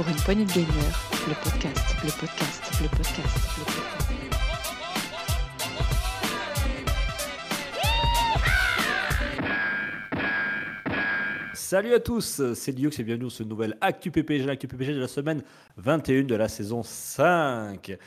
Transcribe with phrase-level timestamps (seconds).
[0.00, 4.00] Pour une poignée de gamers, le podcast, le podcast, le podcast, le podcast.
[11.52, 15.00] Salut à tous, c'est Liox et bienvenue dans ce nouvel Actu PPG, l'Actu PPG de
[15.00, 15.42] la semaine
[15.76, 17.98] 21 de la saison 5.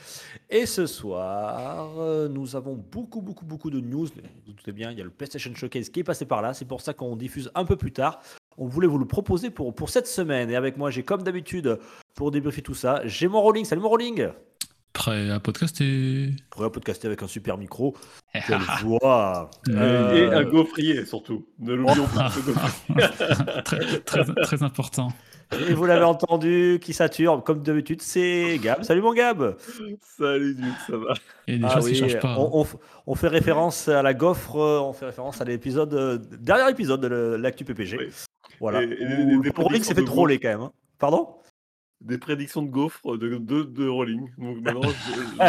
[0.50, 4.06] Et ce soir, nous avons beaucoup, beaucoup, beaucoup de news.
[4.46, 6.64] Vous doutez bien, il y a le PlayStation Showcase qui est passé par là, c'est
[6.64, 8.20] pour ça qu'on diffuse un peu plus tard.
[8.58, 10.50] On voulait vous le proposer pour, pour cette semaine.
[10.50, 11.78] Et avec moi, j'ai comme d'habitude,
[12.14, 13.64] pour débriefer tout ça, j'ai mon rolling.
[13.64, 14.28] Salut mon rolling
[14.92, 17.96] Prêt à podcaster Prêt à podcaster avec un super micro.
[18.46, 21.46] Quelle voix Et Euh, un gaufrier surtout.
[21.58, 22.30] Ne l'oublions pas.
[22.30, 23.62] ce gaufrier.
[23.64, 25.08] très, très, très important.
[25.68, 28.82] Et vous l'avez entendu, qui sature, comme d'habitude, c'est Gab.
[28.84, 29.56] Salut mon Gab
[30.16, 31.14] Salut ça va
[31.48, 32.32] Et des Ah choses oui, qui changent pas.
[32.32, 32.36] hein.
[32.38, 32.76] On, on f-
[33.08, 37.00] on fait référence à la gaufre, euh, on fait référence à l'épisode, euh, dernier épisode
[37.02, 37.96] de l'actu PPG.
[37.98, 38.06] Oui.
[38.60, 38.82] Voilà.
[38.82, 40.60] Et- et Où des- le Rolling s'est fait troller quand même.
[40.62, 40.72] hein.
[40.98, 41.28] Pardon?
[42.00, 44.28] Des prédictions de gaufres de, de, de Rolling.
[44.36, 44.82] Donc maintenant,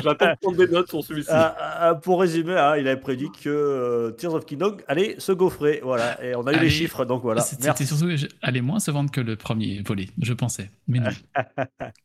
[0.02, 1.28] j'attends de prendre des notes sur celui-ci.
[1.32, 5.34] Ah, ah, Pour résumer, hein, il avait prédit que euh, Tears of Kingdom allait se
[5.34, 5.82] gaufrer.
[5.84, 6.24] Voilà.
[6.24, 7.42] Et on a eu les chiffres, donc voilà.
[7.42, 8.08] C'était surtout,
[8.42, 10.70] allait moins se vendre que le premier volet, je pensais.
[10.88, 11.10] Mais non.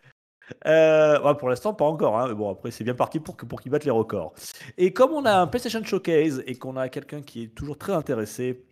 [0.66, 2.18] Euh, ouais, pour l'instant, pas encore.
[2.18, 4.34] hein, mais bon, après, c'est bien parti pour, que- pour qu'ils battent les records.
[4.78, 7.92] Et comme on a un PlayStation Showcase et qu'on a quelqu'un qui est toujours très
[7.92, 8.64] intéressé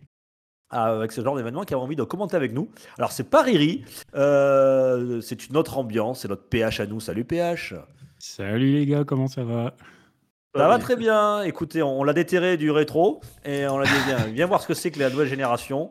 [0.69, 2.69] avec ce genre d'événement, qui a envie de commenter avec nous.
[2.97, 3.83] Alors, c'est pas Riri,
[4.15, 6.99] euh, c'est une autre ambiance, c'est notre PH à nous.
[6.99, 7.73] Salut PH.
[8.19, 9.75] Salut les gars, comment ça va?
[10.55, 11.43] Ça va très bien.
[11.43, 14.67] Écoutez, on, on l'a déterré du rétro et on l'a dit viens, viens voir ce
[14.67, 15.89] que c'est que la nouvelle génération.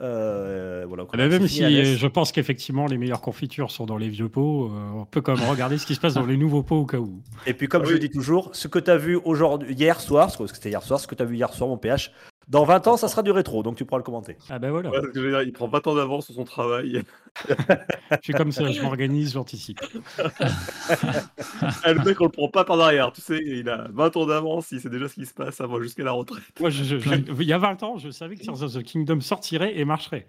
[0.00, 3.98] Euh, voilà, Eh ben, Même si euh, je pense qu'effectivement les meilleures confitures sont dans
[3.98, 6.38] les vieux pots, euh, on peut quand même regarder ce qui se passe dans les
[6.38, 7.20] nouveaux pots au cas où.
[7.46, 8.00] Et puis, comme Ah je oui.
[8.00, 10.98] dis toujours, ce que tu as vu aujourd'hui, hier soir, parce que c'était hier soir,
[11.00, 12.12] ce que tu as vu hier soir, mon PH,
[12.48, 14.36] dans 20 ans, ça sera du rétro, donc tu pourras le commenter.
[14.48, 16.34] Ah ben voilà, Ouais, parce que je veux dire, il prend pas tant d'avance sur
[16.34, 17.02] son travail.
[17.48, 19.78] je suis comme ça, je m'organise, j'anticipe.
[20.18, 20.32] Ah,
[21.92, 23.12] le mec, on le prend pas par derrière.
[23.12, 25.80] Tu sais, il a 20 ans d'avance, il sait déjà ce qui se passe, va
[25.80, 26.42] jusqu'à la retraite.
[26.58, 28.82] Moi, je- je- je- il y a 20 ans, je savais que Tears of the
[28.82, 30.26] Kingdom sortirait et marcherait.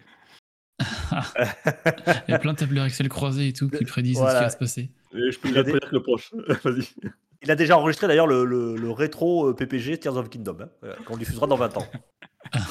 [2.28, 4.34] Il y a plein de tableurs Excel croisés et tout qui prédisent Voilà.
[4.34, 4.92] ce qui va se passer.
[5.14, 6.32] Et je peux dire que le proche.
[6.64, 6.88] Vas-y.
[7.44, 10.88] Il a déjà enregistré d'ailleurs le, le- le rétro euh, PPG Tears of Kingdom, hein,
[11.06, 11.85] qu'on diffusera dans 20 ans.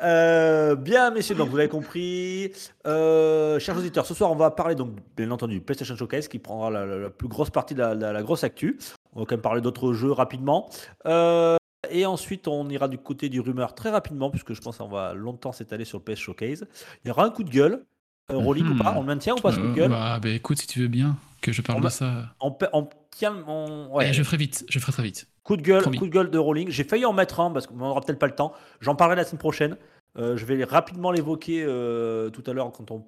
[0.00, 2.52] Euh, bien, messieurs, donc vous l'avez compris.
[2.86, 6.38] Euh, chers auditeurs, ce soir, on va parler, donc, bien entendu, du PlayStation Showcase qui
[6.38, 8.78] prendra la, la- la plus grosse partie de la, grosse actu.
[9.14, 10.70] On va quand même parler d'autres jeux rapidement.
[11.06, 11.56] Euh,
[11.90, 15.14] et ensuite, on ira du côté du rumeur très rapidement, puisque je pense qu'on va
[15.14, 16.66] longtemps s'étaler sur le PS Showcase.
[17.04, 17.84] Il y aura un coup de gueule.
[18.30, 18.78] Rolling ou Mhm.
[18.82, 19.90] pas On le maintient ou pas ce coup de gueule?
[19.90, 22.34] bah, bah, écoute, si tu veux bien que je parle On de ça.
[23.90, 24.10] ouais.
[24.10, 25.28] Eh, je ferai vite, je ferai très vite.
[25.44, 25.98] Coup de gueule, Promis.
[25.98, 26.68] coup de gueule de Rolling.
[26.70, 28.52] J'ai failli en mettre un parce qu'on n'aura peut-être pas le temps.
[28.80, 29.76] J'en parlerai la semaine prochaine.
[30.18, 33.04] Euh, je vais rapidement l'évoquer euh, tout à l'heure quand on,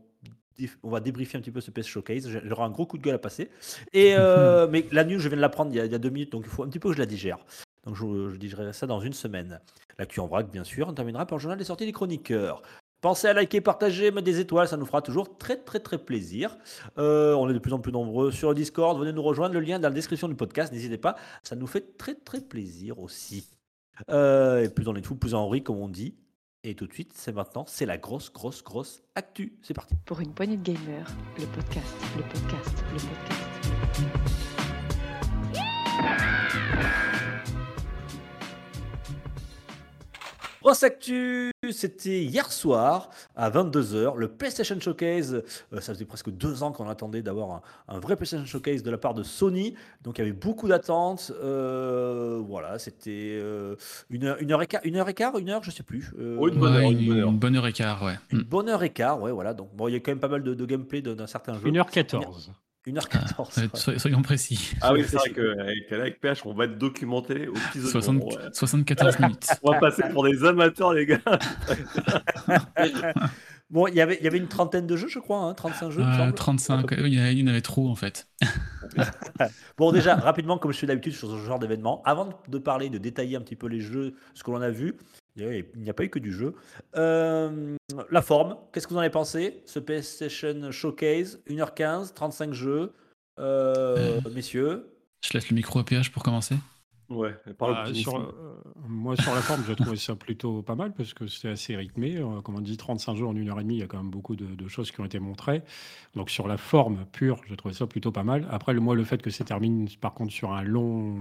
[0.83, 2.29] on va débriefer un petit peu ce PS Showcase.
[2.45, 3.51] J'aurai un gros coup de gueule à passer.
[3.93, 5.95] Et, euh, mais la news, je viens de la prendre il y, a, il y
[5.95, 7.39] a deux minutes, donc il faut un petit peu que je la digère.
[7.85, 9.61] Donc je, je digérerai ça dans une semaine.
[9.99, 10.89] L'actu en vrac, bien sûr.
[10.89, 12.63] On terminera par le journal des sorties des chroniqueurs.
[13.01, 16.59] Pensez à liker, partager, mettre des étoiles, ça nous fera toujours très très très plaisir.
[16.99, 19.77] Euh, on est de plus en plus nombreux sur Discord, venez nous rejoindre, le lien
[19.77, 23.49] est dans la description du podcast, n'hésitez pas, ça nous fait très très plaisir aussi.
[24.11, 26.15] Euh, et plus on est de fous, plus on rit, comme on dit.
[26.63, 29.59] Et tout de suite, c'est maintenant, c'est la grosse grosse grosse actu.
[29.63, 29.95] C'est parti.
[30.05, 34.40] Pour une poignée de gamers, le podcast, le podcast, le podcast.
[40.71, 45.43] Grosse actu, c'était hier soir à 22h, le PlayStation Showcase.
[45.73, 48.91] Euh, ça faisait presque deux ans qu'on attendait d'avoir un, un vrai PlayStation Showcase de
[48.93, 49.75] la part de Sony.
[50.05, 51.33] Donc il y avait beaucoup d'attentes.
[51.43, 53.75] Euh, voilà, c'était euh,
[54.11, 56.13] une, heure, une, heure et quart, une heure et quart, une heure, je sais plus.
[56.21, 57.29] Euh, Oui, une bonne heure, Ouais, une bonne heure.
[57.31, 58.15] une bonne heure et quart, ouais.
[58.31, 59.55] une bonne heure et quart, ouais, voilà.
[59.55, 61.69] Donc bon, il y a quand même pas mal de, de gameplay d'un certain jeu.
[61.69, 62.51] 1h14.
[62.87, 63.61] 1h14.
[63.61, 64.73] Ouais, soy- Soyons précis.
[64.81, 68.33] Ah oui, c'est vrai qu'avec avec PH, on va être documenté au petit 60 ouais.
[68.53, 69.47] 74 minutes.
[69.63, 71.21] On va passer pour des amateurs, les gars.
[73.71, 75.91] Bon, il y avait- il y avait une trentaine de jeux, je crois, hein, 35
[75.91, 76.01] jeux.
[76.01, 76.35] il me Euh, semble.
[76.35, 78.27] 35, il y en avait- il y en avait trop en fait.
[79.79, 82.99] Bon, déjà, rapidement, comme je fais d'habitude sur ce genre d'événement, avant de parler, de
[82.99, 84.95] détailler un petit peu les jeux, ce que l'on a vu,
[85.41, 86.55] il n'y a pas eu que du jeu.
[86.97, 87.77] Euh,
[88.11, 89.63] la forme, qu'est-ce que vous en avez pensé?
[89.67, 92.93] Ce PlayStation Showcase, 1h15, 35 jeux.
[93.39, 94.87] Euh, Messieurs,
[95.23, 96.57] Je laisse le micro à PH pour commencer.
[97.11, 100.93] Ouais, par Bah, sur, euh, moi, sur la forme, j'ai trouvé ça plutôt pas mal
[100.95, 102.19] parce que c'est assez rythmé.
[102.19, 103.97] Euh, Comme on dit, 35 jours en une heure et demie, il y a quand
[103.97, 105.63] même beaucoup de, de choses qui ont été montrées.
[106.15, 108.47] Donc, sur la forme pure, j'ai trouvé ça plutôt pas mal.
[108.53, 111.17] Après, le, moi, le fait que ça termine par contre sur un long,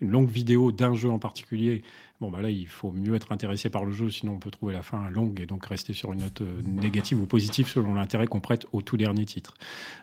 [0.00, 1.82] une longue vidéo d'un jeu en particulier,
[2.20, 4.74] bon, bah là, il faut mieux être intéressé par le jeu, sinon on peut trouver
[4.74, 8.26] la fin longue et donc rester sur une note euh, négative ou positive selon l'intérêt
[8.26, 9.54] qu'on prête au tout dernier titre.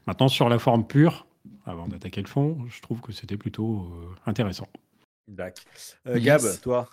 [0.08, 1.28] Maintenant, sur la forme pure,
[1.66, 4.68] avant d'attaquer le fond, je trouve que c'était plutôt euh, intéressant.
[5.28, 5.64] D'accord.
[6.08, 6.62] Euh, Gab, Yes.
[6.62, 6.90] toi?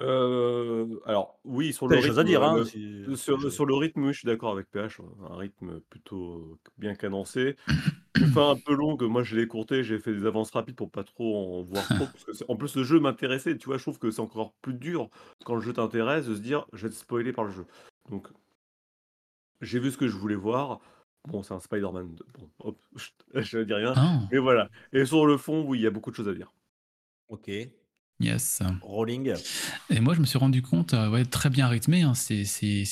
[0.00, 3.16] Euh, alors, oui, sur T'as le des choses à rythme, dire, hein euh, si- le-
[3.16, 5.00] sur, sur le rythme, oui, je suis d'accord avec PH.
[5.30, 7.56] Un rythme plutôt bien cadencé.
[8.18, 10.90] Une fin un peu longue, moi je l'ai écourté, j'ai fait des avances rapides pour
[10.90, 12.06] pas trop en voir trop.
[12.06, 14.52] Parce que c'est- en plus, le jeu m'intéressait, tu vois, je trouve que c'est encore
[14.62, 15.08] plus dur
[15.44, 17.64] quand le jeu t'intéresse de se dire je vais être spoilé par le jeu.
[18.10, 18.28] Donc,
[19.62, 20.80] j'ai vu ce que je voulais voir.
[21.28, 22.14] Bon, c'est un Spider-Man.
[22.14, 22.78] de- Bon, hop,
[23.34, 23.94] je ne dis rien.
[23.96, 24.68] Ah, Mais voilà.
[24.92, 26.52] Et sur le fond, oui, il y a beaucoup de choses à dire.
[27.28, 27.50] Ok.
[28.20, 28.62] Yes.
[28.82, 29.34] Rolling.
[29.90, 32.42] Et moi, je me suis rendu compte, euh, ouais, très bien rythmé, hein, c'est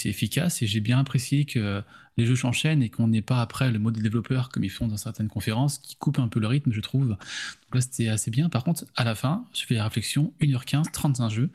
[0.05, 1.83] efficace et j'ai bien apprécié que
[2.17, 4.97] les jeux s'enchaînent et qu'on n'ait pas après le mode développeur comme ils font dans
[4.97, 7.09] certaines conférences qui coupe un peu le rythme, je trouve.
[7.09, 8.49] Donc là, c'était assez bien.
[8.49, 11.51] Par contre, à la fin, je fais la réflexion 1h15, 35 jeux.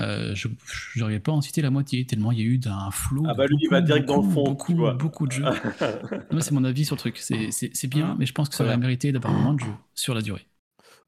[0.00, 0.48] Euh, je
[0.96, 3.24] n'aurais pas en cité la moitié, tellement il y a eu d'un flot.
[3.26, 5.44] Ah bah lui, il va beaucoup, direct dans le beaucoup, fond, Beaucoup, beaucoup de jeux.
[6.30, 7.18] Moi, c'est mon avis sur le truc.
[7.18, 10.20] C'est bien, mais je pense que ça aurait mérité d'avoir moins de jeux sur la
[10.20, 10.46] durée.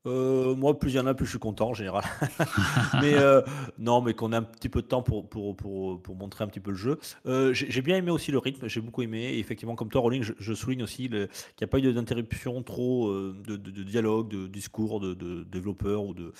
[0.06, 2.04] Euh, moi, plus il y en a, plus je suis content en général.
[3.00, 3.42] mais euh,
[3.78, 6.46] non, mais qu'on ait un petit peu de temps pour, pour, pour, pour montrer un
[6.46, 6.98] petit peu le jeu.
[7.26, 9.22] Euh, j'ai j'ai bien aimé aussi le rythme, j'ai beaucoup aimé.
[9.34, 11.92] Et effectivement, comme toi, Rolling, je, je souligne aussi le- qu'il n'y a pas eu
[11.92, 16.32] d'interruption trop euh, de, de- de dialogue, de discours de, de développeurs ou de,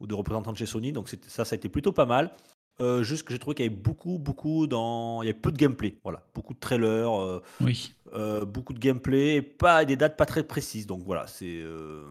[0.00, 0.92] ou de représentants de chez Sony.
[0.92, 2.32] Donc c'était- ça, ça a été plutôt pas mal.
[2.80, 5.22] Euh, juste que j'ai trouvé qu'il y avait beaucoup, beaucoup dans.
[5.22, 5.96] Il y avait peu de gameplay.
[6.02, 7.12] Voilà, beaucoup de trailers.
[7.22, 7.94] euh, Oui.
[8.14, 10.88] euh, beaucoup de gameplay et pas des dates pas très précises.
[10.88, 12.02] Donc voilà, c'est euh,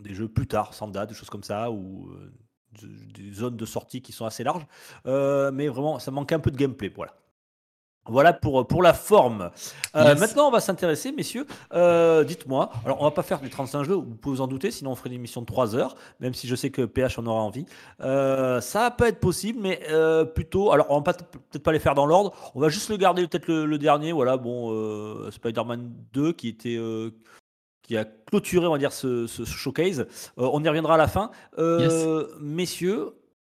[0.00, 2.32] des jeux plus tard, sans date, des choses comme ça, ou euh,
[2.82, 4.66] de- des zones de sortie qui sont assez larges.
[5.06, 6.92] Euh, mais vraiment, ça manque un peu de gameplay.
[6.94, 7.12] Voilà.
[8.06, 9.50] Voilà pour, pour la forme.
[9.94, 10.18] Euh, Yes.
[10.20, 11.46] Maintenant, on va s'intéresser, messieurs.
[11.74, 14.70] Euh, Dites-moi, alors on va pas faire les 35 jeux, vous pouvez vous en douter,
[14.70, 17.26] sinon on ferait une émission de 3 heures, même si je sais que PH en
[17.26, 17.66] aura envie.
[18.00, 19.80] Euh, ça peut être possible, mais
[20.34, 20.72] plutôt.
[20.72, 22.32] Alors, on va peut-être pas les faire dans l'ordre.
[22.54, 24.12] On va juste le garder, peut-être le, le dernier.
[24.12, 26.78] Voilà, bon, Spider-Man 2 qui était.
[27.90, 30.06] Qui a clôturé, on va dire, ce, ce showcase.
[30.38, 31.32] Euh, on y reviendra à la fin.
[31.58, 33.10] Euh, Messieurs,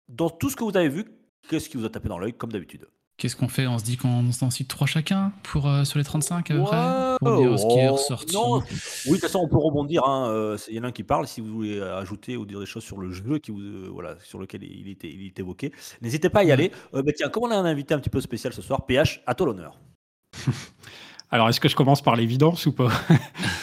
[0.09, 1.05] dans tout ce que vous avez vu,
[1.49, 2.85] qu'est-ce qui vous a tapé dans l'œil, comme d'habitude?
[3.17, 3.69] Qu'est-ce qu'on fait?
[3.69, 6.63] On se dit qu'on s'en cite trois chacun pour, euh, sur les 35 à peu
[6.65, 7.17] près?
[7.21, 8.35] Pour dire ce qui est oh, ressorti.
[8.35, 8.57] non.
[8.57, 10.03] Oui, de toute façon, on peut rebondir.
[10.05, 11.29] hein, euh, Il y en a un qui parle.
[11.29, 14.17] Si vous voulez ajouter ou dire des choses sur le jeu qui vous, euh, voilà,
[14.25, 15.71] sur lequel il était, il évoqué,
[16.03, 16.53] n'hésitez pas à y Ouais.
[16.55, 16.73] aller.
[16.95, 19.23] Euh, bah, tiens, comme on a un invité un petit peu spécial ce soir, PH,
[19.29, 19.79] à toi l'honneur.
[21.35, 22.93] Alors, est-ce que je commence par l'évidence ou pas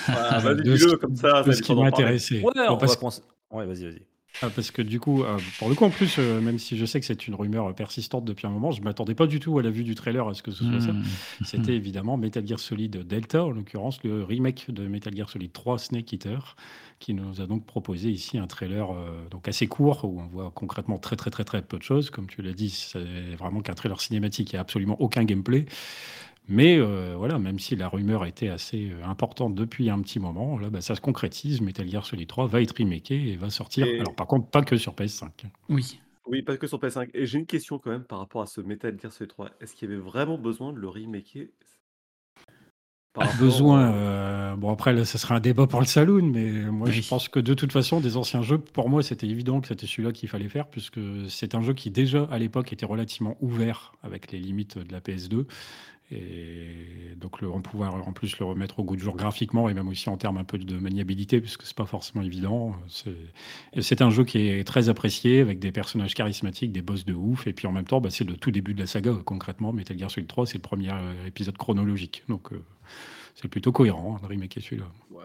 [0.10, 2.42] Ah, Vas-y, dis-le, comme ça, de ce qui m'a intéressé.
[2.42, 3.22] Ouais, Bon, on parce va commencer.
[3.50, 4.02] Ouais, vas-y, vas-y.
[4.42, 6.86] Ah, parce que du coup, euh, pour le coup, en plus, euh, même si je
[6.86, 9.64] sais que c'est une rumeur persistante depuis un moment, je m'attendais pas du tout à
[9.64, 10.92] la vue du trailer à ce que ce soit ça.
[10.92, 11.04] Hmm.
[11.46, 15.80] C'était évidemment Metal Gear Solid Delta, en l'occurrence le remake de Metal Gear Solid 3
[15.80, 16.58] Snake Eater,
[17.00, 20.52] qui nous a donc proposé ici un trailer euh, donc assez court où on voit
[20.54, 22.10] concrètement très très très très peu de choses.
[22.10, 25.66] Comme tu l'as dit, c'est vraiment qu'un trailer cinématique, il n'y a absolument aucun gameplay.
[26.48, 30.58] Mais euh, voilà, même si la rumeur était assez euh, importante depuis un petit moment,
[30.58, 31.62] là, bah, ça se concrétise.
[31.62, 33.86] Metal Gear Solid 3 va être remaké et va sortir.
[33.88, 35.30] Et- Alors par contre, pas que sur PS5.
[35.70, 36.00] Oui.
[36.28, 37.10] Oui, pas que sur PS5.
[37.14, 39.50] Et j'ai une question quand même par rapport à ce Metal Gear Solid 3.
[39.62, 41.48] Est-ce qu'il y avait vraiment besoin de le remaker
[43.14, 43.92] Par Besoin.
[43.92, 43.94] euh,
[44.54, 46.94] euh, bon, après, là, ça serait un débat pour le saloon, mais moi, Oui.
[47.02, 49.88] je pense que de toute façon, des anciens jeux, pour moi, c'était évident que c'était
[49.88, 51.00] celui-là qu'il fallait faire, puisque
[51.30, 55.02] c'est un jeu qui, déjà, à l'époque, était relativement ouvert avec les limites de la
[55.02, 55.46] PS2.
[56.12, 59.74] Et donc, le, on pouvait en plus le remettre au goût du jour graphiquement et
[59.74, 62.76] même aussi en termes un peu de maniabilité, puisque c'est pas forcément évident.
[63.80, 67.48] C'est un jeu qui est très apprécié avec des personnages charismatiques, des boss de ouf.
[67.48, 69.72] Et puis en même temps, bah, c'est le tout début de la saga, concrètement.
[69.72, 72.24] Metal Gear Solid 3, c'est le premier euh, épisode chronologique.
[72.28, 72.62] Donc, euh,
[73.36, 74.86] c'est plutôt cohérent hein, de remaker celui-là.
[75.12, 75.24] ouais,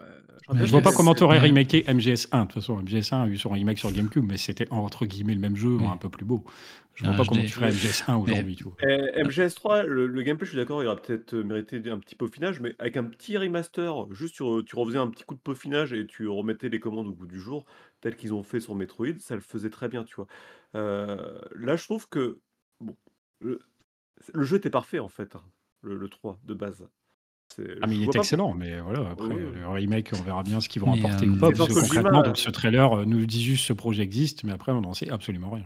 [0.65, 2.41] Je vois pas comment tu aurais remaké MGS1.
[2.41, 5.39] De toute façon, MGS1 a eu son remake sur GameCube, mais c'était entre guillemets le
[5.41, 5.85] même jeu, Oui.
[5.85, 6.43] un peu plus beau.
[6.95, 8.55] Je vois Ah, pas comment tu ferais MGS1 aujourd'hui.
[8.55, 8.73] tu vois.
[8.81, 12.15] Eh, MGS3, le, le gameplay, je suis d'accord, il aurait peut-être euh, mérité un petit
[12.15, 15.93] peaufinage, mais avec un petit remaster, juste tu, tu refaisais un petit coup de peaufinage
[15.93, 17.65] et tu remettais les commandes au goût du jour,
[18.01, 20.25] tel qu'ils ont fait sur Metroid, ça le faisait très bien, tu vois.
[20.75, 22.39] Euh, là, je trouve que
[22.81, 22.95] bon,
[23.41, 23.59] le,
[24.33, 25.43] le jeu était parfait en fait, hein,
[25.83, 26.87] le, le 3 de base.
[27.81, 29.41] Ah, mais il est pas- excellent, mais voilà, après, Oui.
[29.59, 31.73] le remake, on verra bien ce qu'ils vont Mais, apporter euh, ou pas, parce que
[31.79, 34.93] concrètement, donc, ce trailer euh, nous dit juste ce projet existe, mais après, on n'en
[34.93, 35.65] sait absolument rien.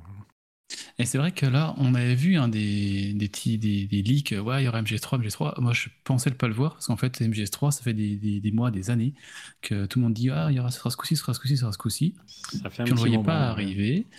[1.00, 4.34] Et c'est vrai que là, on avait vu hein, des, des, petits, des, des leaks,
[4.44, 5.60] ouais, il y aura MGS3, MGS3.
[5.62, 8.40] Moi, je pensais ne pas le voir, parce qu'en fait, MGS3, ça fait des, des,
[8.40, 9.14] des mois, des années,
[9.62, 11.34] que tout le monde dit, ah, il y aura, ce sera ce coup-ci, ce sera
[11.34, 12.16] ce coup-ci, ce sera ce coup-ci.
[12.50, 13.66] Ça fait un Puis on ne voyait moment, pas ouais.
[13.66, 14.10] arriver.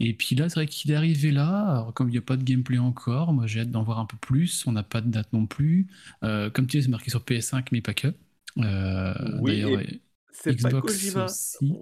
[0.00, 1.48] Et puis là, c'est vrai qu'il est arrivé là.
[1.70, 4.06] Alors, comme il n'y a pas de gameplay encore, moi j'ai hâte d'en voir un
[4.06, 4.66] peu plus.
[4.66, 5.88] On n'a pas de date non plus.
[6.24, 8.14] Euh, comme tu dis, c'est marqué sur PS5, mais pas que.
[8.58, 9.70] Euh, Oui, D'ailleurs,
[10.30, 11.24] C'est pas Xbox Kojima.
[11.24, 11.72] aussi.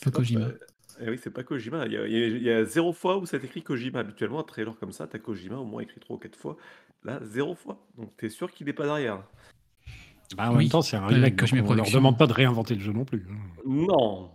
[0.00, 0.52] Pas Kojima.
[1.00, 1.86] Eh oui, c'est pas Kojima.
[1.86, 4.00] Il y, a, il y a- il y a zéro fois où c'est écrit Kojima.
[4.00, 6.56] Habituellement, un trailer comme ça, t'as Kojima au moins écrit trois ou quatre fois.
[7.04, 7.78] Là, zéro fois.
[7.98, 9.22] Donc t'es sûr qu'il est pas derrière.
[10.36, 10.64] Bah, en Oui.
[10.64, 12.32] même temps, c'est un Ouais, remake, que je mets donc on leur demande pas de
[12.32, 13.24] réinventer le jeu non plus.
[13.30, 13.34] hein.
[13.66, 14.30] Non.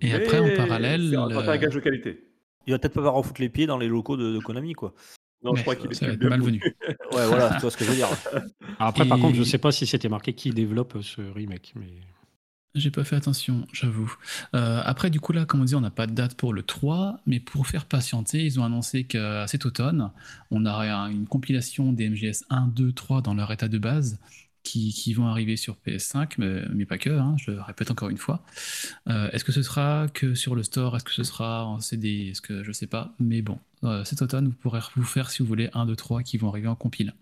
[0.00, 2.24] Et après, en Mais parallèle, C'est un, c'est un euh, gage de qualité.
[2.66, 4.92] Il va peut-être pas avoir foutre les pieds dans les locaux de, de Konami, quoi.
[5.42, 6.60] Non, mais je crois qu'il est ça va plus être malvenu.
[7.12, 8.08] Ouais, voilà, tu vois ce que je veux dire.
[8.78, 11.72] Après, par Et- contre, je sais pas si c'était marqué qui développe euh, ce remake.
[11.76, 11.86] Mais...
[12.78, 14.14] J'ai pas fait attention, j'avoue.
[14.54, 16.62] Euh, après, du coup, là, comme on dit, on n'a pas de date pour le
[16.62, 20.10] 3, mais pour faire patienter, ils ont annoncé qu'à cet automne,
[20.50, 24.18] on aurait un- une compilation des MGS 1, 2, 3 dans leur état de base
[24.62, 28.10] qui, qui vont arriver sur PS5, mais, mais pas que, hein, je le répète encore
[28.10, 28.42] une fois.
[29.08, 30.94] Euh, est-ce que ce sera que sur le store?
[30.96, 34.20] Est-ce que ce sera en CD Est-ce que je sais pas Mais bon, euh, cet
[34.22, 36.74] automne, vous pourrez vous faire, si vous voulez, 1, 2, 3 qui vont arriver en
[36.74, 37.14] compile.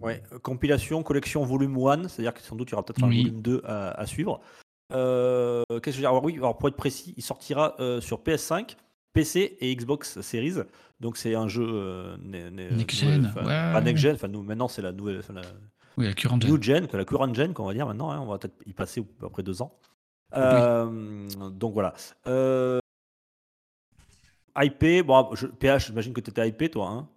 [0.00, 3.08] Ouais, euh, compilation, collection volume 1, c'est-à-dire que sans doute il y aura peut-être un
[3.08, 3.22] Oui.
[3.24, 4.40] volume 2 à, à suivre.
[4.94, 6.10] Euh, Qu'est-ce que je veux dire?
[6.10, 8.76] Alors oui, alors pour être précis, il sortira euh, sur PS5,
[9.12, 10.54] PC et Xbox Series.
[11.00, 13.72] Donc c'est un jeu euh, né- né- Next nouvelle- gen, enfin, ouais.
[13.72, 15.42] pas next gen, enfin nous maintenant c'est la nouvelle, la
[15.96, 16.50] Oui, la current gen.
[16.50, 18.10] new gen, que la current gen qu'on va dire maintenant.
[18.10, 19.72] hein, on va peut-être y passer après deux ans.
[20.36, 21.94] Euh, Donc voilà.
[22.26, 22.78] Euh,
[24.56, 26.88] IP, bon, je- PH, j'imagine que tu étais hypé toi.
[26.88, 27.08] Hein?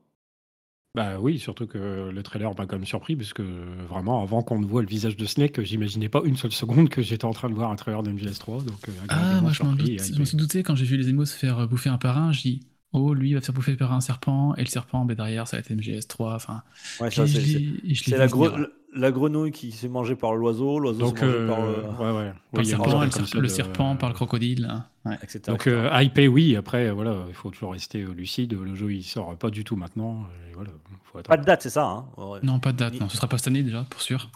[0.95, 3.43] Bah oui, surtout que le trailer m'a quand même surpris, parce que
[3.87, 7.03] vraiment, avant qu'on ne voit le visage de Snake, j'imaginais pas une seule seconde que
[7.03, 8.63] j'étais en train de voir un trailer de MGS3.
[8.63, 11.67] Donc, euh, Ah, moi je m'en suis douté quand j'ai vu les émos se faire
[11.67, 12.31] bouffer un par un.
[12.31, 12.59] Je dis,
[12.93, 15.47] oh, lui il va se faire bouffer par un serpent, et le serpent, ben, derrière,
[15.47, 16.35] ça va être MGS3.
[16.35, 16.63] Enfin,
[16.99, 18.51] Ouais, je ça, l'ai- c'est- la, venir.
[18.51, 21.73] gre- la grenouille qui s'est mangée par l'oiseau, l'oiseau euh, par le.
[21.73, 22.31] ouais, ouais.
[22.31, 23.01] Par Oui, le serpent,
[23.39, 24.65] le, serpent par le crocodile.
[24.69, 24.85] hein.
[25.05, 25.15] Ouais.
[25.21, 25.41] etc.
[25.47, 26.55] Donc, euh, hypé, oui.
[26.55, 28.53] Après, voilà, il faut toujours rester euh, lucide.
[28.53, 30.25] Le jeu, il sort pas du tout maintenant.
[30.49, 30.71] Et voilà,
[31.03, 31.19] faut.
[31.21, 31.85] Pas de date, c'est ça.
[31.85, 32.39] Hein Ouais.
[32.43, 33.07] Non, pas de date, non.
[33.09, 34.29] Ce sera pas cette année déjà, pour sûr.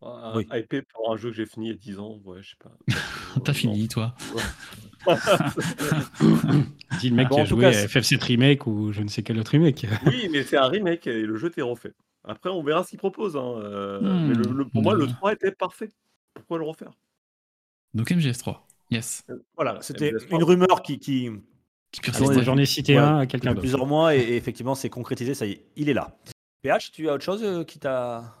[0.00, 0.46] Un Oui.
[0.54, 2.56] hypé pour un jeu que j'ai fini il y a 10 ans, ouais, je sais
[2.62, 2.70] pas.
[3.44, 3.58] T'as Non.
[3.58, 4.14] fini, toi.
[7.00, 9.08] Dis le mec Bon, qui a joué cas, à c'est- FF7 Remake ou je ne
[9.08, 9.86] sais quel autre remake.
[10.06, 11.92] Oui, mais c'est un remake et le jeu t'est refait.
[12.24, 13.36] Après, on verra ce qu'il propose.
[13.36, 14.28] hein, euh, Hmm.
[14.28, 15.12] Mais le- le- pour moi, le Hmm.
[15.14, 15.90] 3 était parfait.
[16.34, 16.90] Pourquoi le refaire?
[17.94, 18.66] Donc MGS3.
[18.90, 19.24] Yes.
[19.56, 20.36] Voilà, c'était MGS3.
[20.36, 21.30] une rumeur qui, qui
[21.90, 24.90] Qui Ah, J'en ai cité Ouais, un à quelqu'un plusieurs mois et, et effectivement c'est
[24.90, 26.18] concrétisé, ça y est, il est là.
[26.60, 28.34] PH, tu as autre chose euh, qui t'a.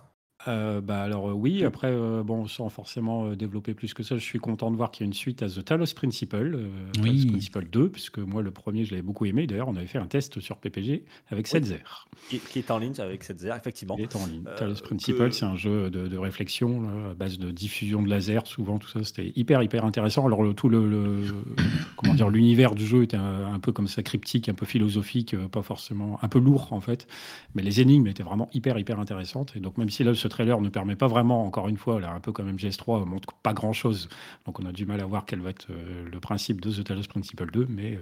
[0.46, 4.22] Euh, bah alors euh, oui, après, euh, bon, sans forcément développer plus que ça, je
[4.22, 6.60] suis content de voir qu'il y a une suite à The Talos Principle,
[7.02, 7.22] Oui.
[7.24, 9.98] Talos Principle 2, puisque moi le premier je l'avais beaucoup aimé, d'ailleurs on avait fait
[9.98, 11.02] un test sur PPG
[11.32, 12.06] avec Setzer.
[12.30, 13.96] Qui, qui est en ligne avec cette zère, effectivement.
[13.98, 14.44] Il est en ligne.
[14.56, 18.08] Talos Principle, que- c'est un jeu de, de réflexion là, à base de diffusion de
[18.08, 20.24] laser, souvent tout ça, c'était hyper hyper intéressant.
[20.24, 21.24] Alors le, tout le, le-
[21.96, 25.36] comment dire l'univers du jeu était un, un peu comme ça cryptique, un peu philosophique,
[25.48, 27.08] pas forcément un peu lourd en fait,
[27.56, 29.52] mais les énigmes étaient vraiment hyper hyper intéressantes.
[29.56, 32.12] Et donc même si là ce trailer ne permet pas vraiment, encore une fois, là
[32.12, 34.08] un peu comme MGS3 montre pas grand chose,
[34.46, 36.84] donc on a du mal à voir quel va être euh, le principe de The
[36.84, 38.00] Talos Principle 2, mais euh,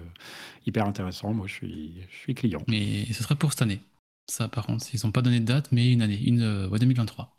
[0.65, 1.33] hyper intéressant.
[1.33, 2.61] Moi je suis je suis client.
[2.67, 3.81] Mais ce serait pour cette année.
[4.29, 6.79] Ça, par contre, ils n'ont pas donné de date, mais une année, une euh, ouais,
[6.79, 7.33] 2023.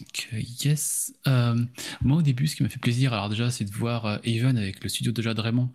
[0.00, 1.12] Donc, euh, yes.
[2.02, 4.82] Moi, au début, ce qui m'a fait plaisir, alors déjà, c'est de voir Even avec
[4.82, 5.70] le studio de Jade Raymond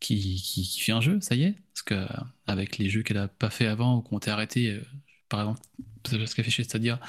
[0.00, 1.54] qui, qui, fait un jeu, ça y est.
[1.74, 2.06] Parce que
[2.46, 4.82] avec les jeux qu'elle a pas fait avant ou qu'on été arrêté, euh,
[5.28, 5.60] par exemple,
[6.06, 7.00] ce qu'elle fait chez Stadia,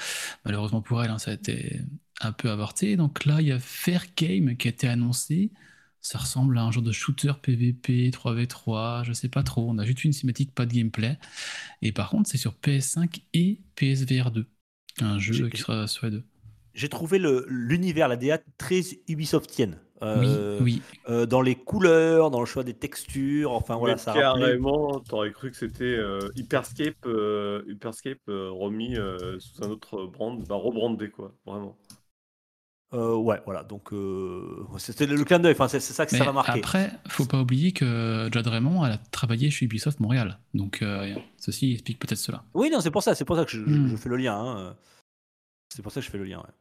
[0.45, 1.81] malheureusement pour elle, hein, ça a été
[2.21, 2.95] un peu avorté.
[2.95, 5.51] Donc là, il y a Fair Game qui a été annoncé.
[6.00, 9.69] Ça ressemble à un genre de shooter PVP 3v3, je sais pas trop.
[9.69, 11.17] On a juste une cinématique, pas de gameplay.
[11.83, 14.48] Et par contre, c'est sur PS5 et PSVR 2.
[15.01, 16.24] Un jeu qui sera sur les deux.
[16.74, 19.77] J'ai trouvé l'univers, la DA très Ubisoftienne.
[20.03, 20.81] Euh, oui, oui.
[21.10, 24.41] euh, dans les couleurs, dans le choix des textures, enfin voilà, Mais ça rappelait.
[24.46, 30.05] carrément, t'aurais cru que c'était euh, Hyperscape, euh, Hyperscape euh, remis euh, sous un autre
[30.08, 31.77] brand, bah, rebrandé quoi, vraiment.
[32.93, 36.25] Euh, ouais, voilà, donc euh, c'était le, clin d'œil, enfin, c'est ça que Mais ça
[36.25, 36.60] va marquer.
[36.60, 40.39] après, faut pas oublier que Jade Raymond, elle a travaillé chez Ubisoft Montréal.
[40.53, 42.43] Donc, euh, ceci explique peut-être cela.
[42.53, 43.88] Oui, non, c'est pour ça, c'est pour ça que je, Hmm.
[43.88, 44.36] je fais le lien.
[44.38, 44.75] hein.
[45.70, 46.39] C'est pour ça que je fais le lien.
[46.39, 46.53] ouais.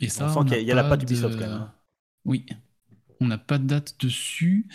[0.00, 1.46] Et ça, on qu'il y a- n'a il y a la patte d'Ubisoft, de- quand
[1.48, 1.72] même, hein.
[2.26, 2.44] Oui.
[3.20, 4.66] On n'a pas de date dessus.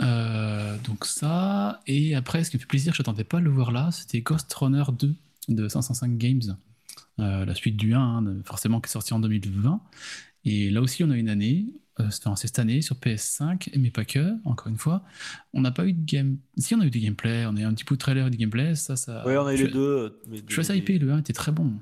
[0.00, 1.80] Euh, donc ça.
[1.86, 4.20] Et après, ce qui me fait plaisir, je n'attendais pas à le voir là, c'était
[4.22, 5.14] Ghost Runner 2
[5.48, 6.56] de 505 Games.
[7.20, 9.80] Euh, la suite du 1, hein, forcément, qui est sorti en 2020.
[10.44, 11.66] Et là aussi, on a une année.
[12.00, 15.04] euh, enfin, c'est cette année sur PS5, mais pas que, encore une fois.
[15.54, 16.38] On n'a pas eu de game.
[16.58, 18.30] Si, on a eu du gameplay, on a eu un petit peu de trailer et
[18.30, 19.26] du gameplay, ça, ça.
[19.26, 20.20] Ouais, on a eu je- les deux.
[20.28, 21.74] mais Je suis assez hypé, le 1 était très bon.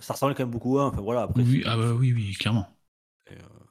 [0.00, 0.86] Ça ressemblait quand même beaucoup à un.
[0.88, 1.42] Enfin voilà, après.
[1.42, 2.68] Oui, ah bah oui, oui, clairement.
[3.30, 3.63] Et, euh,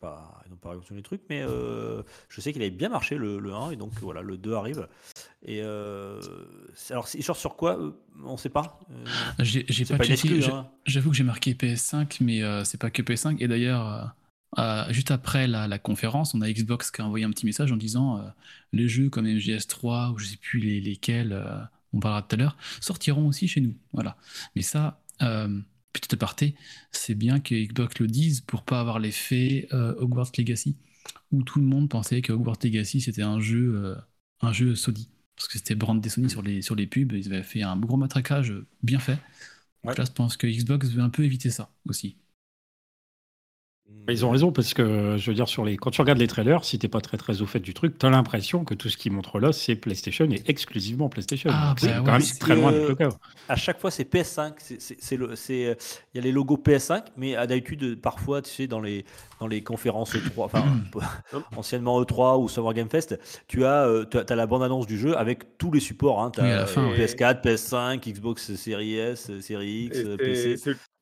[0.00, 3.16] pas, ils n'ont pas révolutionné le truc, mais euh, je sais qu'il avait bien marché
[3.16, 4.88] le, le 1, et donc voilà, le 2 arrive.
[5.44, 6.20] Et euh,
[6.90, 7.92] alors, il sort sur quoi euh,
[8.24, 8.80] On sait pas.
[8.90, 10.68] Euh, J'ai pas pas hein.
[10.86, 13.36] J'avoue que j'ai marqué PS5, mais c'est pas que PS5.
[13.40, 14.14] Et d'ailleurs,
[14.90, 17.76] juste après la, la conférence, on a Xbox qui a envoyé un petit message en
[17.76, 18.22] disant
[18.72, 22.56] les jeux comme MGS3 ou je sais plus les, lesquels, on parlera tout à l'heure,
[22.80, 23.74] sortiront aussi chez nous.
[23.92, 24.16] Voilà.
[24.56, 25.00] Mais ça,
[26.00, 26.54] petit aparté,
[26.92, 30.76] c'est bien que Xbox le dise pour pas avoir l'effet euh, Hogwarts Legacy,
[31.32, 33.96] où tout le monde pensait que Hogwarts Legacy c'était un jeu, euh,
[34.40, 35.10] un jeu Sony.
[35.36, 37.96] Parce que c'était brandé Sony sur les, sur les pubs, ils avaient fait un gros
[37.96, 39.18] matraquage bien fait.
[39.84, 42.16] Donc là, je pense que Xbox veut un peu éviter ça aussi.
[44.06, 46.26] Mais Ils ont raison parce que je veux dire sur les quand tu regardes les
[46.26, 48.96] trailers, si t'es pas très très au fait du truc, t'as l'impression que tout ce
[48.96, 51.50] qu'ils montrent là c'est PlayStation et exclusivement PlayStation.
[51.52, 52.18] Ah, c'est bah quand ouais.
[52.18, 53.10] même très loin euh, le cas.
[53.48, 54.54] À chaque fois, c'est PS5.
[54.58, 55.74] c'est- euh,
[56.14, 59.04] Il y a les logos PS5, mais à d'habitude, euh, parfois, tu sais, dans les,
[59.40, 60.64] dans les conférences E3, enfin,
[61.56, 64.98] anciennement E3 ou Summer Game Fest, tu as, euh, tu as, t'as la bande-annonce du
[64.98, 66.30] jeu avec tous les supports.
[66.32, 66.96] Tu Oui, à as la fin, ouais.
[66.96, 70.56] PS4, PS5, Xbox Series S, Series X, Et PC.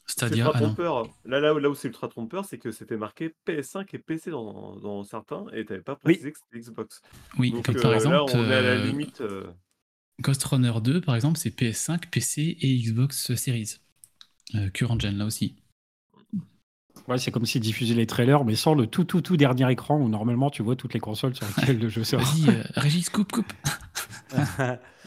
[0.06, 1.08] C'est-à-dire, ultra ah trompeur.
[1.25, 4.30] Là, là, où- là où c'est ultra trompeur, c'est que c'était marqué PS5 et PC
[4.30, 6.14] dans, dans certains, et t'avais pas Oui.
[6.14, 7.00] précisé que c'était Xbox.
[7.38, 9.20] Oui, Donc comme euh, par là, exemple, on est à la euh, limite.
[9.20, 9.46] euh,
[10.20, 13.78] Ghost Runner 2, par exemple, c'est PS5, PC et Xbox Series.
[14.54, 15.56] Euh, Current Gen, là aussi.
[17.08, 19.96] Ouais, c'est comme s'ils diffusaient les trailers mais sans le tout tout tout dernier écran
[20.00, 22.20] où normalement tu vois toutes les consoles sur lesquelles le jeu sort.
[22.20, 23.52] Vas-y, euh, Régis, coupe, coupe.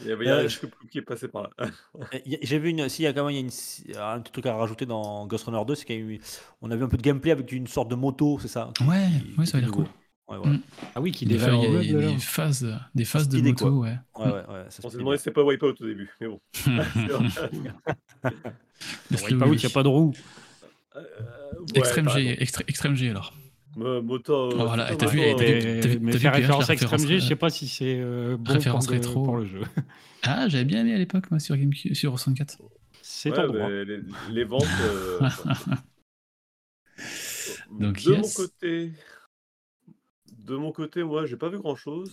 [0.02, 1.50] Il y avait il y a Euh, un je- Scoop qui est passé par là.
[2.12, 2.88] Et y a- J'ai vu une.
[2.88, 3.40] S'il y a quand même il y
[3.96, 5.84] a une- un petit truc à rajouter dans Ghost Runner 2, c'est
[6.60, 8.72] qu'on a vu un peu de gameplay avec une sorte de moto, c'est ça?
[8.86, 9.84] Ouais, qui- ouais, qui ça a est l'air cool.
[10.28, 10.52] Ouais, voilà.
[10.52, 10.60] Mm.
[10.94, 11.48] Ah oui, qui il y a- a
[12.12, 13.70] des phases, des phases de moto, quoi.
[13.78, 13.96] ouais.
[14.16, 16.28] Ouais, ouais, ouais, ça, On c'est s'est demandé si c'était pas Wipeout au début, mais
[16.28, 16.40] bon.
[19.10, 20.12] Wipeout, il n'y a pas de roue.
[20.96, 23.32] Euh, ouais, Extrême G, extré- Extrême G alors.
[23.76, 24.50] Mo- Moto.
[24.52, 26.56] Oh, voilà, et t'as vu- t'as vu- euh, t'as vu- mais t'as faire vu, Pierre,
[26.56, 29.00] référence à Extreme G, euh, je sais pas si c'est euh, bon référence pour, le-
[29.00, 29.22] rétro.
[29.24, 29.60] pour le jeu.
[30.22, 32.58] Ah, j'avais bien aimé à l'époque, moi, sur GameCube, sur 64.
[33.00, 33.70] C'est ouais, droit.
[33.70, 34.00] les,
[34.30, 34.64] les ventes.
[34.82, 35.18] euh,
[37.70, 38.18] Donc, de yes.
[38.38, 38.92] mon côté,
[40.32, 42.12] de mon côté, moi, j'ai pas vu grand chose.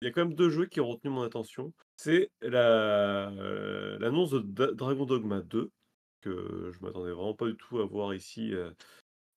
[0.00, 1.72] Il y a quand même deux jeux qui ont retenu mon attention.
[1.96, 4.40] C'est la euh, l'annonce de
[4.74, 5.70] Dragon Dogma 2
[6.22, 8.52] que je m'attendais vraiment pas du tout à voir ici.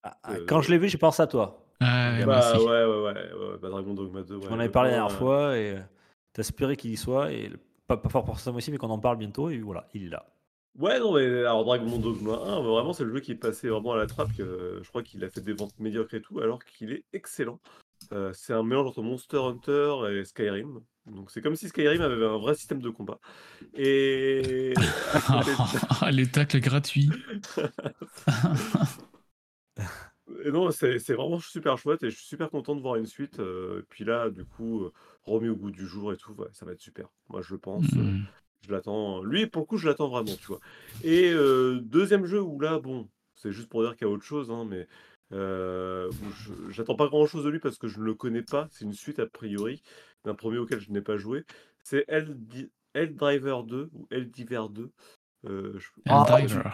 [0.06, 0.10] Euh.
[0.10, 1.64] Ah, ah, Euh, Quand je l'ai vu, j'ai pensé à toi.
[1.80, 4.36] Ah, bah, ouais, ouais, ouais, ouais, bah, Dragon Dogma 2.
[4.36, 5.80] Ouais, On en avait parlé la dernière euh, fois et euh,
[6.34, 7.32] t'espérais qu'il y soit.
[7.32, 7.52] Et
[7.88, 9.50] pas, pas fort pour ça moi aussi, mais qu'on en parle bientôt.
[9.50, 10.26] Et voilà, il est là.
[10.78, 13.94] Ouais, non, mais alors Dragon Dogma 1, vraiment, c'est le jeu qui est passé vraiment
[13.94, 14.36] à la trappe.
[14.36, 17.04] Que, euh, je crois qu'il a fait des ventes médiocres et tout, alors qu'il est
[17.14, 17.60] excellent.
[18.12, 20.82] Euh, c'est un mélange entre Monster Hunter et Skyrim.
[21.08, 23.20] Donc c'est comme si Skyrim avait un vrai système de combat.
[23.76, 24.74] Et
[26.12, 27.10] Les tacles gratuits.
[30.46, 33.06] Et non, c'est c'est vraiment super chouette et je suis super content de voir une
[33.06, 33.40] suite.
[33.40, 34.92] euh, puis là, du coup, euh,
[35.24, 37.08] remis au goût du jour et tout, ouais, ça va être super.
[37.30, 37.86] Moi, je pense.
[37.96, 38.26] euh, Mm.
[38.68, 39.24] je l'attends.
[39.24, 40.60] Lui, pour le coup, je l'attends vraiment, tu vois.
[41.04, 44.26] Et euh, deuxième jeu où là, bon, c'est juste pour dire qu'il y a autre
[44.26, 44.88] chose, hein, mais
[45.32, 48.68] où je- j'attends pas grand chose de lui parce que je ne le connais pas.
[48.72, 49.82] C'est une suite a priori
[50.26, 51.44] d'un premier auquel je n'ai pas joué.
[51.84, 52.06] C'est
[52.96, 54.92] Driver 2 ou Diver 2.
[55.46, 56.26] Euh, je- Ah,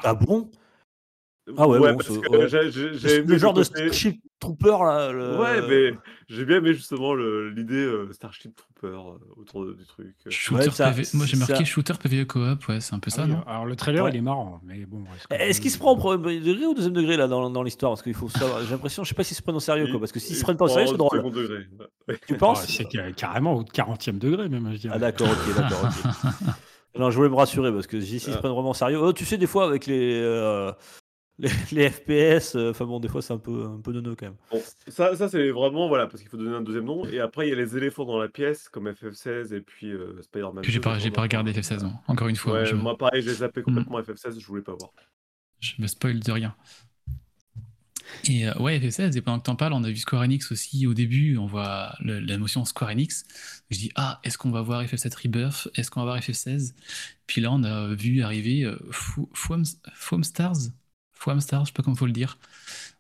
[0.04, 0.50] ah bon?
[1.58, 2.48] Ah ouais, bon, parce c'est- que ouais.
[2.72, 5.12] j'ai- C'est Le genre de Starship Trooper là.
[5.12, 5.98] le- Ouais, mais
[6.30, 10.16] j'ai bien aimé justement le- l'idée euh, Starship Trooper euh, autour de- du truc.
[10.30, 11.66] Shooter ça- PV Moi, j'ai c'est marqué ça.
[11.66, 14.12] shooter PVE coop, ouais, c'est un peu ça, Ah oui, non alors le trailer, Ouais.
[14.12, 15.04] il est marrant, mais bon.
[15.32, 17.92] Est-ce qu'il se prend au premier degré ou au deuxième degré là dans, dans l'histoire?
[17.92, 18.62] Parce qu'il faut savoir.
[18.64, 20.00] J'ai l'impression, je sais pas s'ils se prennent au sérieux quoi.
[20.00, 21.18] Parce que s'ils Il- se prennent pas au sérieux, c'est drôle.
[21.18, 21.58] second degré.
[22.08, 22.18] Ouais.
[22.26, 24.94] Tu Ah, penses C'est ca- carrément au 40e degré, même, je dirais.
[24.96, 26.14] Ah d'accord, ok, d'accord, ok.
[26.96, 28.38] Non, je voulais me rassurer parce que si s'ils se Ah.
[28.38, 30.72] prennent vraiment au sérieux, oh, tu sais des fois avec les euh,
[31.40, 34.28] les, les FPS, euh, enfin bon des fois c'est un peu un peu neuneux quand
[34.28, 34.36] même.
[34.52, 37.06] Bon, ça, ça c'est vraiment voilà parce qu'il faut donner un deuxième nom.
[37.08, 40.22] Et après il y a les éléphants dans la pièce comme FF16 et puis euh,
[40.22, 40.64] Spider-Man.
[40.64, 41.94] Que j'ai 2, pas, j'ai pas regardé FF16, moi.
[42.08, 42.54] encore une fois.
[42.54, 44.92] Ouais, je, moi pareil, j'ai zappé complètement FF16, je voulais pas voir.
[45.60, 46.56] je me spoil de rien.
[48.30, 50.86] Et euh, ouais, FF16, et pendant que t'en parles, on a vu Square Enix aussi
[50.86, 53.26] au début, on voit le- la notion Square Enix.
[53.72, 55.68] Je dis, ah, est-ce qu'on va voir FF7 Rebirth?
[55.76, 56.74] Est-ce qu'on va voir FF16
[57.26, 59.64] Puis là, on a vu arriver euh, Fo- Foam,
[59.96, 60.58] Foam Stars
[61.24, 62.38] Foam Stars, je sais pas comment faut le dire.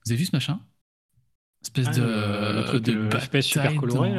[0.05, 0.59] Vous avez vu ce machin?
[1.63, 2.01] Espèce Ah, de,
[2.59, 4.11] le, truc de de FPS super coloré.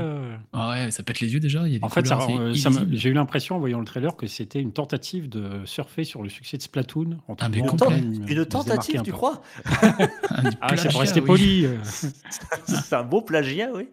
[0.55, 1.67] Ah ouais, ça pète les yeux déjà.
[1.69, 2.53] Il y a des En fait, euh,
[2.93, 6.31] j'ai eu l'impression en voyant le trailer que c'était une tentative de surfer sur le
[6.31, 7.19] succès de Splatoon.
[7.29, 7.97] En Ah, mais complètement.
[8.29, 9.97] une- tentative, un tu crois Ah,
[10.31, 11.27] Ah, c'est plagiat, pour rester oui.
[11.27, 11.67] poli.
[11.67, 11.77] euh.
[12.67, 13.89] C'est un beau plagiat, oui.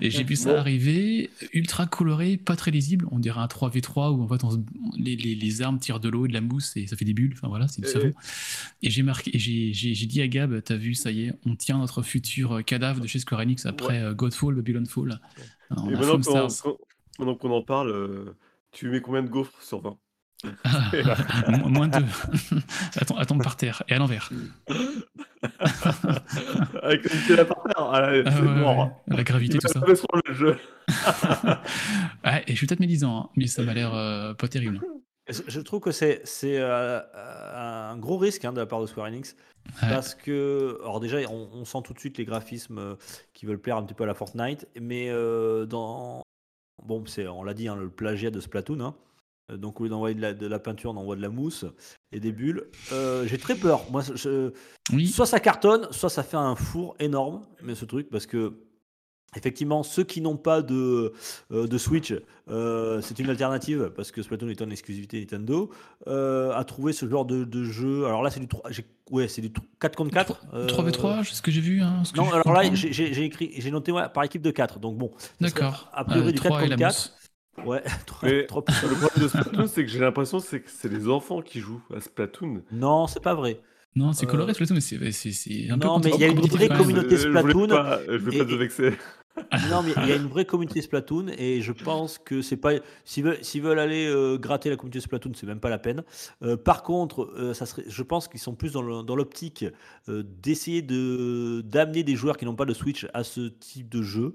[0.00, 0.58] Et j'ai vu ça Bon.
[0.60, 3.06] arriver, ultra coloré, pas très lisible.
[3.10, 4.64] On dirait un 3v3 où en fait on
[4.96, 7.14] les, les- les armes tirent de l'eau et de la mousse et ça fait des
[7.14, 7.32] bulles.
[7.36, 8.12] Enfin voilà, c'est du savon.
[8.82, 11.56] Et j'ai marqué, et j'ai- j'ai dit à Gab, t'as vu, ça y est, on
[11.56, 15.20] tient notre futur euh, cadavre de chez Square Enix après euh, Godfall, Babylon Fall.
[15.70, 16.48] On Et maintenant qu'on
[17.18, 18.36] maintenant qu'on en parle, euh,
[18.72, 19.96] tu mets combien de gaufres sur 20
[21.48, 22.04] Mo- moins deux.
[23.00, 24.28] attends, attends par terre et à l'envers.
[26.82, 28.78] Avec une télé par terre, ah, Ah ouais, mort.
[29.08, 29.80] ouais, La gravité, tout ça.
[29.86, 30.56] le jeu.
[32.24, 34.80] Ouais, et je suis peut-être médisant, hein, mais ça m'a l'air euh, pas terrible.
[35.28, 38.86] Je je trouve que c'est euh, euh, un gros risque hein, de la part de
[38.86, 39.34] Square Enix.
[39.82, 39.88] Ouais.
[39.88, 42.94] Parce que, alors déjà, on, on sent tout de suite les graphismes euh,
[43.32, 46.22] qui veulent plaire un petit peu à la Fortnite, mais euh, dans.
[46.84, 48.80] Bon, on l'a dit, hein, le plagiat de Splatoon.
[48.80, 48.94] hein.
[49.54, 51.64] Donc, au lieu d'envoyer de la, de la peinture, on envoie de la mousse
[52.12, 52.66] et des bulles.
[52.92, 53.90] Euh, j'ai très peur.
[53.90, 54.52] Moi, je-
[54.92, 58.52] Oui, soit ça cartonne, soit ça fait un four énorme, mais ce truc, parce que.
[59.36, 61.12] Effectivement, ceux qui n'ont pas de,
[61.52, 62.14] euh, de Switch,
[62.50, 65.70] euh, c'est une alternative parce que Splatoon est en exclusivité Nintendo.
[66.06, 68.04] euh, à trouver ce genre de, de jeu.
[68.06, 70.44] Alors là, c'est du 3, j'ai- ouais, c'est du 4 contre 4.
[70.66, 71.80] 3v3, c'est ce que j'ai vu.
[71.82, 74.78] Hein, ce que Non, alors là, j'ai écrit, j'ai noté ouais, par équipe de 4.
[74.78, 75.90] Donc bon, D'accord.
[75.92, 77.12] A priori Euh, du 4 trois et la contre mousse.
[77.56, 77.66] 4.
[77.68, 77.84] Ouais,
[78.22, 78.76] le problème
[79.16, 82.62] de Splatoon, c'est que j'ai l'impression c'est que c'est les enfants qui jouent à Splatoon.
[82.72, 83.60] Non, c'est pas vrai.
[83.96, 86.24] Non, c'est Euh, coloré Splatoon, mais c'est c'est- c'est un peu non, mais il y
[86.24, 88.92] a une vraie communauté Euh, Je voulais Splatoon pas, je voulais pas et- te vexer.
[89.70, 92.72] Non, mais il y a une vraie communauté Splatoon et je pense que c'est pas.
[93.04, 96.04] S'ils veulent, s'ils veulent aller euh, gratter la communauté Splatoon, c'est même pas la peine.
[96.42, 99.64] Euh, par contre, euh, ça serait, je pense qu'ils sont plus dans le- dans l'optique
[100.08, 104.02] euh, d'essayer de d'amener des joueurs qui n'ont pas de Switch à ce type de
[104.02, 104.34] jeu.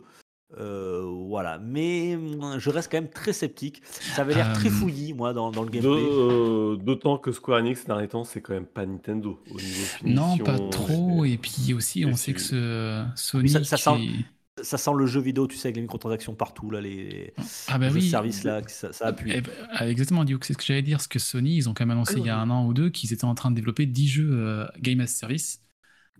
[0.57, 3.81] Euh, voilà, mais mm, je reste quand même très sceptique.
[4.15, 6.03] Ça avait l'air très Euh, fouillis, moi, dans, dans le De- gameplay.
[6.09, 9.83] euh, D'autant que Square Enix, ces derniers temps, c'est quand même pas Nintendo au niveau
[9.85, 10.25] finition.
[10.25, 11.23] Non, pas trop.
[11.23, 13.47] et- puis aussi, on sait que ce Sony.
[13.49, 14.25] ça- ça qui- sent-
[14.63, 17.33] Ça sent le jeu vidéo, tu sais, avec les microtransactions partout, là, les,
[17.67, 18.09] Ah bah les oui.
[18.09, 19.31] services là, que ça, ça appuie.
[19.33, 20.97] Eh ben, ah, exactement, c'est ce que j'allais dire.
[20.97, 22.89] Parce que Sony, ils ont quand même annoncé il y a un an ou deux
[22.89, 25.61] qu'ils étaient en train de développer 10 jeux euh, Game as Service.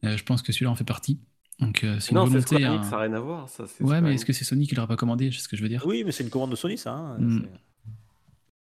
[0.06, 1.20] Euh, je pense que celui-là en fait partie.
[1.60, 2.56] Donc euh, c'est une Non, c'est volonté.
[2.66, 2.84] Enix, hein.
[2.84, 3.50] ça n'a rien à voir.
[3.50, 5.58] Ça, Ouais, Square mais est-ce que c'est Sony qui l'aura pas commandé C'est ce que
[5.58, 5.84] je veux dire.
[5.86, 6.94] Oui, mais c'est une commande de Sony, ça.
[6.94, 7.18] hein.
[7.20, 7.42] Mm.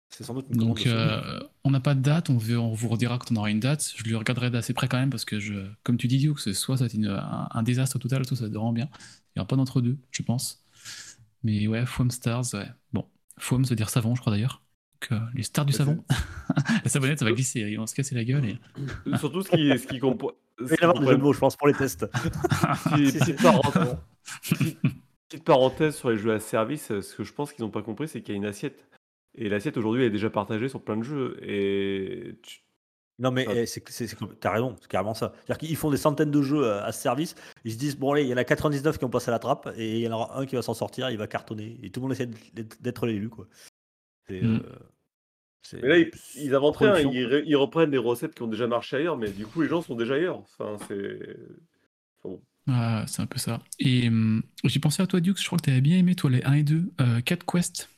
[0.09, 0.95] C'est- sans doute une commande Donc, de Sony.
[0.95, 3.61] euh, on n'a pas de date, on, veut- on vous redira quand on aura une
[3.61, 3.93] date.
[3.97, 6.55] Je le regarderai d'assez près quand même parce que, je, comme tu dis, Duke, c'est
[6.55, 8.89] soit ça va être une- un, un désastre total, soit ça va être vraiment bien.
[9.37, 10.65] Il n'y aura pas d'entre-deux, je pense.
[11.43, 12.67] Mais ouais, Foam Stars, ouais.
[12.93, 13.07] Bon,
[13.39, 14.63] Foam, ça veut dire savon, je crois d'ailleurs.
[15.13, 16.03] Euh, les stars du savon.
[16.85, 18.47] la savonnette, ça va glisser, ils vont se casser la gueule.
[18.47, 19.17] Et...
[19.19, 21.17] Surtout ce qui, ce qui compo- Il ce va y qui avoir des jeux de
[21.17, 22.07] comprennent- mots, je pense, pour les tests.
[22.11, 23.97] Petite- petite parenthèse-
[24.49, 24.79] petite-
[25.29, 28.09] petite parenthèse sur les jeux à service, ce que je pense qu'ils n'ont pas compris,
[28.09, 28.89] c'est qu'il y a une assiette.
[29.37, 31.37] Et l'assiette aujourd'hui elle est déjà partagée sur plein de jeux.
[31.43, 32.61] Et tu-
[33.19, 35.33] Non, mais eh, c'est, c'est, c'est- t'as raison, c'est carrément ça.
[35.37, 37.35] C'est-à-dire qu'ils font des centaines de jeux à, à ce service.
[37.65, 39.73] Ils se disent, bon, allez, il y en a 99 qui ont passé la trappe
[39.77, 41.79] et il y en aura un qui va s'en sortir, il va cartonner.
[41.83, 43.47] Et tout le monde essaie d'être, d'être l'élu, quoi.
[44.29, 44.57] C'est, Mm.
[44.67, 44.79] euh,
[45.63, 48.49] c'est- Mais là, ils, ils inventent rien, ils, re- ils reprennent des recettes qui ont
[48.49, 50.39] déjà marché ailleurs, mais du coup, les gens sont déjà ailleurs.
[50.39, 51.37] Enfin, c'est.
[52.19, 52.43] enfin, bon.
[52.69, 53.61] Ah, c'est un peu ça.
[53.79, 56.29] Et hum, j'ai pensé à toi, Duke, je crois que tu avais bien aimé, toi,
[56.29, 56.91] les 1 et 2.
[57.01, 57.89] Euh, Cat Quest,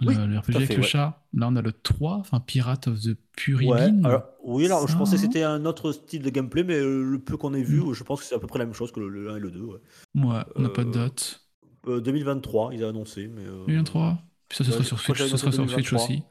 [0.00, 0.86] le, Oui, le RPG à avec fait, le ouais.
[0.86, 1.24] chat.
[1.34, 4.04] Là, on a le 3, enfin Pirate of the Ouais, Puribine.
[4.04, 5.24] alors, oui, alors je Ça, pensais que hein.
[5.24, 7.92] c'était un autre style de gameplay, mais euh, le peu qu'on ait vu, Mm.
[7.94, 9.40] je pense que c'est à peu près la même chose que le, le 1 et
[9.40, 9.60] le 2.
[9.60, 9.74] ouais.
[10.16, 11.40] Ouais, on n'a pas de Euh, date.
[11.88, 13.28] Euh, 2023, ils ont annoncé.
[13.28, 15.70] Mais, euh, 2023 Puis ça, ce ouais, sera sur Switch, j'avais ce sera noté sur
[15.74, 16.04] Switch 2023.
[16.04, 16.22] aussi.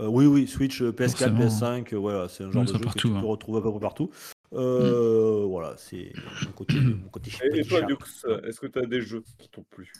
[0.00, 1.40] Euh, oui, oui, Switch, euh, PS4, Forcément.
[1.40, 3.20] PS5, euh, voilà, c'est un genre de ça jeu partout, que tu hein.
[3.20, 4.10] peux retrouver à peu près partout.
[4.54, 6.12] Euh, Voilà, c'est
[6.46, 7.82] mon côté, mon côté Et, et toi.
[7.82, 7.96] Dux,
[8.44, 9.92] est-ce que tu as des jeux qui t'ont plu?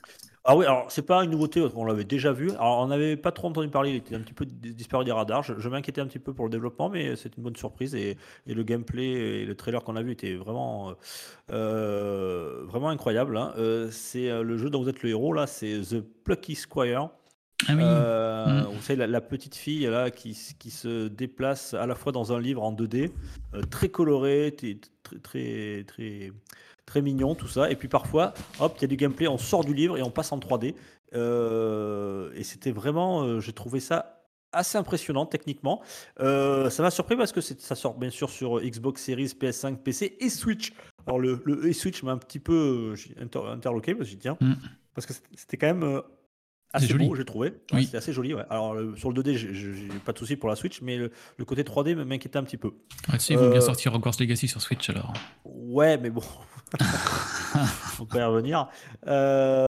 [0.46, 2.50] Ah oui, alors c'est pas une nouveauté, on l'avait déjà vu.
[2.52, 5.12] Alors on n'avait pas trop entendu parler, il était un petit peu dis- disparu des
[5.12, 5.42] radars.
[5.42, 8.18] Je, je m'inquiétais un petit peu pour le développement, mais c'est une bonne surprise et,
[8.46, 9.06] et le gameplay
[9.40, 10.94] et le trailer qu'on a vu était vraiment, euh,
[11.52, 13.36] euh, vraiment incroyable.
[13.38, 13.54] hein.
[13.56, 17.08] Euh, c'est le jeu dont vous êtes le héros là, c'est The Plucky Squire.
[17.68, 18.66] Ah oui, Euh, Mm.
[18.74, 22.32] Vous savez, la, la petite fille là qui, qui se déplace à la fois dans
[22.32, 23.10] un livre en 2D,
[23.54, 24.76] euh, très coloré, très,
[25.22, 26.32] très, très,
[26.86, 27.70] très mignon, tout ça.
[27.70, 30.10] Et puis parfois, hop, il y a du gameplay, on sort du livre et on
[30.10, 30.74] passe en 3D.
[31.14, 34.20] Euh, et c'était vraiment, j'ai trouvé ça
[34.52, 35.82] assez impressionnant techniquement.
[36.18, 40.28] Ça m'a surpris parce que ça sort bien sûr sur Xbox Series, PS5, PC et
[40.28, 40.72] Switch.
[41.06, 44.36] Alors le, le et Switch m'a un petit peu inter- interloqué parce que dit, tiens,
[44.40, 44.54] Mm.
[44.94, 46.02] parce que c'était- quand même
[46.76, 47.08] assez joli.
[47.08, 47.48] beau, j'ai trouvé.
[47.50, 47.84] Ouais, Oui.
[47.86, 48.34] C'était assez joli.
[48.34, 48.44] Ouais.
[48.50, 51.44] Alors, le- sur le 2D, j'ai- pas de souci pour la Switch, mais le, le
[51.44, 52.72] côté 3D me- m'inquiétait un petit peu.
[53.08, 55.12] Ah, tu sais, ils vont bien Euh, sortir Hogwarts Legacy sur Switch alors.
[55.44, 56.22] Ouais, mais bon.
[57.96, 58.68] Faut pas y revenir.
[59.06, 59.64] Euh,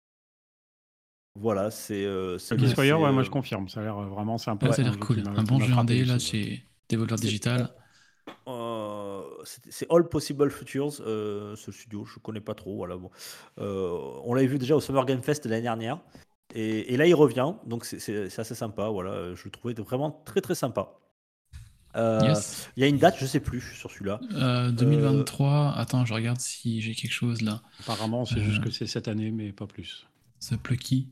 [1.39, 2.05] Voilà, c'est.
[2.05, 3.67] euh, c'est c'est, ouais, moi euh, je confirme.
[3.69, 4.67] Ça a l'air euh, vraiment sympa.
[4.67, 5.23] Ouais, ça a C'est un l'air cool.
[5.35, 7.73] Un bon jeu indé là chez Devolver C'est- Digital.
[8.47, 12.75] Euh, c'est c'est All Possible Futures, euh, ce studio, je connais pas trop.
[12.77, 13.11] Voilà, bon.
[13.59, 15.99] Euh, on l'avait vu déjà au Summer Game Fest l'année dernière.
[16.53, 18.89] Et, et là, il revient, donc c'est- assez sympa.
[18.89, 20.93] Voilà, je le trouvais vraiment très très sympa.
[21.95, 22.69] Euh, Yes.
[22.75, 24.19] Il y a une date, je sais plus sur celui-là.
[24.33, 25.73] Euh, 2023.
[25.77, 27.61] Attends, je regarde si j'ai quelque chose là.
[27.79, 28.43] Apparemment, c'est Euh.
[28.43, 30.05] juste que c'est cette année, mais pas plus.
[30.41, 31.09] The Plucky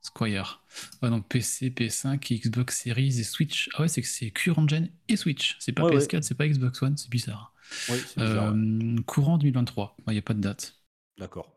[0.00, 0.62] Squire.
[1.02, 3.68] Ouais, donc PC, PS5, Xbox Series et Switch.
[3.74, 5.56] Ah ouais, c'est que c'est current gen et Switch.
[5.60, 7.52] C'est pas Ouais, PS4, c'est pas Xbox One, c'est bizarre.
[7.88, 8.52] Bizarre.
[8.52, 8.58] ouais.
[8.58, 9.96] Euh, courant 2023.
[10.08, 10.76] Il n'y a pas de date.
[11.18, 11.53] D'accord.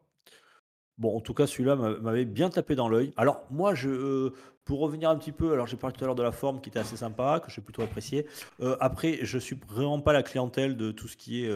[0.97, 3.13] Bon, en tout cas, celui-là m'a- m'avait bien tapé dans l'œil.
[3.17, 4.33] Alors, moi, je, euh,
[4.65, 6.69] pour revenir un petit peu, alors j'ai parlé tout à l'heure de la forme qui
[6.69, 8.25] était assez sympa, que j'ai plutôt apprécié.
[8.61, 11.49] Euh, après, je suis vraiment pas la clientèle de tout ce qui est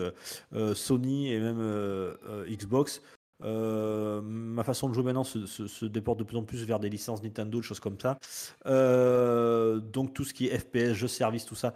[0.54, 1.60] euh, Sony et même
[2.48, 3.02] Xbox.
[3.42, 7.60] Ma façon de jouer maintenant se, déporte de plus en plus vers des licences Nintendo,
[7.60, 8.20] des choses comme ça.
[8.66, 11.74] Donc, tout ce qui est FPS, jeux service, tout ça,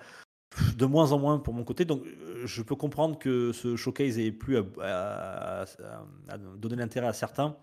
[0.77, 1.85] de moins en moins pour mon côté.
[1.85, 6.75] Donc, euh, je peux comprendre que ce showcase ait plus à, à- à- à donner
[6.77, 7.55] l'intérêt à certains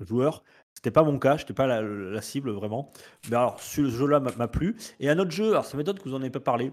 [0.00, 0.42] joueurs.
[0.74, 2.90] C'était pas mon cas, j'étais pas la, la cible vraiment.
[3.28, 4.76] Mais alors, ce jeu-là m'a plu.
[4.98, 6.72] Et un autre jeu, alors ça m'étonne que vous en ayez pas parlé,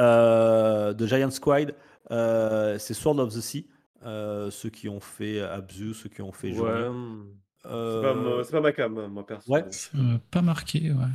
[0.00, 1.74] euh, de Giant Squid,
[2.10, 3.66] euh, c'est Sword of the Sea.
[4.04, 6.88] Euh, ceux qui ont fait Abzu, ceux qui ont fait Ouais.
[7.62, 7.68] C'est
[8.02, 9.50] pas, pas ma cam, moi perso.
[9.52, 9.64] Ouais.
[9.96, 11.06] Euh, pas marqué, ouais.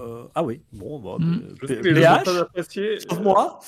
[0.00, 1.40] Euh, ah oui, bon, bah, Mm.
[1.70, 3.60] euh, sauf moi.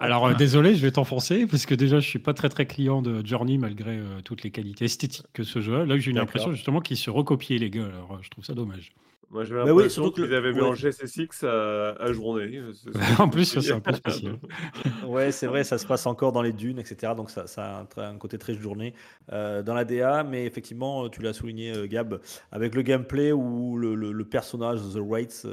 [0.00, 3.02] Alors euh, désolé, je vais t'enfoncer parce que déjà je suis pas très très client
[3.02, 5.86] de Journey malgré euh, toutes les qualités esthétiques que ce jeu a.
[5.86, 6.28] Là j'ai une D'accord.
[6.28, 7.86] impression justement qu'ils se recopiaient les gars.
[7.86, 8.92] Alors je trouve ça dommage.
[9.30, 10.54] Moi j'avais Bah oui, que qu'ils le- avaient ouais.
[10.54, 12.60] mélangé SSX à, à journée.
[12.84, 14.38] Que en plus c'est un peu spécial.
[15.06, 17.12] Ouais, c'est vrai, ça se passe encore dans les dunes, etc.
[17.16, 18.94] Donc ça, ça a un, côté très journée
[19.32, 22.20] euh, dans la DA, mais effectivement, tu l'as souligné, euh, Gab,
[22.52, 25.46] avec le gameplay où le, le- le personnage The Wraiths,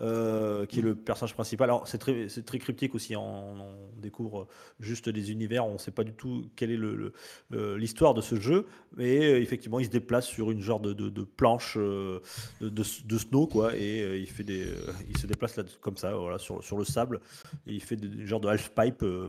[0.00, 4.00] euh, qui est le personnage principal, alors c'est très, c'est très cryptique aussi, on, on
[4.00, 7.12] découvre juste des univers, on ne sait pas du tout quelle est le-
[7.50, 11.08] le- l'histoire de ce jeu, mais effectivement, il se déplace sur une genre de, de-
[11.10, 12.20] de planche de,
[12.60, 15.96] de- de snow, quoi, et euh, il, fait des, euh, il se déplace là, comme
[15.96, 17.20] ça, voilà, sur, sur le sable,
[17.66, 19.02] et il fait des genres de half pipe.
[19.02, 19.28] euh,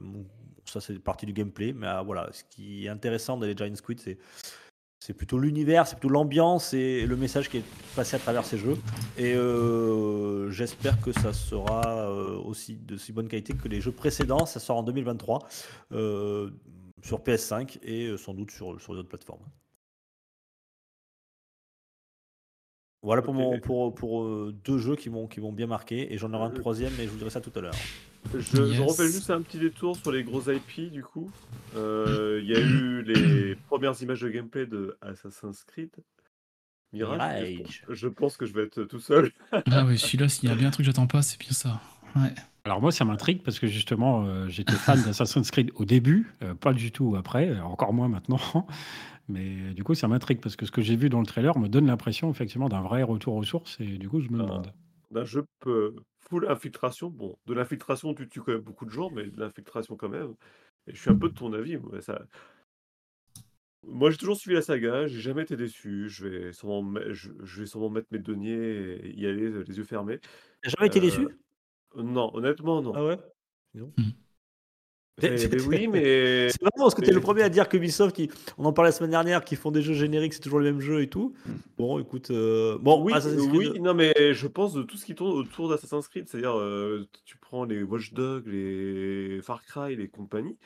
[0.66, 1.74] ça, c'est partie du gameplay.
[1.74, 4.18] Mais ah, voilà, ce qui est intéressant dans les Giant Squid, c'est
[5.04, 7.64] c'est plutôt l'univers, c'est plutôt l'ambiance et le message qui est
[7.96, 8.78] passé à travers ces jeux.
[9.18, 9.34] Et
[10.52, 12.12] j'espère que ça sera
[12.46, 14.46] aussi de si bonne qualité que les jeux précédents.
[14.46, 15.40] Ça sort en 2023
[15.94, 16.52] euh,
[17.02, 19.42] sur PS5 et sans doute sur, sur d'autres plateformes.
[23.04, 26.14] Voilà pour, mon, pour, pour euh, deux jeux qui m'ont qui m'ont bien marqué.
[26.14, 27.74] Et j'en aurai un Euh, troisième, mais je vous dirai ça tout à l'heure.
[28.36, 28.80] Je, je Yes.
[28.80, 31.32] refais juste un petit détour sur les gros IP du coup.
[31.76, 35.90] Euh, Il y a eu les premières images de gameplay de Assassin's Creed.
[36.94, 37.20] Mirage.
[37.20, 37.84] je Mirage.
[37.88, 39.32] pense- Je pense que je vais être tout seul.
[39.72, 41.82] Ah oui, celui-là, s'il y a bien un truc que j'attends pas, c'est bien ça.
[42.16, 42.34] Ouais.
[42.66, 46.54] Alors moi ça m'intrigue parce que justement euh, j'étais fan d'Assassin's Creed au début, euh,
[46.54, 48.40] pas du tout après, euh, encore moins maintenant.
[49.32, 51.68] Mais du coup ça m'intrigue parce que ce que j'ai vu dans le trailer me
[51.68, 54.44] donne l'impression effectivement d'un vrai retour aux sources et du coup je me Ah.
[54.44, 54.74] demande.
[55.12, 57.10] D'un jeu peu- full infiltration.
[57.10, 60.36] Bon, de l'infiltration, tu tues quand même beaucoup de gens, mais de l'infiltration quand même.
[60.88, 61.78] Et je suis un peu de ton avis.
[61.78, 62.22] Moi, ça...
[63.84, 66.08] moi j'ai toujours suivi la saga, j'ai jamais été déçu.
[66.08, 69.64] Je vais sûrement, me- je, je vais sûrement mettre mes deniers et y aller euh,
[69.68, 70.20] les yeux fermés.
[70.64, 71.28] T'as jamais été Euh, déçu?
[71.98, 72.94] Non, honnêtement, non.
[72.96, 73.18] Ah ouais?
[73.76, 73.82] Eh
[75.20, 78.20] ben oui, mais C'est marrant parce que tu es le premier à dire que Ubisoft,
[78.58, 80.80] on en parlait la semaine dernière, qu'ils font des jeux génériques, c'est toujours le même
[80.80, 81.34] jeu et tout.
[81.78, 85.06] Bon, écoute, euh, bon, oui, Assassin's Creed, oui, non, mais je pense de tout ce
[85.06, 89.96] qui tourne autour d'Assassin's Creed, c'est-à-dire euh, tu prends les Watch Dogs, les Far Cry,
[89.96, 90.58] les compagnies,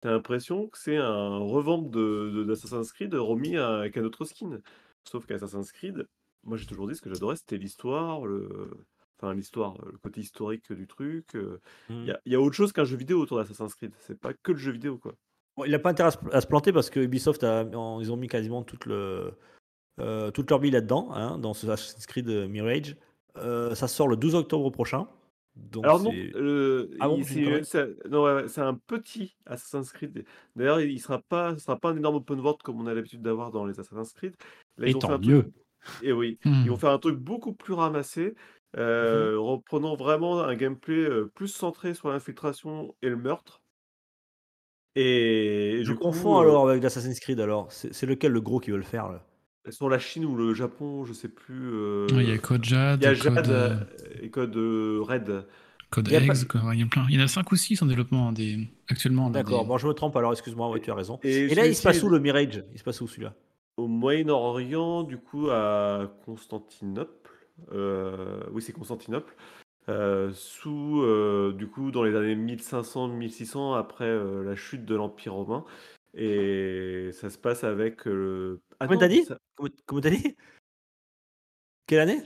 [0.00, 4.24] t'as l'impression que c'est un revamp de, de- d'Assassin's Creed remis à- avec un autre
[4.24, 4.60] skin.
[5.04, 6.06] Sauf qu'Assassin's Creed,
[6.44, 8.70] moi j'ai toujours dit ce que j'adorais, c'était l'histoire, le...
[9.20, 11.34] enfin l'histoire, le côté historique du truc.
[11.34, 13.92] euh, Il y, a, il y a autre chose qu'un jeu vidéo autour d'Assassin's Creed,
[13.98, 15.14] c'est pas que le jeu vidéo quoi.
[15.56, 18.00] Bon, il n'a pas intérêt à se, à se planter parce que Ubisoft, a- en-
[18.00, 19.32] ils ont mis quasiment toute, le,
[20.00, 22.96] euh, toute leur bille là-dedans, hein, dans ce Assassin's Creed Mirage.
[23.36, 25.08] Euh, ça sort le 12 octobre prochain.
[25.56, 30.24] Donc Alors non, c'est- euh, Ah bon, c'est un petit Assassin's Creed.
[30.54, 33.22] D'ailleurs, il sera pas, ce sera pas un énorme open world comme on a l'habitude
[33.22, 34.34] d'avoir dans les Assassin's Creed.
[34.76, 35.52] Là, Et ils ont fait truc- mieux.
[36.02, 38.34] Et oui, ils vont faire un truc beaucoup plus ramassé,
[38.76, 43.62] euh, reprenant vraiment un gameplay euh, plus centré sur l'infiltration et le meurtre.
[44.96, 47.70] Et, je confonds alors avec l'Assassin's Creed alors.
[47.70, 49.22] C'est lequel le gros qui veut le faire là?
[49.70, 51.70] Sur la Chine ou le Japon, je sais plus.
[51.72, 53.76] euh, Ouais, Il y a Code Jade, il y a Code, Jade euh,
[54.22, 55.46] et Code Red.
[55.90, 56.34] Code Il y pas-
[56.74, 57.06] il en a plein.
[57.08, 58.68] Il y en a 5 ou 6 en développement des...
[58.88, 59.28] actuellement.
[59.28, 61.18] là, D'accord, des- bon, je me trompe alors, excuse-moi, ouais, tu as raison.
[61.22, 62.64] Et Et là, il se passe où le Mirage?
[62.72, 63.34] Il se passe où celui-là?
[63.76, 67.12] Au Moyen-Orient, du coup, à Constantinople.
[67.72, 69.34] Euh, oui, c'est Constantinople.
[69.88, 75.64] Euh, sous, euh, du coup, dans les années 1500-1600, après la chute de l'Empire romain.
[76.14, 78.06] Et ça se passe avec.
[78.06, 80.36] euh, ah Comment t'as dit ça- Comment comment t'as dit
[81.86, 82.22] Quelle année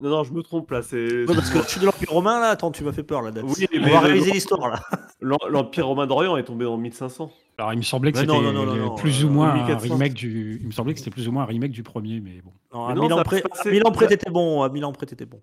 [0.00, 0.82] Non, non, je me trompe là.
[0.82, 3.22] C'est Ouais, parce que je suis de l'Empire romain là, attends, tu m'as fait peur
[3.22, 3.30] là.
[3.42, 4.80] Oui, On va le- réviser l'histoire là.
[5.20, 7.30] l'Em- l'Empire romain d'Orient est tombé en 1500.
[7.58, 9.50] Alors, il me semblait que c'était non, non, non, non, non, plus euh, ou moins
[9.50, 9.94] un 1400.
[9.94, 10.58] remake du.
[10.62, 12.52] Il me semblait que c'était plus ou moins un remake du premier, mais bon.
[12.72, 14.08] Non, à non, 1000 ça ans va près, se passer- à 1000 ans près, ça-
[14.10, 14.62] t'étais bon.
[14.62, 15.40] À 1000 ans près, t'étais bon.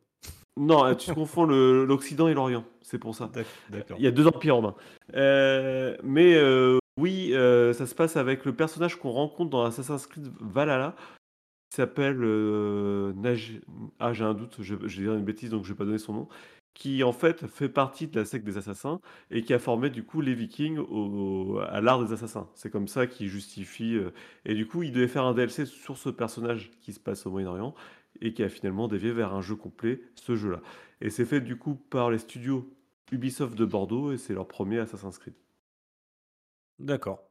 [0.59, 2.63] Non, euh, tu confonds le- l'Occident et l'Orient.
[2.81, 3.29] C'est pour ça.
[3.69, 3.97] D'accord.
[3.99, 4.73] Il y a deux empires romains.
[5.15, 10.07] Euh, mais euh, oui, euh, ça se passe avec le personnage qu'on rencontre dans Assassin's
[10.07, 10.95] Creed Valhalla.
[11.69, 13.59] qui s'appelle euh, Naj-
[13.99, 15.97] Ah, j'ai un doute, je, je vais dire une bêtise, donc je vais pas donner
[15.99, 16.27] son nom.
[16.77, 20.03] Qui en fait fait partie de la secte des assassins et qui a formé du
[20.03, 22.47] coup les Vikings au- à l'art des assassins.
[22.53, 23.95] C'est comme ça qu'il justifie.
[23.95, 24.11] euh,
[24.45, 27.31] et du coup, il devait faire un DLC sur ce personnage qui se passe au
[27.31, 27.73] Moyen-Orient
[28.21, 30.61] et qui a finalement dévié vers un jeu complet, ce jeu-là.
[31.01, 32.69] Et c'est fait du coup par les studios
[33.11, 35.33] Ubisoft de Bordeaux et c'est leur premier Assassin's Creed.
[36.77, 37.23] D'accord.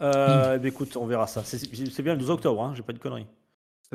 [0.00, 1.42] Euh, eh bien, écoute, on verra ça.
[1.42, 3.26] C'est c'est bien le 12 octobre, hein, j'ai pas de conneries.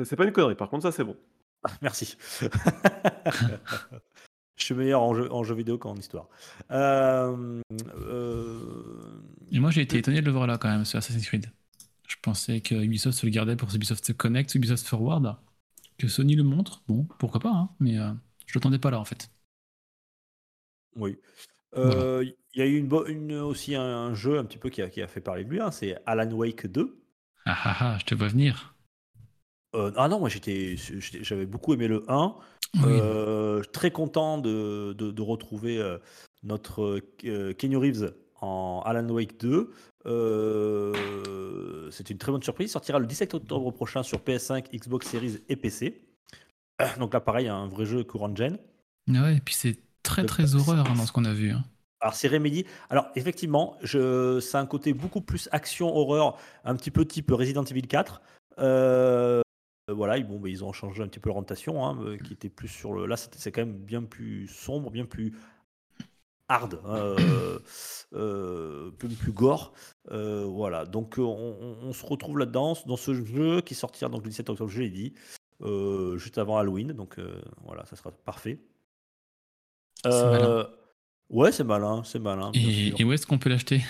[0.02, 1.16] C'est pas une connerie, par contre, ça c'est bon.
[1.62, 2.18] Ah, Merci.
[4.56, 6.28] Je suis meilleur en jeu, en jeu vidéo qu'en histoire.
[6.70, 7.60] Euh,
[7.96, 8.60] euh,
[9.52, 11.46] Et moi, j'ai été étonné de le voir là quand même, sur Assassin's Creed.
[12.08, 15.36] Je pensais que Ubisoft se le gardait pour Ubisoft Connect, Ubisoft Forward.
[15.98, 18.12] Que Sony le montre, bon, pourquoi pas, hein, mais euh,
[18.46, 19.30] je l'attendais pas là en fait.
[20.96, 21.18] oui.
[21.76, 24.70] Euh, Il y a eu une, bo- une- aussi un, un jeu un petit peu
[24.70, 26.98] qui a, qui a fait parler de lui, hein, c'est Alan Wake 2.
[27.46, 28.73] Ah ah ah, je te vois venir.
[29.74, 30.76] Euh, ah non, moi j'étais,
[31.22, 32.34] j'avais beaucoup aimé le 1.
[32.76, 32.82] Oui.
[32.86, 35.98] Euh, très content de, de- de retrouver euh,
[36.42, 37.00] notre
[37.52, 39.70] Keanu Reeves en Alan Wake 2.
[40.06, 42.68] Euh, c'est une très bonne surprise.
[42.70, 46.02] Il sortira le 17 octobre prochain sur PS5, Xbox Series et PC.
[46.98, 48.58] Donc là, pareil, un vrai jeu courant gen.
[49.08, 51.50] Ouais, et puis c'est très très horreur hein, dans ce qu'on a vu.
[51.52, 51.64] hein.
[52.00, 52.66] Alors c'est Remedy.
[52.90, 57.64] Alors effectivement, je, c'est un côté beaucoup plus action horreur, un petit peu type Resident
[57.64, 58.20] Evil 4.
[58.58, 59.40] Euh,
[59.88, 62.48] voilà, ils, bon, bah, ils ont changé un petit peu l'orientation, hein, euh, qui était
[62.48, 63.06] plus sur le.
[63.06, 65.34] Là, c'était- c'est quand même bien plus sombre, bien plus
[66.48, 67.58] hard, euh,
[68.14, 69.72] euh, plus, plus gore.
[70.10, 74.10] Euh, voilà, donc euh, on, on- on se retrouve là-dedans dans ce jeu qui sortira
[74.10, 75.14] donc le 17 octobre, je l'ai dit,
[75.62, 76.92] euh, juste avant Halloween.
[76.92, 78.58] Donc euh, voilà, ça sera parfait.
[80.06, 80.64] Euh,
[81.30, 82.52] Ouais, c'est malin, c'est malin.
[82.54, 83.80] et où est-ce qu'on peut l'acheter?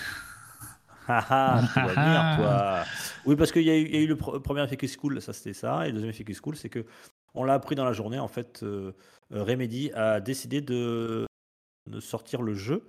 [1.09, 2.37] Ah ah, tu vas venir, Ah.
[2.37, 2.85] toi.
[3.27, 4.87] Oui, parce qu'il y, a eu- il y a eu le pr- premier effet qui
[4.87, 6.85] est cool, ça c'était ça, et le deuxième effet qui est cool, c'est que
[7.35, 8.19] on l'a appris dans la journée.
[8.19, 8.93] En fait, euh,
[9.33, 11.27] euh, Remedy a décidé de,
[11.91, 12.85] de sortir le jeu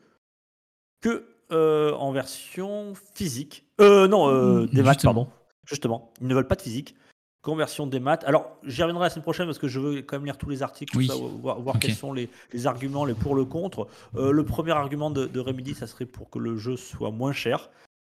[1.02, 3.66] que euh, en version physique.
[3.82, 5.14] Euh, non, euh, des maths, Justement.
[5.14, 5.30] pardon.
[5.66, 6.96] Justement, ils ne veulent pas de physique.
[7.42, 8.24] Qu'en version des maths.
[8.26, 10.64] Alors, j'y reviendrai la semaine prochaine parce que je veux quand même lire tous les
[10.64, 11.06] articles, Oui.
[11.06, 13.88] ça, voir, quels sont les, les arguments, les pour, le contre.
[14.16, 17.70] Le premier argument de, de Remedy, ça serait pour que le jeu soit moins cher.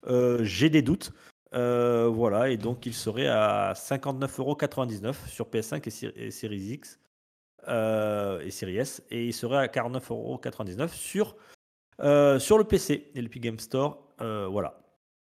[0.06, 1.12] Euh, J'ai des doutes.
[1.54, 5.86] Euh, voilà, et donc il serait à 59,99€ sur PS5
[6.16, 6.98] et, Series X
[7.68, 11.36] euh, et Series S, et il serait à 49,99€ sur,
[12.40, 14.14] sur le PC et l'Epic Game Store.
[14.18, 14.82] voilà.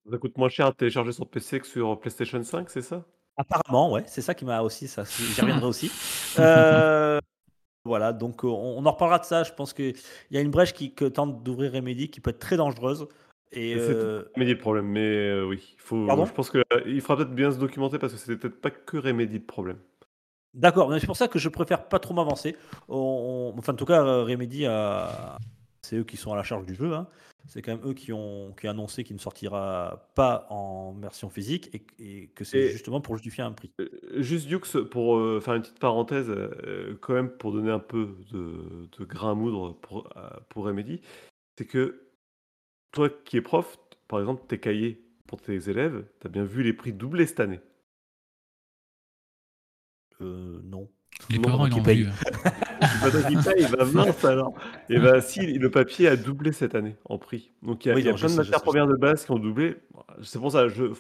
[0.09, 3.03] Ça coûte moins cher à télécharger sur PC que sur PlayStation 5, c'est ça?
[3.37, 5.91] Apparemment, ouais, c'est ça qui m'a aussi, ça, j'y reviendrai aussi.
[6.39, 7.19] Euh,
[7.85, 9.43] voilà, donc on, on en reparlera de ça.
[9.43, 9.95] Je pense qu'il
[10.31, 13.07] y a une brèche qui que tente d'ouvrir Remedy qui peut être très dangereuse.
[13.53, 16.05] Et Et c'est euh, Remedy le problème, mais euh, oui, il faut.
[16.07, 18.61] Pardon je pense que euh, il faudra peut-être bien se documenter parce que c'était peut-être
[18.61, 19.77] pas que Remedy le problème.
[20.53, 22.55] D'accord, mais c'est pour ça que je préfère pas trop m'avancer.
[22.89, 25.37] On- Enfin, en tout cas, Remedy, a...
[25.81, 26.93] c'est eux qui sont à la charge du jeu.
[26.93, 27.07] hein.
[27.47, 31.69] C'est quand même eux qui ont, qui annoncé qu'il ne sortira pas en version physique
[31.73, 33.71] et, et que c'est justement pour justifier un prix.
[34.17, 34.59] Juste Dux,
[34.91, 39.05] pour euh, faire une petite parenthèse, euh, quand même pour donner un peu de, de
[39.05, 41.01] grain à moudre pour, euh, pour Remedy,
[41.57, 42.03] c'est que
[42.91, 43.77] toi qui es prof,
[44.07, 47.39] par exemple, tes cahiers pour tes élèves, tu as bien vu les prix doubler cette
[47.39, 47.61] année?
[50.21, 50.87] Euh, non.
[51.29, 52.03] Les Non, parents, ils qui ont paye.
[52.03, 52.09] vu.
[53.01, 54.53] Bah, donc, il paye, bah, mince alors.
[54.89, 57.51] Et bah si, le papier a doublé cette année en prix.
[57.61, 58.65] Donc il y a, Oui, il y a non, je plein de je matières sais,
[58.65, 59.75] premières de base qui ont doublé.
[60.23, 60.95] C'est pour ça, il va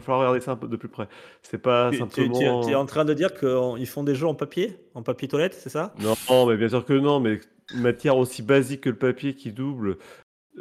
[0.00, 1.08] falloir regarder ça un peu de plus près.
[1.42, 2.60] C'est pas Tu- tu- simplement.
[2.64, 5.54] Tu es en train de dire qu'ils font des jeux en papier En papier toilette,
[5.54, 5.94] c'est ça?
[6.00, 7.40] Non, mais bien sûr que non, mais
[7.72, 9.96] une matière aussi basique que le papier qui double.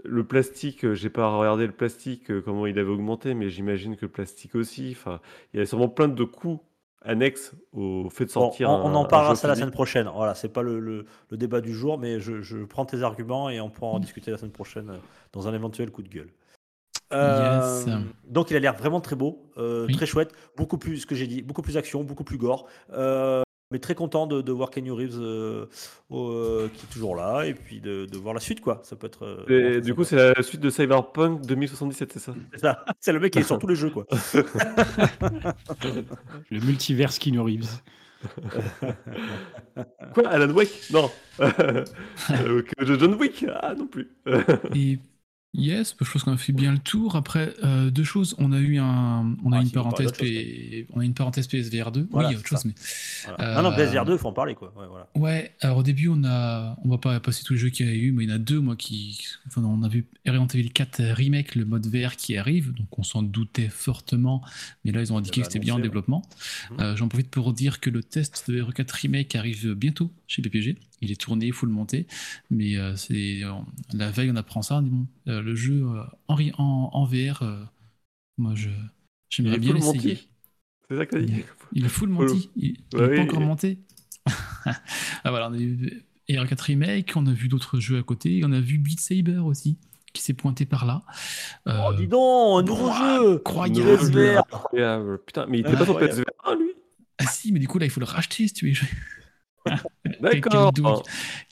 [0.04, 3.98] Le plastique, euh, j'ai pas regardé le plastique, euh, comment il avait augmenté, mais j'imagine
[3.98, 4.96] que le plastique aussi.
[4.98, 5.20] Enfin,
[5.54, 6.62] il y a sûrement plein de coûts
[7.04, 10.10] annexe au fait de Bon, sortir on, on un, en parlera ça la semaine prochaine.
[10.14, 13.50] Voilà, c'est pas le, le- le débat du jour, mais je, je prends tes arguments
[13.50, 14.98] et on pourra en discuter la semaine prochaine euh,
[15.34, 16.30] dans un éventuel coup de gueule.
[17.12, 17.88] Euh, Yes.
[18.30, 19.94] donc il a l'air vraiment très beau, euh, Oui.
[19.94, 22.70] très chouette, beaucoup plus, ce que j'ai dit, beaucoup plus action, beaucoup plus gore.
[23.72, 25.66] Mais très content de, de voir Kenny Reeves euh,
[26.12, 28.82] euh, qui est toujours là et puis de, de voir la suite quoi.
[28.84, 29.26] Ça peut être.
[29.26, 32.34] euh, Et du coup, c'est la suite de Cyberpunk 2077, c'est ça?
[32.54, 32.86] C'est ça.
[33.00, 34.06] C'est le mec qui est sur tous les jeux quoi.
[36.50, 37.82] Le multiverse Keanu Reeves.
[40.14, 40.90] Quoi Alan Wake?
[40.92, 41.10] Non.
[42.30, 43.46] Euh, John Wick?
[43.62, 44.12] Ah non plus.
[44.76, 45.00] Et
[45.54, 47.16] yes, je pense qu'on a fait bien le tour.
[47.16, 48.36] Après, euh, deux choses.
[48.38, 51.48] On a eu un, on a Ah, une si, parenthèse, P- on a une parenthèse
[51.48, 52.08] PSVR 2.
[52.12, 52.74] Voilà, oui, autre chose, mais
[53.38, 53.56] Voilà.
[53.62, 54.74] Non non Euh, PSVR 2, il faut en parler quoi.
[54.78, 55.08] Ouais, voilà.
[55.16, 57.90] Ouais, alors au début, on a, on va pas passer tous les jeux qu'il y
[57.90, 60.48] a eu, mais il y en a deux, moi, qui, enfin, on a vu Resident
[60.48, 64.42] Evil 4 Remake, le mode VR qui arrive, donc on s'en doutait fortement,
[64.86, 65.84] mais là, ils ont indiqué que c'était bien en ouais.
[65.84, 66.22] développement.
[66.72, 66.78] Mhm.
[66.80, 70.78] Euh, J'en profite pour dire que le test de RE4 Remake arrive bientôt chez PPG.
[71.02, 72.08] Il est tourné, full monté,
[72.50, 73.42] mais euh, c'est
[73.94, 74.78] la veille, on apprend ça.
[74.78, 77.64] on dit, bon, euh, le jeu euh, en, en, en VR, euh,
[78.38, 78.76] moi, je Il
[79.30, 80.20] j'aimerais bien l'essayer.
[80.90, 81.44] C'est ça que t'as dit
[81.74, 82.50] Il est full monty.
[82.56, 83.80] Il n'est Ouais, pas encore monté.
[84.66, 88.52] ah, voilà, on a eu R4 Remake, on a vu d'autres jeux à côté, on
[88.52, 89.78] a vu Beat Saber aussi,
[90.14, 91.02] qui s'est pointé par là.
[91.68, 93.36] Euh, Oh dis donc, un nouveau ouah, jeu.
[94.38, 95.20] incroyable.
[95.26, 96.24] Putain, mais il était pas sur Incroyable.
[96.24, 96.72] PSVR 1, lui
[97.18, 98.88] Ah si, mais du coup, là, il faut le racheter si tu veux.
[100.22, 100.72] D'accord.
[100.74, 101.02] Quelle douille.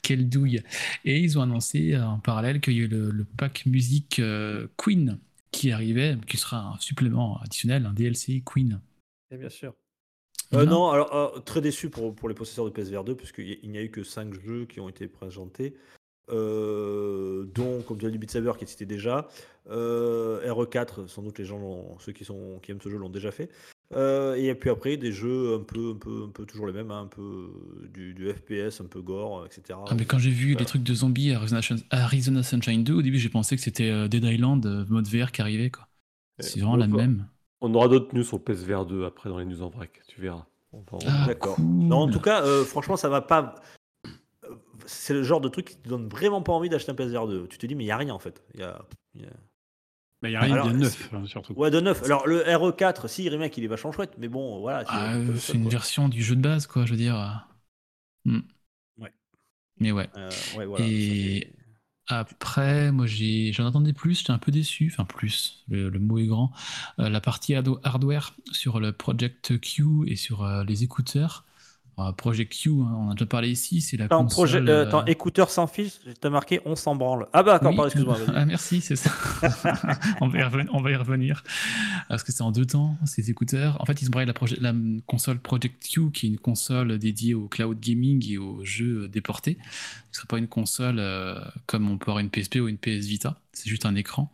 [0.02, 0.62] Quelle douille.
[1.04, 4.66] Et ils ont annoncé en parallèle qu'il y a eu le, le pack musique euh,
[4.76, 5.18] Queen
[5.50, 8.80] qui arrivait, qui sera un supplément additionnel, un DLC Queen.
[9.30, 9.74] Et bien sûr.
[10.50, 10.68] Voilà.
[10.68, 13.78] Euh, non, alors euh, très déçu pour, pour les possesseurs de PSVR 2, puisqu'il n'y
[13.78, 15.76] a eu que 5 jeux qui ont été présentés,
[16.30, 19.28] euh, dont, comme tu as dit, Beat Saber qui est cité déjà,
[19.70, 23.30] euh, RE4, sans doute les gens, ceux qui, sont, qui aiment ce jeu l'ont déjà
[23.30, 23.48] fait,
[23.96, 26.92] Euh, et puis après des jeux un peu, un peu, un peu toujours les mêmes,
[26.92, 29.78] hein, un peu euh, du, du FPS, un peu gore, etc.
[29.88, 30.60] Ah, mais quand j'ai vu Voilà.
[30.60, 31.60] les trucs de zombies à Arizona,
[31.90, 35.40] Arizona Sunshine 2, au début j'ai pensé que c'était euh, Dead Island mode VR qui
[35.42, 35.70] arrivait.
[35.70, 35.88] quoi.
[36.38, 37.26] C'est Euh, vraiment la même.
[37.60, 40.46] On aura d'autres news sur PSVR 2 après dans les news en vrac, tu verras.
[40.72, 41.56] En- Ah, D'accord.
[41.56, 41.64] cool.
[41.64, 43.56] Non, en tout cas, euh, franchement, ça va pas.
[44.86, 47.48] C'est le genre de truc qui te donne vraiment pas envie d'acheter un PSVR 2.
[47.48, 48.42] Tu te dis, mais il n'y a rien en fait.
[48.54, 48.80] Il y a-
[49.16, 49.30] y a-
[50.28, 51.54] il n'y a rien Alors, de neuf, hein, surtout.
[51.54, 52.02] Ouais, de neuf.
[52.04, 54.84] Alors le RE4, si, remake, il est vachement chouette, mais bon, voilà.
[54.88, 55.70] Ah, c'est seul, une quoi.
[55.72, 57.46] version du jeu de base, quoi, je veux dire.
[58.24, 58.40] Hmm.
[58.98, 59.12] Ouais.
[59.78, 60.08] Mais ouais.
[60.16, 61.52] Euh, ouais, voilà, Et-
[62.08, 66.18] Après, moi, j'ai, j'en attendais plus, j'étais un peu déçu, enfin plus, le, le mot
[66.18, 66.52] est grand.
[66.98, 71.44] Euh, la partie hard- hardware sur le Project Q et sur euh, les écouteurs.
[72.00, 74.28] Euh, Project Q, hein, on en a déjà parlé ici, c'est la console.
[74.28, 75.90] projet, euh, euh, attends, écouteur sans fil,
[76.20, 77.26] t'as marqué on s'en branle.
[77.32, 77.76] Ah bah d'accord, oui.
[77.76, 78.18] pardon, excuse-moi.
[78.34, 79.10] Ah, merci, c'est ça.
[80.20, 81.42] on, va y revenir, on va y revenir.
[82.08, 83.80] Parce que c'est en deux temps, ces écouteurs.
[83.80, 84.72] En fait, ils ont parlé de la,
[85.06, 89.58] console Project Q, qui est une console dédiée au cloud gaming et aux jeux déportés.
[90.12, 92.78] Ce ne serait pas une console euh, comme on peut avoir une PSP ou une
[92.78, 93.40] PS Vita.
[93.52, 94.32] C'est juste un écran.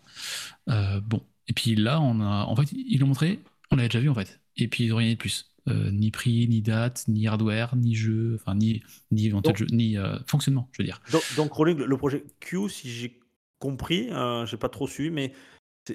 [0.68, 1.22] Euh, bon.
[1.48, 3.40] Et puis là, on a, en fait, ils l'ont montré,
[3.70, 4.40] on l'avait déjà vu en fait.
[4.56, 5.46] Et puis ils n'ont rien dit de plus.
[5.68, 9.66] Euh, ni prix, ni date, ni hardware, ni jeu, enfin ni ni éventuel Donc- jeu,
[9.74, 11.00] ni euh, fonctionnement, je veux dire.
[11.10, 13.18] Donc, donc Rolling, le projet Q, si j'ai
[13.58, 15.32] compris, euh, j'ai pas trop su, mais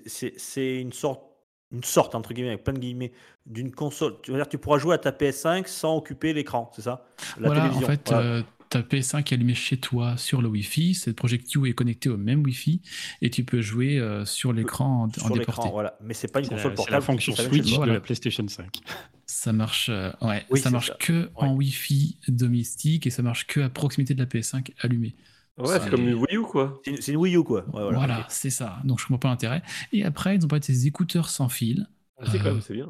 [0.05, 1.23] c'est- une sorte,
[1.71, 3.13] une sorte entre guillemets, avec plein de guillemets,
[3.45, 4.15] d'une console.
[4.23, 7.05] Tu veux dire, tu pourras jouer à ta PS5 sans occuper l'écran, c'est ça?
[7.39, 7.87] La voilà, télévision.
[7.87, 8.43] en fait, voilà.
[8.71, 10.95] Ta PS5 est allumée chez toi sur le Wi-Fi.
[10.95, 12.81] Cette Project Q est connectée au même Wi-Fi
[13.21, 15.69] et tu peux jouer euh, sur l'écran en, en sur l'écran, déporté.
[15.71, 15.97] voilà.
[16.01, 16.95] Mais c'est pas une C'est console c'est portable.
[16.95, 17.93] la fonction Switch de Voilà.
[17.93, 18.79] la PlayStation 5.
[19.25, 20.95] Ça marche, euh, ouais, Oui, ça c'est marche ça.
[20.99, 25.15] que en Wi-Fi domestique et ça marche que à proximité de la PS5 allumée.
[25.57, 26.81] Ouais, c'est comme une Wii U, quoi.
[26.83, 27.65] C'est une, c'est une Wii U, quoi.
[27.73, 28.79] Ouais, Voilà, c'est ça.
[28.85, 29.61] Donc je comprends pas l'intérêt.
[29.91, 32.61] Et après, ils ont parlé de ces écouteurs sans fil Ah, c'est quand Euh, même,
[32.61, 32.87] c'est bien.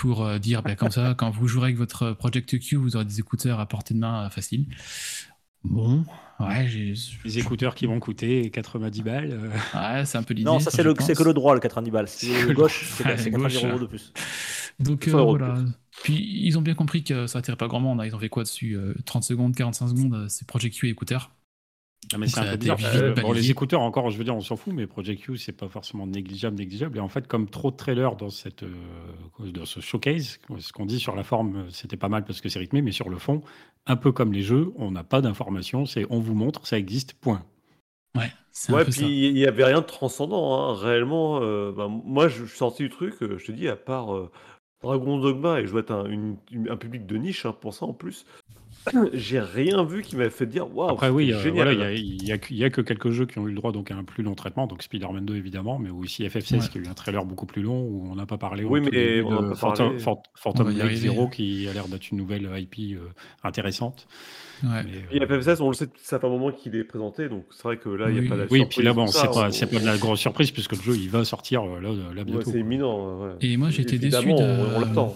[0.00, 3.04] Pour euh, dire, bah, comme ça, quand vous jouerez avec votre Project Q, vous aurez
[3.04, 4.64] des écouteurs à portée de main euh, facile.
[5.62, 6.06] Bon,
[6.40, 6.94] ouais, j'ai-
[7.24, 9.30] Les écouteurs qui vont coûter 90 balles.
[9.32, 9.50] euh,
[9.98, 10.46] ouais, c'est un peu l'idée.
[10.46, 12.08] Non, ça c'est le, c'est que le droit, le 90 balles.
[12.08, 14.12] Si C'est le le gauche, c'est Ouais, c'est gauche, 90 euros de plus.
[14.78, 15.58] Donc 100 euh, voilà.
[16.02, 16.14] Puis
[16.46, 18.00] ils ont bien compris que ça attirait pas grand monde.
[18.00, 18.06] hein.
[18.06, 20.90] Ils ont fait quoi dessus euh, 30 secondes, 45 secondes, euh, c'est Project Q et
[20.90, 21.30] écouteurs.
[22.12, 22.76] Non, mais Donc, c'est ça un a peu bizarre.
[22.76, 23.34] été parce vite que, bon, balayé.
[23.42, 26.06] les écouteurs, encore, je veux dire, on s'en fout, mais Project Q, c'est pas forcément
[26.06, 26.96] négligeable, négligeable.
[26.98, 28.72] Et en fait, comme trop de trailers dans, cette, euh,
[29.52, 32.48] dans ce showcase, ce qu'on dit sur la forme, euh, c'était pas mal parce que
[32.48, 33.42] c'est rythmé, mais sur le fond,
[33.86, 37.12] un peu comme les jeux, on n'a pas d'informations, c'est on vous montre, ça existe,
[37.14, 37.44] point.
[38.16, 40.74] Ouais, c'est Ouais, un peu puis il n'y avait rien de transcendant, hein.
[40.74, 41.40] réellement.
[41.42, 44.30] euh, bah, moi, je suis sorti du truc, euh, je te dis, à part euh,
[44.82, 47.72] Dragon Dogma, et je dois être un, une- une- un public de niche hein, pour
[47.72, 48.26] ça en plus.
[49.12, 50.90] j'ai rien vu qui m'a fait dire waouh.
[50.90, 51.74] Après, oui, euh, génial.
[51.74, 53.50] voilà, il y a, il que- il y a que quelques jeux qui ont eu
[53.50, 56.54] le droit donc à un plus long traitement, donc Spider-Man 2 évidemment, mais aussi FF16
[56.62, 56.68] Ouais.
[56.70, 59.22] qui a eu un trailer beaucoup plus long où on n'a pas parlé Oui, mais
[59.22, 60.90] on de pas Phantom, Blade.
[60.94, 63.08] Zero qui a l'air d'être une nouvelle IP euh,
[63.44, 64.06] intéressante.
[64.62, 64.82] Ouais.
[64.84, 67.44] Mais, Et euh, FF16, on le sait, ça fait un moment qu'il est présenté, donc
[67.50, 68.26] c'est vrai que là, il n'y Oui.
[68.26, 68.76] a pas la oui, surprise.
[68.76, 70.96] puis là, bon, c'est pas, on- c'est pas de la grosse surprise puisque le jeu
[70.96, 72.42] il va sortir euh, là, là Ouais, bientôt.
[72.44, 72.60] c'est quoi.
[72.60, 73.20] imminent.
[73.22, 73.30] ouais.
[73.40, 75.14] Et moi, j'étais déçu Évidemment, de- on, on l'attend.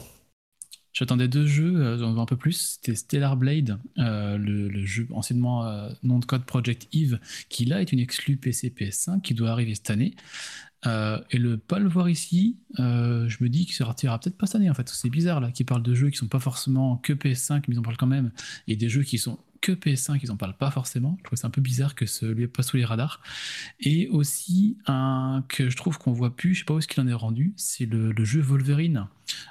[0.95, 2.77] J'attendais deux jeux, euh, j'en veux un peu plus.
[2.77, 7.19] C'était Stellar Blade, euh, le, jeu anciennement euh, nom de code Project Eve,
[7.49, 10.15] qui là est une exclue PC PS5 qui doit arriver cette année.
[10.87, 14.47] Euh, et le pas le voir ici, euh, je me dis qu'il sortira peut-être pas
[14.47, 14.89] cette année en fait.
[14.89, 17.79] C'est bizarre là, qui parlent de jeux qui sont pas forcément que PS5, mais ils
[17.79, 18.31] en parlent quand même,
[18.69, 21.17] et des jeux qui sont que PS5, ils en parlent pas forcément.
[21.19, 23.23] Je trouve c'est un peu bizarre que ce lui passe sous les radars.
[23.81, 27.03] Et aussi un que je trouve qu'on voit plus, je sais pas où est-ce qu'il
[27.03, 29.09] en est rendu, c'est le jeu Wolverine.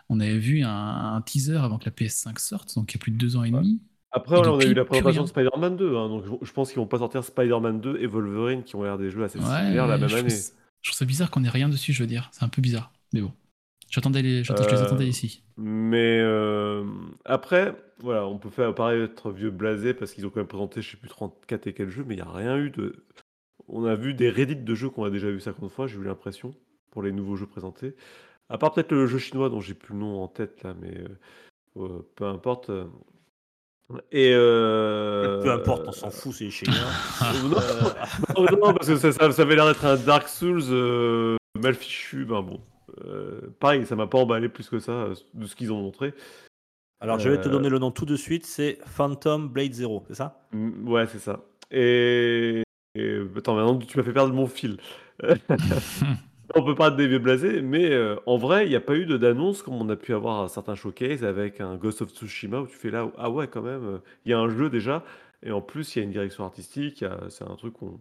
[0.09, 0.69] On avait vu un,
[1.15, 3.43] un teaser avant que la PS5 sorte, donc il y a plus de deux ans
[3.43, 3.81] et demi.
[4.11, 6.69] Après, Et on a eu la présentation de Spider-Man 2, hein, donc je, je pense
[6.69, 9.45] qu'ils vont pas sortir Spider-Man 2 et Wolverine qui ont l'air des jeux assez Ouais,
[9.45, 10.29] similaires la même année.
[10.29, 12.29] Je trouve ça bizarre qu'on ait rien dessus, je veux dire.
[12.31, 13.31] C'est un peu bizarre, mais bon.
[13.89, 15.43] J'attendais les, je les Euh, attendais ici.
[15.57, 16.83] Mais euh,
[17.25, 20.91] après, voilà, on peut faire paraître vieux blasé parce qu'ils ont quand même présenté, je
[20.91, 23.05] sais plus 34 et quel jeu, mais il n'y a rien eu de.
[23.67, 26.03] On a vu des Reddit de jeux qu'on a déjà vu 50 fois, j'ai eu
[26.03, 26.53] l'impression,
[26.91, 27.95] pour les nouveaux jeux présentés.
[28.53, 30.95] À part peut-être le jeu chinois dont j'ai plus le nom en tête là, mais
[30.95, 31.07] euh,
[31.77, 32.69] euh, peu importe.
[32.69, 32.85] euh.
[34.11, 37.89] Et euh, Peu importe, on s'en fout, c'est chez euh,
[38.37, 41.35] non, non, non, parce que ça, ça- ça avait l'air d'être un Dark Souls euh,
[41.59, 42.25] mal fichu.
[42.25, 42.61] Ben bon,
[43.05, 46.13] euh, pareil, ça m'a pas emballé plus que ça euh, de ce qu'ils ont montré.
[46.99, 50.03] Alors, je vais te Euh, donner le nom tout de suite, c'est Phantom Blade Zero,
[50.07, 50.47] c'est ça?
[50.53, 51.41] Mm, Ouais, c'est ça.
[51.71, 52.61] Et...
[52.95, 54.77] et- Attends, maintenant tu m'as fait perdre mon fil.
[56.55, 59.05] on peut pas des vieux blasés, mais euh, en vrai, il n'y a pas eu
[59.05, 62.59] de- d'annonce comme on a pu avoir à certains showcases avec un Ghost of Tsushima
[62.61, 65.03] où tu fais là, ah ouais, quand même, euh, il y a un jeu déjà,
[65.45, 67.99] et en plus, il y a une direction artistique, c'est un truc qu'on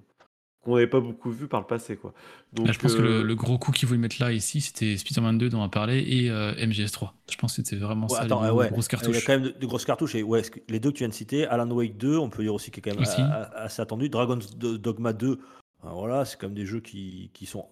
[0.64, 2.14] qu'on n'avait pas beaucoup vu par le passé, quoi.
[2.53, 4.61] Donc, Ah, je pense que euh, le, le gros coup qu'ils voulaient mettre là ici,
[4.61, 7.11] c'était Spider-Man 2 dont on a parlé et euh, MGS3.
[7.28, 8.70] Je pense que c'était vraiment Ouais, ça, attends, les euh, deux ouais.
[8.70, 9.26] grosses Il y a cartouches.
[9.26, 10.14] quand même de, de grosses cartouches.
[10.14, 12.55] Et ouais, les deux que tu viens de citer, Alan Wake 2, on peut dire
[12.55, 13.20] aussi qu'il est quand même Aussi.
[13.20, 14.09] a- a- assez attendu.
[14.09, 15.40] Dragon's Do- Dogma 2,
[15.82, 17.66] alors voilà, c'est quand même des jeux qui, qui sont.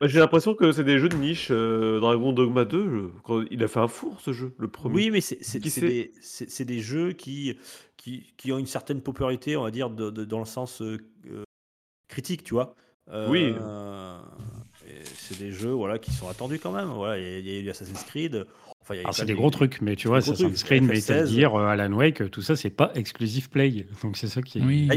[0.00, 1.48] Bah, j'ai l'impression que c'est des jeux de niche.
[1.50, 4.94] euh, Dragon Dogma 2, je- quand- il a fait un four ce jeu, le premier.
[4.94, 7.56] Oui, mais c'est c'est- Qui c'est c'est des, c'est- c'est des jeux qui,
[7.96, 10.98] qui, qui ont une certaine popularité, on va dire, de- de- dans le sens euh,
[11.30, 11.44] euh,
[12.08, 12.74] critique, tu vois.
[13.28, 13.52] Oui.
[13.60, 14.18] Euh,
[14.88, 16.88] et c'est des jeux voilà, qui sont attendus quand même.
[16.88, 18.46] Voilà, il y a- il y, a eu Assassin's Creed.
[18.82, 20.30] Enfin, il y a Alors, quand c'est même des gros trucs, mais tu vois, gros
[20.32, 20.66] Assassin's trucs.
[20.66, 21.34] Creed, Metal FF16.
[21.34, 23.86] Gear, euh, Alan Wake, tout ça, c'est pas exclusif Play.
[24.02, 24.62] Donc c'est ça qui est.
[24.62, 24.88] Oui.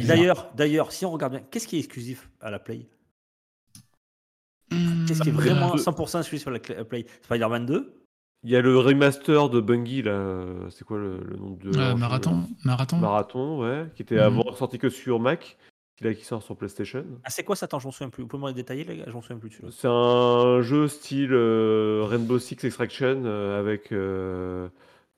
[0.55, 2.85] D'ailleurs, si on regarde bien, qu'est-ce qui est exclusif à la Play?
[5.13, 7.93] Qu'est-ce qui est vraiment euh, 100% exclusif à la cl- Play Spider-Man 2
[8.43, 10.11] Il y a le remaster de Bungie, là.
[10.11, 11.77] euh, C'est quoi le, le nom de.
[11.77, 12.97] euh, Marathon, Marathon.
[12.97, 13.87] Marathon, ouais.
[13.95, 14.21] Qui était Mhm.
[14.21, 15.57] avant sorti que sur Mac.
[15.95, 17.05] Qui, là, qui sort sur PlayStation.
[17.23, 18.23] Ah, c'est quoi ça Attends, je m'en souviens plus.
[18.23, 19.03] Vous pouvez me détailler, les gars?
[19.07, 19.61] Je m'en souviens plus dessus.
[19.69, 23.91] C'est un jeu style euh, Rainbow Six Extraction euh, avec.
[23.91, 24.67] euh,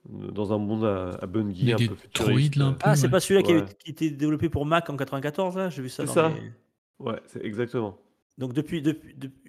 [0.08, 2.56] dans un monde à, à Bungie, Il y a un des peu futuriste.
[2.56, 2.78] là, un peu.
[2.84, 3.10] Ah, c'est ouais.
[3.10, 3.64] pas celui-là qui, Ouais.
[3.82, 5.68] qui était développé pour Mac en 94, là?
[5.70, 6.28] J'ai vu ça C'est ça.
[6.28, 6.52] les-
[7.04, 7.98] Ouais, c'est exactement.
[8.38, 9.45] Donc depuis, depuis, depuis,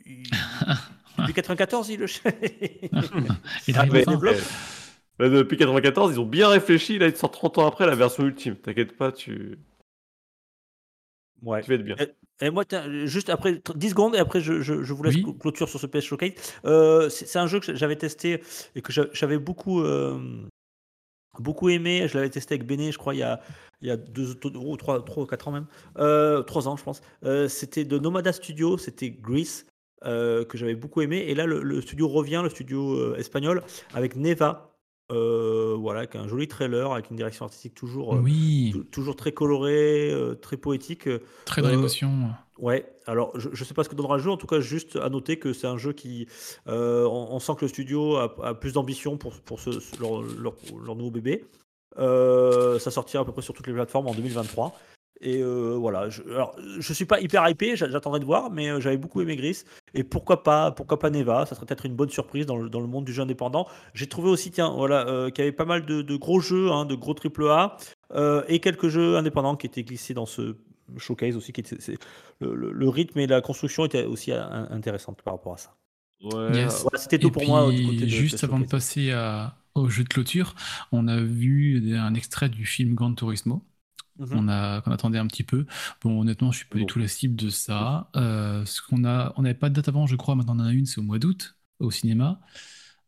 [1.20, 2.06] depuis 94, il le
[3.68, 3.94] Il Ah, arrive.
[5.20, 7.00] Là, depuis 94, ils ont bien réfléchi.
[7.00, 8.56] Là, ils sortent 30 ans après la version ultime.
[8.56, 9.58] T'inquiète pas, tu,
[11.42, 11.62] Ouais.
[11.64, 11.96] tu vas être bien.
[12.40, 12.64] Et moi,
[13.06, 15.26] juste après tr- 10 secondes, et après je, je- je vous laisse Oui.
[15.40, 16.34] clôture sur ce PS Showcase.
[16.66, 18.44] Euh, c'est un jeu que j'avais testé
[18.76, 20.20] et que j'a- j'avais beaucoup, euh,
[21.40, 22.08] beaucoup aimé.
[22.08, 23.42] Je l'avais testé avec Béné, je crois, il y a,
[23.82, 25.66] il y a deux, ou trois, trois ou quatre ans même.
[25.98, 27.02] Euh, trois ans, je pense.
[27.24, 29.66] Euh, c'était de Nomada Studio, c'était Greece,
[30.06, 31.18] euh, que j'avais beaucoup aimé.
[31.28, 34.74] Et là, le, le studio revient, le studio euh, espagnol, avec Neva.
[35.12, 39.32] euh, voilà, avec un joli trailer, avec une direction artistique toujours, Oui, tou- toujours très
[39.32, 41.08] colorée, très poétique.
[41.46, 42.12] très dans l'émotion.
[42.60, 44.96] Ouais, alors je ne sais pas ce que donnera le jeu, en tout cas juste
[44.98, 46.28] à noter que c'est un jeu qui...
[46.66, 49.70] on, on sent que le studio a, a plus d'ambition pour, pour ce,
[50.02, 51.46] leur, leur- leur nouveau bébé.
[51.98, 54.78] Ça sortira à peu près sur toutes les plateformes en 2023.
[55.22, 58.70] Et euh, voilà, je, alors, je suis pas hyper hypé, j'a- j'attendrai de voir, mais
[58.70, 59.64] euh, j'avais beaucoup aimé Gris.
[59.96, 62.80] Et pourquoi pas, pourquoi pas Neva Ça serait peut-être une bonne surprise dans le, dans
[62.82, 63.68] le monde du jeu indépendant.
[63.96, 66.72] J'ai trouvé aussi, tiens, voilà, euh, qu'il y avait pas mal de, de gros jeux,
[66.72, 67.78] hein, de gros triple A,
[68.14, 70.56] euh, et quelques jeux indépendants qui étaient glissés dans ce
[70.98, 71.52] showcase aussi.
[71.52, 71.98] Qui était, c'est-
[72.40, 75.76] le, le- le rythme et la construction étaient aussi intéressantes par rapport à ça.
[76.22, 76.54] Ouais.
[76.56, 76.82] Yes.
[76.84, 79.56] Voilà, c'était tout Et pour puis, moi du côté de juste avant de passer à-
[79.76, 80.56] au jeu de clôture,
[80.92, 83.64] on a vu un extrait du film Gran Turismo.
[84.20, 84.28] Mhm.
[84.34, 85.66] On a qu'on attendait un petit peu.
[86.02, 88.10] Bon, honnêtement, je suis pas du tout la cible de ça.
[88.16, 90.36] Euh, ce qu'on a, on n'avait pas de date avant, je crois.
[90.36, 92.40] Maintenant, on en a une, c'est au mois d'août au cinéma.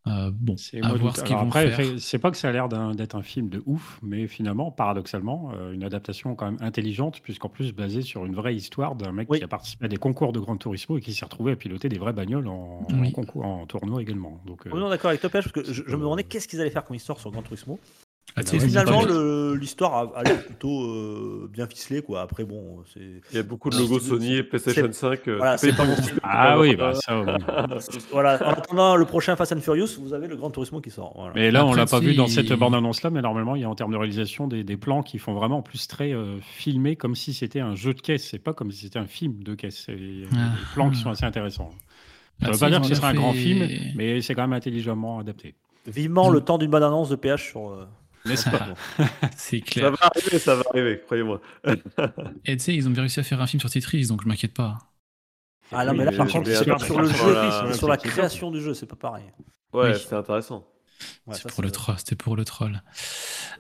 [0.08, 2.00] Euh, bon, C'est à voir ce qu'ils vont après, faire.
[2.00, 5.74] c'est pas que ça a l'air d'être un film de ouf, mais finalement, paradoxalement, euh,
[5.74, 9.40] une adaptation quand même intelligente, puisqu'en plus basée sur une vraie histoire d'un mec Oui.
[9.40, 11.90] qui a participé à des concours de Gran Turismo et qui s'est retrouvé à piloter
[11.90, 14.42] des vraies bagnoles en, concours, en tournoi également.
[14.48, 16.62] Donc, euh, Oui, non, d'accord avec toi, parce que je, je me demandais qu'est-ce qu'ils
[16.62, 17.78] allaient faire comme histoire sur Gran Turismo.
[18.36, 19.02] Ah, ont finalement,
[19.56, 22.22] l'histoire a, a l'air plutôt euh, bien ficelée, quoi.
[22.22, 23.00] Après, bon, c'est.
[23.32, 25.28] Il y a beaucoup de logos Sony et PlayStation c'est- 5.
[25.28, 26.20] euh, voilà, pas mon style.
[26.24, 27.20] Ah oui, bah Euh, ça.
[27.22, 28.00] oui.
[28.12, 31.14] Voilà, en attendant le prochain Fast and Furious, vous avez le Gran Turismo qui sort.
[31.16, 31.34] Voilà.
[31.36, 33.70] Mais là, on Après, l'a pas vu dans cette bande-annonce-là, mais normalement, il y a
[33.70, 36.96] en termes de réalisation des, des plans qui font vraiment en plus très euh, filmés,
[36.96, 38.28] comme si c'était un jeu de caisse.
[38.30, 39.84] C'est pas comme si c'était un film de caisse.
[39.86, 40.52] C'est- Il y a des Ah.
[40.76, 41.72] plans qui sont assez intéressants.
[42.42, 44.44] Ça Ah, veut pas dire que ce sera un grand fait- film, mais c'est quand
[44.44, 45.56] même intelligemment adapté.
[45.88, 47.88] Vivement le temps d'une bonne annonce de PH sur.
[48.26, 48.68] N'est-ce pas
[49.38, 49.92] C'est Ça clair.
[49.92, 51.42] va arriver, ça va arriver, croyez-moi.
[52.46, 54.28] Et tu sais, ils ont bien réussi à faire un film sur Tetris, donc je
[54.28, 54.78] m'inquiète pas.
[55.72, 57.88] Ah non, mais là, mais par contre, c'est pas sur le jeu, la- c'est sur
[57.88, 59.26] la création du jeu, c'est pas pareil.
[59.74, 60.00] Ouais, Oui.
[60.00, 60.68] c'est intéressant.
[61.28, 62.82] Ouais, C'est ça, pour le troll, c'était pour le troll.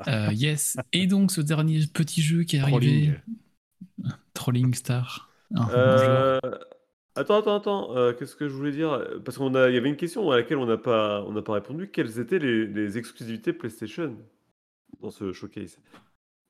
[0.07, 0.77] Euh, yes.
[0.93, 4.13] Et donc ce dernier petit jeu qui est arrivé, Trolling.
[4.33, 5.29] Trolling Star.
[5.53, 5.73] Ah, bonjour.
[5.75, 6.39] Euh,
[7.15, 7.97] Attends, attends, attends.
[7.97, 8.97] euh, Qu'est-ce que je voulais dire?
[9.25, 11.41] Parce qu'on a, il y avait une question à laquelle on n'a pas, on n'a
[11.41, 11.89] pas répondu.
[11.91, 14.15] Quelles étaient les, les exclusivités PlayStation?
[15.01, 15.77] Dans ce showcase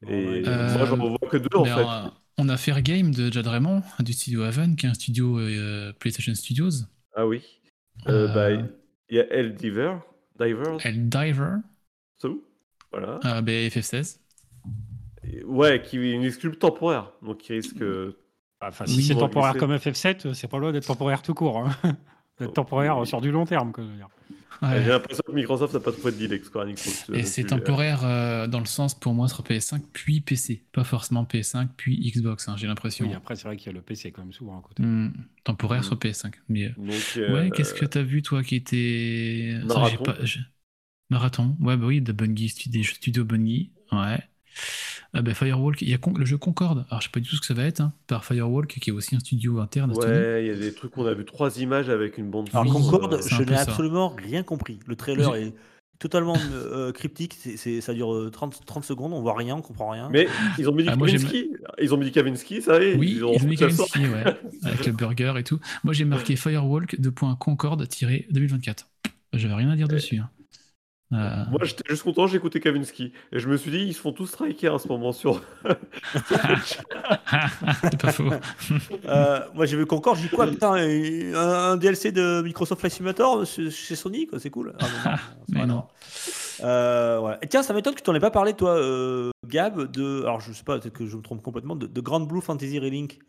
[0.08, 1.72] Et Euh, moi, j'en vois que deux en fait.
[1.72, 5.40] euh, on a Fair Game de Jad Raymond du studio Haven, qui est un studio
[5.40, 6.72] euh, PlayStation Studios.
[7.16, 7.44] Ah oui.
[8.08, 8.52] Euh, Euh, bah,
[9.10, 9.96] il y a El Diver,
[10.40, 11.56] Divers, Diver,
[12.18, 12.44] ça où?
[12.92, 13.20] Voilà.
[13.26, 14.20] euh, ben, FF16.
[15.26, 17.82] Et- Ouais, qui est une exclu temporaire, donc qui risque.
[17.82, 18.18] euh,
[18.62, 19.60] Oui, si c'est temporaire glisser.
[19.60, 21.58] comme FF7, c'est pas loin d'être temporaire tout court.
[21.60, 21.70] Hein.
[22.48, 23.72] Temporaire sur du long terme.
[23.72, 24.08] quoi, je veux dire.
[24.62, 24.84] Ouais.
[24.84, 27.10] J'ai l'impression que Microsoft n'a pas trouvé de deal avec Square Enix.
[27.14, 31.24] Et c'est temporaire euh, dans le sens pour moi sur PS5 puis PC, pas forcément
[31.24, 33.08] PS5 puis Xbox, hein, j'ai l'impression.
[33.08, 34.84] Oui, après, c'est vrai qu'il y a le PC quand même souvent à côté.
[34.84, 35.14] Hmm,
[35.46, 36.34] temporaire sur PS5.
[36.50, 39.90] Mais euh, Donc, ouais, euh, qu'est-ce que t'as vu toi qui était Ça, Marathon.
[39.98, 40.40] j'ai pas- je-
[41.10, 44.20] Marathon, ouais bah oui, de Bungie, stu- des studios Bungie, ouais.
[45.14, 46.86] Ah bah, Firewalk, il y a Con- le jeu Concorde.
[46.89, 48.89] Alors je sais pas du tout ce que ça va être, hein, par Firewalk qui
[48.91, 49.91] est aussi un studio interne.
[49.95, 52.66] Ouais, il y a des trucs, on a vu trois images avec une bande Alors,
[52.72, 54.80] Concorde, un je n'ai absolument rien compris.
[54.86, 55.53] Le trailer est
[55.97, 59.62] totalement euh, cryptique, c'est- c'est- ça dure euh, 30, 30 secondes, on voit rien, on
[59.62, 60.10] comprend rien.
[60.12, 61.51] Mais ils ont mis du Ah, Kavinsky.
[61.82, 62.95] Ils ont mis du Kavinsky, ça y est.
[62.95, 63.84] Oui, ils ont mis refait ça.
[63.91, 64.24] Kavinsky, ouais,
[64.64, 65.60] avec le burger et tout.
[65.84, 68.86] Moi j'ai marqué Firewalk de Concorde-2024.
[69.34, 70.18] J'avais rien à dire dessus.
[70.18, 70.30] hein.
[71.12, 73.14] Euh, Moi, j'étais juste content, j'ai écouté Kavinsky.
[73.32, 75.41] Et je me suis dit, ils se font tous striker en ce moment sur.
[77.82, 78.30] c'est pas faux.
[79.05, 81.34] Euh, moi j'ai vu Concorde, j'ai dit quoi Putain, un,
[81.72, 84.74] un DLC de Microsoft Flight Simulator chez Sony, quoi, c'est cool.
[84.80, 85.18] Ah,
[85.66, 85.86] non.
[86.64, 87.38] Euh, voilà.
[87.41, 90.22] Et tiens, ça m'étonne que tu n'en aies pas parlé, toi, euh, Gab, de.
[90.24, 92.78] Alors je sais pas, peut-être que je me trompe complètement, de, de Grand Blue Fantasy
[92.80, 93.20] Relink.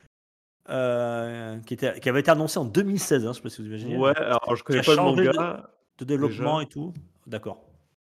[0.69, 3.69] euh, qui, était, qui avait été annoncé en 2016, hein, je sais pas si vous
[3.69, 3.97] imaginez.
[3.97, 5.03] Ouais, alors je connais pas le de-
[5.33, 5.71] manga.
[5.99, 6.63] De développement Déjà.
[6.63, 6.93] et tout.
[7.27, 7.63] D'accord.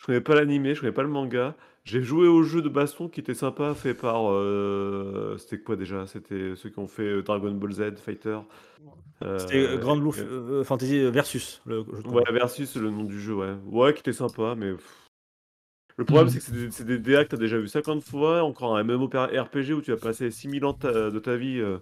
[0.04, 1.56] Je connais pas l'animé, je connais pas le manga.
[1.86, 4.30] J'ai joué au jeu de baston qui était sympa, fait par.
[4.32, 6.06] euh, C'était quoi déjà?
[6.08, 8.40] C'était ceux qui ont fait euh, Dragon Ball Z Fighter.
[9.22, 11.62] Euh, C'était euh, Grand Blue euh, Fantasy Versus.
[11.66, 12.16] Le, je trouve.
[12.16, 13.54] Ouais, versus le nom du jeu, ouais.
[13.66, 14.74] Ouais, qui était sympa, mais.
[14.74, 15.00] pff.
[15.96, 16.32] Le problème, Mhm.
[16.32, 18.76] c'est que c'est des, c'est des DA que tu as déjà vu 50 fois, encore
[18.76, 21.78] un MMORPG où tu as passé 6000 ans de ta, de ta vie euh,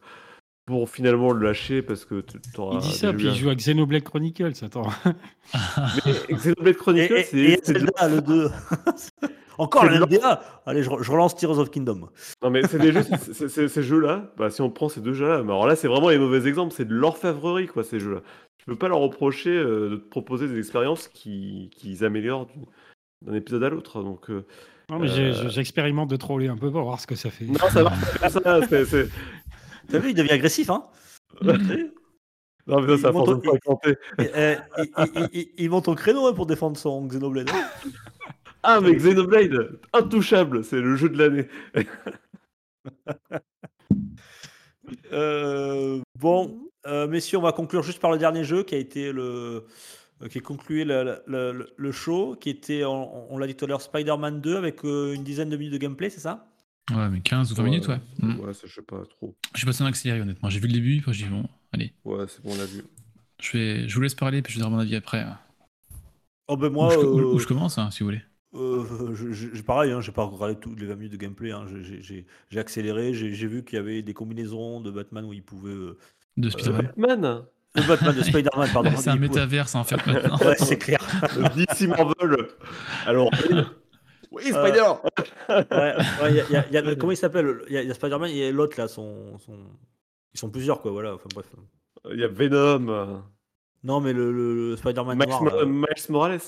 [0.65, 2.75] pour finalement le lâcher parce que tu auras.
[2.75, 4.51] Il dit ça, puis il joue à Xenoblade Chronicles.
[4.63, 4.87] Attends.
[6.05, 7.37] Mais Xenoblade Chronicles, c'est.
[7.37, 8.49] et c'est de Zelda, le 2.
[9.57, 12.09] Encore même DA Allez, je, re- je relance Tears of Kingdom.
[12.41, 13.03] Non mais c'est des jeux,
[13.67, 16.17] ces jeux-là, bah, si on prend ces deux jeux-là, mais alors là c'est vraiment les
[16.17, 18.21] mauvais exemples, c'est de l'orfèvrerie quoi ces jeux-là.
[18.57, 22.53] Tu peux pas leur reprocher euh, de te proposer des expériences qui, qui améliorent du-
[23.25, 24.01] d'un épisode à l'autre.
[24.03, 24.45] Donc euh,
[24.89, 25.49] Non, mais Euh.
[25.49, 27.45] j'expérimente de troller un peu pour voir ce que ça fait.
[27.45, 28.59] non ça marche pas comme ça.
[28.67, 29.09] c'est- c'est-
[29.91, 30.83] T'as vu, il devient agressif, hein
[32.67, 33.97] Non mais ça, à Il force de.
[34.23, 34.55] Et, euh,
[35.57, 37.49] il, monte au créneau hein, pour défendre son Xenoblade.
[37.49, 37.69] hein.
[38.63, 41.47] Ah mais Xenoblade, intouchable, c'est le jeu de l'année.
[45.11, 49.11] Euh, bon, euh, messieurs, on va conclure juste par le dernier jeu qui a été
[49.11, 49.65] le.
[50.29, 53.65] qui a conclué le, le- le- le show, qui était, on, on l'a dit tout
[53.65, 56.50] à l'heure, Spider-Man 2 avec euh, une dizaine de minutes de gameplay, c'est ça?
[56.89, 57.99] Ouais, mais 15 ou 20 minutes, ouais.
[58.19, 58.39] Mm.
[58.39, 59.35] Ouais, ça je sais pas trop.
[59.53, 60.49] Je suis passé en accéléré, honnêtement.
[60.49, 62.83] J'ai vu le début, puis j'ai dit, bon, allez, Ouais, c'est bon, on l'a vu.
[63.41, 65.25] je, vais, je vous laisse parler, puis je donnerai mon avis après.
[66.47, 68.21] Oh ben Où moi, je, euh, où- où je commence, hein, si vous voulez.
[68.55, 71.51] euh, je- je- j'ai pareil, hein, j'ai pas regardé toutes les 20 minutes de gameplay,
[71.51, 74.91] hein, j'ai- j'ai- j'ai j'ai accéléré, j'ai j'ai vu qu'il y avait des combinaisons de
[74.91, 75.69] Batman où il pouvait...
[75.71, 75.97] euh,
[76.35, 76.91] De Euh, Spider-Man.
[76.97, 77.43] Batman,
[77.75, 78.91] de Batman, de Spider-Man, pardon.
[78.97, 80.37] c'est un métaverse en fait maintenant.
[80.39, 80.99] Ouais, c'est clair.
[81.55, 82.47] DC Marvel.
[83.05, 83.29] Alors,
[84.31, 84.91] oui, Euh, Spider.
[85.71, 88.29] Ouais, ouais, y a- y a- y a- comment il s'appelle Il y a, Spider-Man,
[88.29, 89.57] il y a l'autre là, son, son-
[90.33, 91.15] ils sont plusieurs quoi, voilà.
[91.15, 91.47] Enfin bref.
[92.11, 92.87] Il y a Venom.
[92.89, 93.17] euh,
[93.83, 95.43] Non, mais le, le- le Spider-Man Miles, noir.
[95.43, 95.65] Là.
[95.65, 96.39] Miles Morales.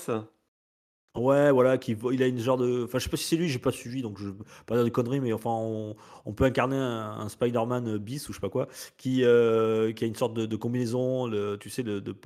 [1.16, 2.82] Ouais, voilà, qui, il a une genre de.
[2.84, 4.30] Enfin, je sais pas si c'est lui, j'ai pas suivi, donc je
[4.66, 8.32] pas dire de conneries, mais enfin, on, on peut incarner un, un Spider-Man bis ou
[8.32, 8.66] je sais pas quoi,
[8.96, 12.16] qui, euh, qui a une sorte de, de combinaison, le, tu sais, de, de-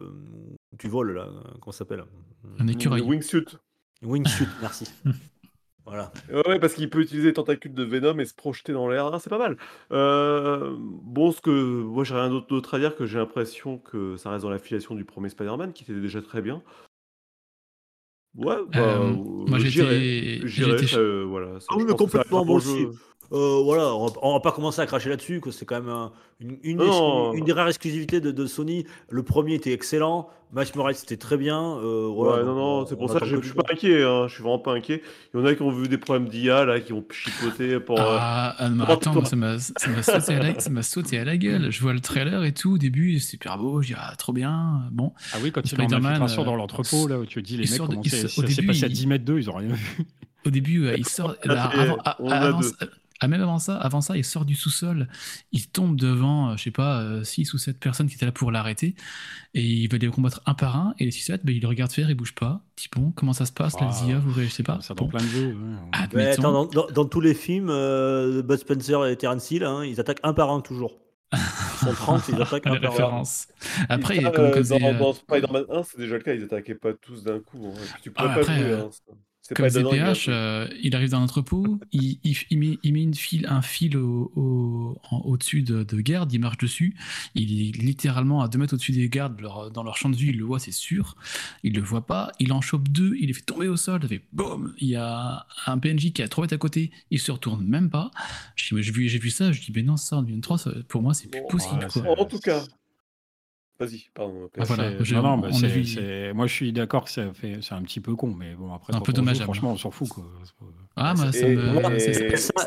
[0.78, 1.28] tu voles là,
[1.60, 2.04] comment ça s'appelle?
[2.58, 3.02] Un écureuil.
[3.02, 3.58] Wingsuit.
[4.02, 4.86] Wingsuit, merci.
[5.88, 6.12] voilà.
[6.30, 9.06] Ouais, ouais, parce qu'il peut utiliser les tentacules de Venom et se projeter dans l'air.
[9.12, 9.56] Ah, c'est pas mal.
[9.92, 14.16] Euh, bon, ce que moi j'ai rien d'autre d'autre à dire que j'ai l'impression que
[14.16, 16.62] ça reste dans l'affiliation du premier Spider-Man qui était déjà très bien.
[18.36, 19.96] Ouais, bah, Euh, moi, j'ai j'irai.
[19.96, 21.58] été- J'irai, j'ai été ça, euh, voilà.
[21.68, 22.92] Ah oui, mais complètement, jeu.
[23.32, 25.90] Euh, voilà, on va, on va pas commencer à cracher là-dessus, que c'est quand même
[25.90, 27.32] un- une, une, Non.
[27.34, 28.86] une des rares exclusivités de, de Sony.
[29.10, 31.76] Le premier était excellent, Miles Morales c'était très bien.
[31.78, 34.28] euh, voilà, Ouais, non, non, on- c'est pour ça que je suis pas inquiet, hein,
[34.28, 35.02] je suis vraiment pas inquiet.
[35.34, 38.00] Il y en a qui ont vu des problèmes d'IA, là, qui ont chipoté pour.
[38.00, 41.36] euh, Ah, ah, mais Oh, attends, moi, ça m'a ça m'a sauté, sauté à la
[41.36, 41.70] gueule.
[41.70, 44.32] Je vois le trailer et tout, au début, c'est super beau, je dis, ah, trop
[44.32, 44.84] bien.
[44.90, 47.42] Bon, Ah oui, quand il est en Spider-Man, infiltration euh, dans l'entrepôt, là où tu
[47.42, 49.38] te dis, les il mecs, au ça s'est début, passé à il- 10 mètres d'eux,
[49.38, 49.98] ils ont rien vu.
[50.46, 51.34] au début, euh, il sort.
[53.20, 55.08] Ah, ah, a ah, même avant ça, avant ça, il sort du sous-sol,
[55.52, 58.50] il tombe devant, euh, je sais pas, 6 ou 7 personnes qui étaient là pour
[58.52, 58.94] l'arrêter,
[59.54, 61.92] et il va les combattre un par un, et les 6-7, bah, il le regarde
[61.92, 62.62] faire, il bouge pas.
[62.76, 64.80] Dit bon, comment ça se passe, la Ah, ZIA, vous voyez, je sais pas.
[64.80, 65.46] Ça dans Bon, plein de jeux.
[65.46, 65.52] ouais.
[65.54, 66.32] Ouais, admettons.
[66.42, 70.00] attends, dans, dans- dans tous les films, euh, Bud Spencer et Terence Hill, hein, ils
[70.00, 70.98] attaquent un par un toujours.
[71.32, 71.38] Ils
[71.84, 73.22] sont 30, ils attaquent Ah, un par un.
[73.88, 76.34] Après, Et ça, comme euh, causé, dans, euh, dans Spider-Man 1, c'est déjà le cas,
[76.34, 77.66] ils attaquaient pas tous d'un coup.
[77.66, 77.84] hein.
[77.84, 78.72] Et puis tu pourrais Ah, pas après, jouer.
[78.72, 78.90] euh, hein,
[79.54, 82.92] Comme il a- ZPH, euh, il arrive dans un entrepôt, il, il- il met, il
[82.92, 86.94] met une file, un fil au- au- au-dessus de, de garde, il marche dessus,
[87.34, 90.28] il est littéralement à deux mètres au-dessus des gardes, leur- dans leur champ de vue,
[90.30, 91.16] il le voit, c'est sûr,
[91.62, 94.08] il le voit pas, il en chope deux, il les fait tomber au sol, ça
[94.08, 97.18] fait boum, il y a un PNJ qui est à trois mètres à côté, il
[97.18, 98.10] se retourne même pas,
[98.56, 101.40] j'ai vu, ça, je dis, mais non, ça en 2023, ça- pour moi, c'est plus
[101.48, 102.02] possible, quoi.
[102.18, 102.64] En tout cas,
[103.78, 104.48] vas-y, pardon.
[104.58, 107.10] Ah, voilà, non, non, on bah, a c'est- vu- c'est- moi je suis d'accord que
[107.10, 109.44] ça fait, c'est un petit peu con, mais bon après Un peu dommageable.
[109.44, 110.24] franchement on s'en fout quoi.
[110.96, 111.56] Ah, moi, ça me,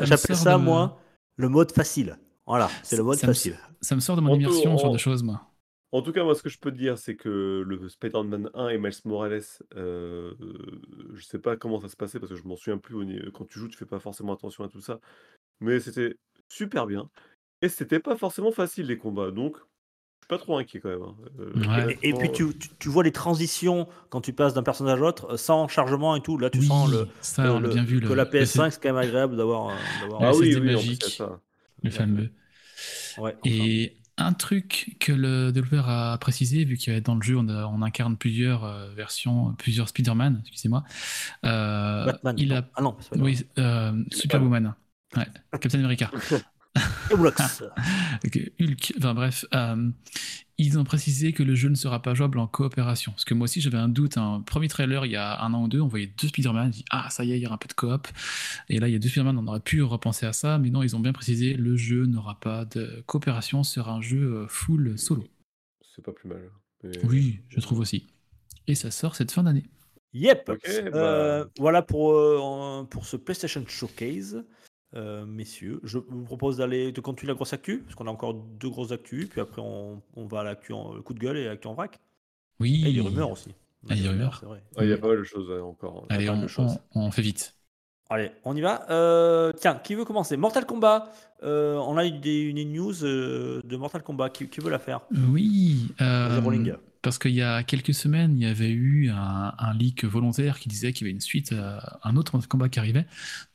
[0.04, 0.98] J'appelle ça- de- moi,
[1.36, 2.16] le mode facile.
[2.46, 3.56] Voilà, c'est le mode ça me- facile.
[3.80, 5.42] ça me sort de mon En tout- immersion, ce genre en- de choses, moi.
[5.94, 8.70] En tout cas, moi, ce que je peux te dire, c'est que le Spider-Man 1
[8.70, 9.42] et Miles Morales,
[9.76, 10.32] euh,
[11.14, 13.30] je sais pas comment ça se passait parce que je m'en souviens plus.
[13.32, 15.00] Quand tu joues, tu fais pas forcément attention à tout ça.
[15.60, 16.16] Mais c'était
[16.48, 17.10] super bien.
[17.60, 19.30] Et c'était pas forcément facile les combats.
[19.30, 19.58] Donc,
[20.32, 21.02] pas trop inquiet quand même.
[21.02, 21.14] hein.
[21.40, 21.98] Euh, Ouais.
[22.02, 25.00] Et, et puis tu, tu- tu vois les transitions quand tu passes d'un personnage à
[25.00, 26.38] l'autre euh, sans chargement et tout.
[26.38, 28.00] Là, tu oui, sens le, ça, le- on l'a le- bien vu.
[28.00, 29.68] que le- la le- PS5, c'est quand même agréable d'avoir.
[29.68, 29.74] euh,
[30.20, 31.04] Ah oui, oui, magique.
[31.04, 31.38] ça.
[31.82, 32.30] le fameux.
[33.18, 33.36] Ouais.
[33.44, 37.66] Et un truc que le développeur a précisé, vu qu'il dans le jeu, on, a-
[37.66, 40.84] on incarne plusieurs euh, versions, plusieurs Spider-Man, excusez-moi.
[41.44, 42.34] euh, Batman.
[42.38, 42.68] il a.
[42.76, 44.74] Ah non, Oui, euh, Superwoman.
[45.16, 45.26] Ouais,
[45.60, 46.10] Captain America.
[47.10, 47.62] Roblox.
[48.60, 49.90] Hulk, enfin bref, euh,
[50.58, 53.12] ils ont précisé que le jeu ne sera pas jouable en coopération.
[53.12, 55.64] Parce que moi aussi j'avais un doute, un premier trailer il y a un an
[55.64, 57.56] ou deux, on voyait deux Spider-Man, je dis ah ça y est, il y aura
[57.56, 58.08] un peu de coop.
[58.68, 60.82] Et là il y a deux Spider-Man, on aurait pu repenser à ça, mais non,
[60.82, 64.46] ils ont bien précisé, le jeu n'aura pas de coopération, ce sera un jeu euh,
[64.48, 65.24] full solo.
[65.94, 66.40] C'est pas plus mal.
[66.84, 68.06] Mais- Oui, je trouve aussi.
[68.66, 69.64] Et ça sort cette fin d'année.
[70.14, 70.50] Yep.
[70.68, 71.50] Euh, bah.
[71.58, 74.44] voilà pour, euh, pour ce PlayStation Showcase.
[74.94, 78.34] Euh, messieurs, je vous propose d'aller de continuer la grosse actu, parce qu'on a encore
[78.34, 81.38] deux grosses actus, puis après on, on va à l'actu en le coup de gueule
[81.38, 81.98] et l'actu en vrac.
[82.60, 82.82] Oui.
[82.84, 83.50] Et il y a des rumeurs aussi.
[83.88, 84.36] Ah, il y a des rumeurs.
[84.38, 84.62] c'est vrai.
[84.76, 86.06] Ah, Il y a pas mal de choses ouais, encore.
[86.10, 86.28] Allez,
[86.94, 87.56] on, fait vite.
[88.10, 88.86] Allez, on y va.
[88.90, 90.36] Euh, tiens, qui veut commencer?
[90.36, 91.10] Mortal Kombat.
[91.42, 94.30] Euh, on a eu des- une news euh, de Mortal Kombat.
[94.30, 95.00] Qui, qui veut la faire?
[95.32, 95.88] Oui.
[96.00, 96.74] euh, Rolling.
[97.02, 100.68] Parce qu'il y a quelques semaines, il y avait eu un, un leak volontaire qui
[100.68, 103.06] disait qu'il y avait une suite à un autre Mortal Kombat qui arrivait.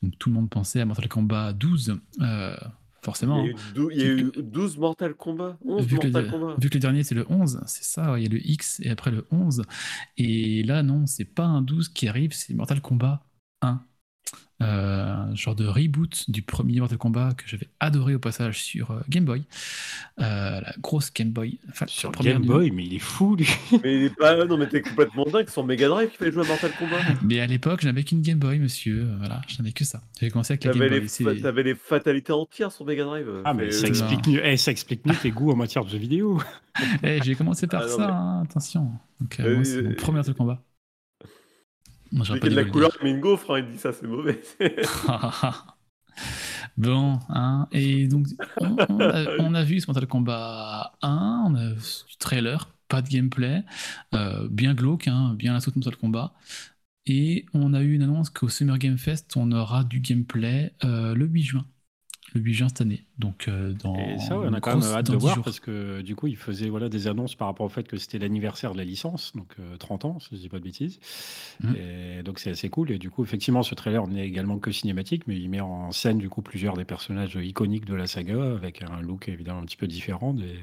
[0.02, 2.56] Donc tout le monde pensait à Mortal Kombat 12, euh,
[3.02, 3.42] forcément.
[3.42, 6.06] Il y a eu, dou- il y a eu 12 Mortal Kombat 11 Vu que,
[6.08, 8.26] Mortal le, Kombat vu que le dernier c'est le 11, c'est ça, ouais, il y
[8.26, 9.62] a le X et après le 11.
[10.18, 13.22] Et là, non, c'est pas un 12 qui arrive, c'est Mortal Kombat
[13.62, 13.82] 1.
[14.60, 18.90] Euh, un genre de reboot du premier Mortal Kombat que j'avais adoré au passage sur
[18.90, 19.44] euh, Game Boy.
[20.18, 21.60] Euh, la grosse Game Boy.
[21.70, 23.46] Enfin, Sur Game du- Boy, mais il est fou lui.
[23.84, 24.44] Mais il est pas.
[24.46, 25.48] Non, mais t'es complètement dingue.
[25.48, 26.96] Son Mega Drive qui fait jouer à Mortal Kombat.
[27.22, 29.02] Mais à l'époque, je n'avais qu'une Game Boy, monsieur.
[29.04, 30.00] Euh, Voilà, je n'avais que ça.
[30.18, 31.06] J'avais commencé avec la Game Boy.
[31.36, 33.28] les, t'avais les fatalités entières sur Mega Drive.
[33.44, 35.90] Ah mais ça euh, explique, mieux, eh, ça explique mieux tes goûts en matière de
[35.90, 36.42] jeux vidéo.
[37.02, 38.92] Eh, j'ai commencé par Ah, non, ça, mais- hein, attention.
[39.20, 40.62] Donc, euh, Euh, moi, c'est mon euh, premier Mortal Combat.
[42.12, 44.40] Moi, y a de la couleur comme une gaufre, hein, il dit ça, c'est mauvais.
[46.76, 48.26] bon, hein, et donc,
[48.60, 53.02] on, on a, on a vu ce Mortal Kombat 1, on a du trailer, pas
[53.02, 53.62] de gameplay,
[54.14, 56.32] euh, bien glauque, hein, bien la saute Mortal Kombat.
[57.06, 61.14] Et on a eu une annonce qu'au Summer Game Fest, on aura du gameplay euh,
[61.14, 61.66] le 8 juin.
[62.34, 63.04] Le 8 juin cette année.
[63.18, 65.44] Donc, euh, dans Et ça, ouais, on a quand même hâte de 10 voir jours.
[65.44, 68.18] parce que du coup, ils faisaient voilà, des annonces par rapport au fait que c'était
[68.18, 71.00] l'anniversaire de la licence, donc euh, 30 ans, si je dis pas de bêtises.
[71.62, 71.76] Mhm.
[71.76, 72.90] Et donc c'est assez cool.
[72.90, 76.18] Et du coup, effectivement, ce trailer n'est également que cinématique, mais il met en scène
[76.18, 79.76] du coup plusieurs des personnages iconiques de la saga avec un look évidemment un petit
[79.76, 80.58] peu différent, des,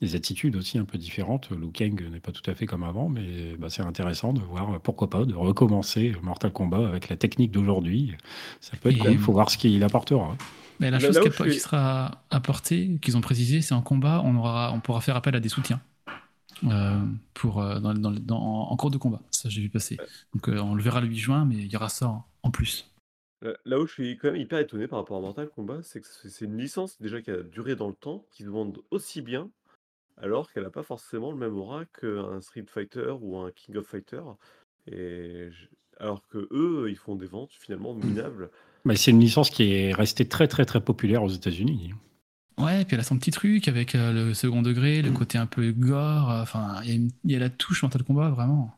[0.00, 1.50] des attitudes aussi un peu différentes.
[1.50, 4.80] Liu Kang n'est pas tout à fait comme avant, mais bah, c'est intéressant de voir
[4.80, 8.12] pourquoi pas de recommencer Mortal Kombat avec la technique d'aujourd'hui.
[8.60, 9.12] Ça peut être Et- cool.
[9.12, 10.36] Il faut voir ce qu'il apportera.
[10.80, 14.20] Mais la Là- chose là qui, suis- sera apportée, qu'ils ont précisé, c'est en combat,
[14.24, 15.80] on, aura, on pourra faire appel à des soutiens
[16.64, 16.98] euh,
[17.34, 19.20] pour, euh, dans, dans- dans- en cours de combat.
[19.30, 19.96] Ça, j'ai vu passer.
[20.34, 22.50] Donc, euh, on le verra le 8 juin, mais il y aura ça en, en
[22.50, 22.90] plus.
[23.64, 26.06] Là où je suis quand même hyper étonné par rapport à Mortal Kombat, c'est que
[26.08, 29.48] c'est une licence déjà qui a duré dans le temps, qui se vend aussi bien,
[30.20, 33.86] alors qu'elle n'a pas forcément le même aura qu'un Street Fighter ou un King of
[33.86, 34.22] Fighter.
[34.90, 35.66] Et je-
[36.00, 38.50] alors que eux, ils font des ventes finalement minables.
[38.84, 41.92] Mais c'est une licence qui est restée très très très populaire aux États-Unis.
[42.58, 45.46] Ouais, puis elle a son petit truc avec euh, le second degré, le côté un
[45.46, 46.30] peu gore.
[46.30, 48.74] euh, Enfin, il y, a y la touche Mortal Kombat, vraiment.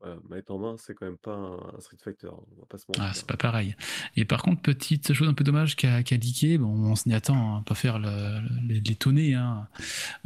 [0.00, 2.78] Voilà, manette en main, c'est quand même pas un, un Street Fighter, on va pas
[2.78, 3.76] se Ah, c'est pas pareil.
[4.16, 7.62] Et par contre, petite chose un peu dommage qu'a leaké, bon, on s'y attend, hein,
[7.62, 9.68] pas faire le- le- les, tonner, hein.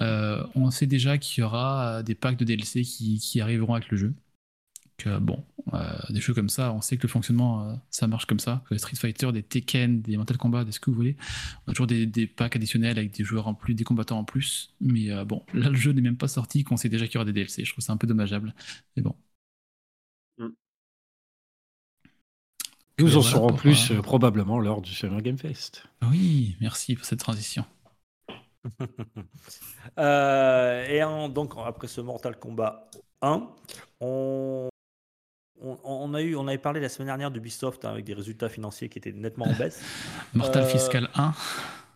[0.00, 3.90] Euh, on sait déjà qu'il y aura des packs de DLC qui, qui arriveront avec
[3.90, 4.14] le jeu.
[4.98, 5.44] Que, bon,
[5.74, 8.62] euh, des jeux comme ça, on sait que le fonctionnement, euh, ça marche comme ça.
[8.66, 11.16] Que les Street Fighter, des Tekken, des Mortal Kombat, des ce que vous voulez,
[11.66, 14.24] on a toujours des, des packs additionnels avec des joueurs en plus, des combattants en
[14.24, 14.74] plus.
[14.80, 17.18] Mais euh, bon, là, le jeu n'est même pas sorti, qu'on sait déjà qu'il y
[17.18, 17.64] aura des DLC.
[17.64, 18.54] Je trouve ça un peu dommageable.
[18.96, 19.14] Mais bon.
[22.98, 25.86] Nous Que en voilà saurons plus euh, euh, probablement lors du Summer Game Fest.
[26.10, 27.64] Oui, merci pour cette transition.
[29.98, 32.90] Euh, et en- donc après ce Mortal Kombat
[33.22, 33.48] 1,
[34.00, 34.68] on,
[35.62, 38.48] on, on a eu, on avait parlé la semaine dernière d'Ubisoft hein, avec des résultats
[38.48, 39.82] financiers qui étaient nettement en baisse.
[40.34, 41.32] Mortal Euh, Fiscal 1.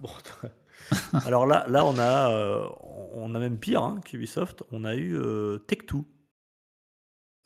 [0.01, 0.09] Bon,
[1.27, 2.67] alors là, là on a, euh,
[3.13, 4.63] on a même pire hein, qu'Ubisoft.
[4.73, 5.99] On a eu euh, Tech 2.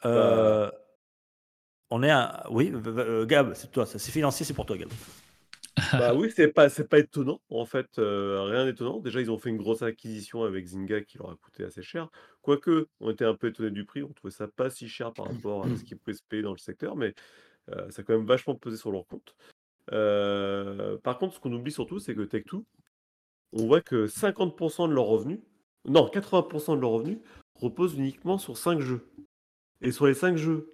[0.04, 0.70] Euh,
[1.90, 4.88] on est à, oui, euh, Gab, c'est toi, ça c'est financier, c'est pour toi, Gab.
[5.76, 9.00] Bah oui, c'est pas, c'est pas étonnant, en fait, euh, rien d'étonnant.
[9.00, 12.10] Déjà, ils ont fait une grosse acquisition avec Zynga qui leur a coûté assez cher.
[12.42, 15.26] Quoique, on était un peu étonné du prix, on trouvait ça pas si cher par
[15.26, 17.14] rapport à ce qui pouvait se payer dans le secteur, mais
[17.70, 19.34] euh, ça a quand même vachement pesé sur leur compte.
[19.92, 22.62] Euh, par contre, ce qu'on oublie surtout, c'est que Tech2,
[23.52, 25.40] on voit que 50% de leurs revenus,
[25.86, 27.18] non, 80% de leurs revenus
[27.54, 29.08] reposent uniquement sur 5 jeux.
[29.80, 30.72] Et sur les 5 jeux,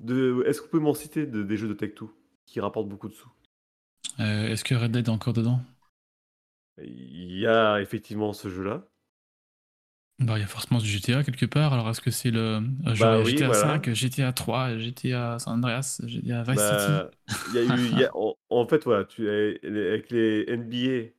[0.00, 0.44] de...
[0.46, 2.08] est-ce que vous pouvez m'en citer de- des jeux de Tech2
[2.46, 3.30] qui rapportent beaucoup de sous?
[4.20, 5.60] Euh, Est-ce que Red Dead est encore dedans?
[6.80, 8.86] Il y a effectivement ce jeu-là.
[10.20, 11.72] Bah, Il y a forcément du GTA quelque part.
[11.72, 13.84] Alors, est-ce que c'est le euh, Bah oui, GTA voilà.
[13.86, 17.02] 5, GTA 3, GTA San Andreas, GTA Vice City?
[17.02, 17.10] Bah,
[17.46, 21.10] il y a eu, y a- en, en fait, voilà, tu, avec les NBA,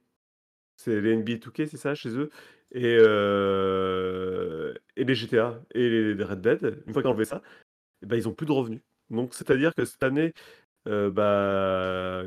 [0.77, 2.29] c'est les NBA 2K, c'est ça, chez eux,
[2.71, 7.41] et, euh, et les GTA et les Red Dead, une fois qu'ils ont enlevé ça,
[8.03, 8.81] ben, ils ont plus de revenus.
[9.11, 10.33] Donc, c'est-à-dire que cette année,
[10.87, 12.23] euh, bah,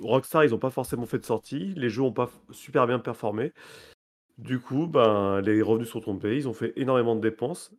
[0.00, 3.52] Rockstar, ils n'ont pas forcément fait de sortie, les jeux n'ont pas super bien performé.
[4.38, 7.72] Du coup, ben, les revenus sont tombés, ils ont fait énormément de dépenses.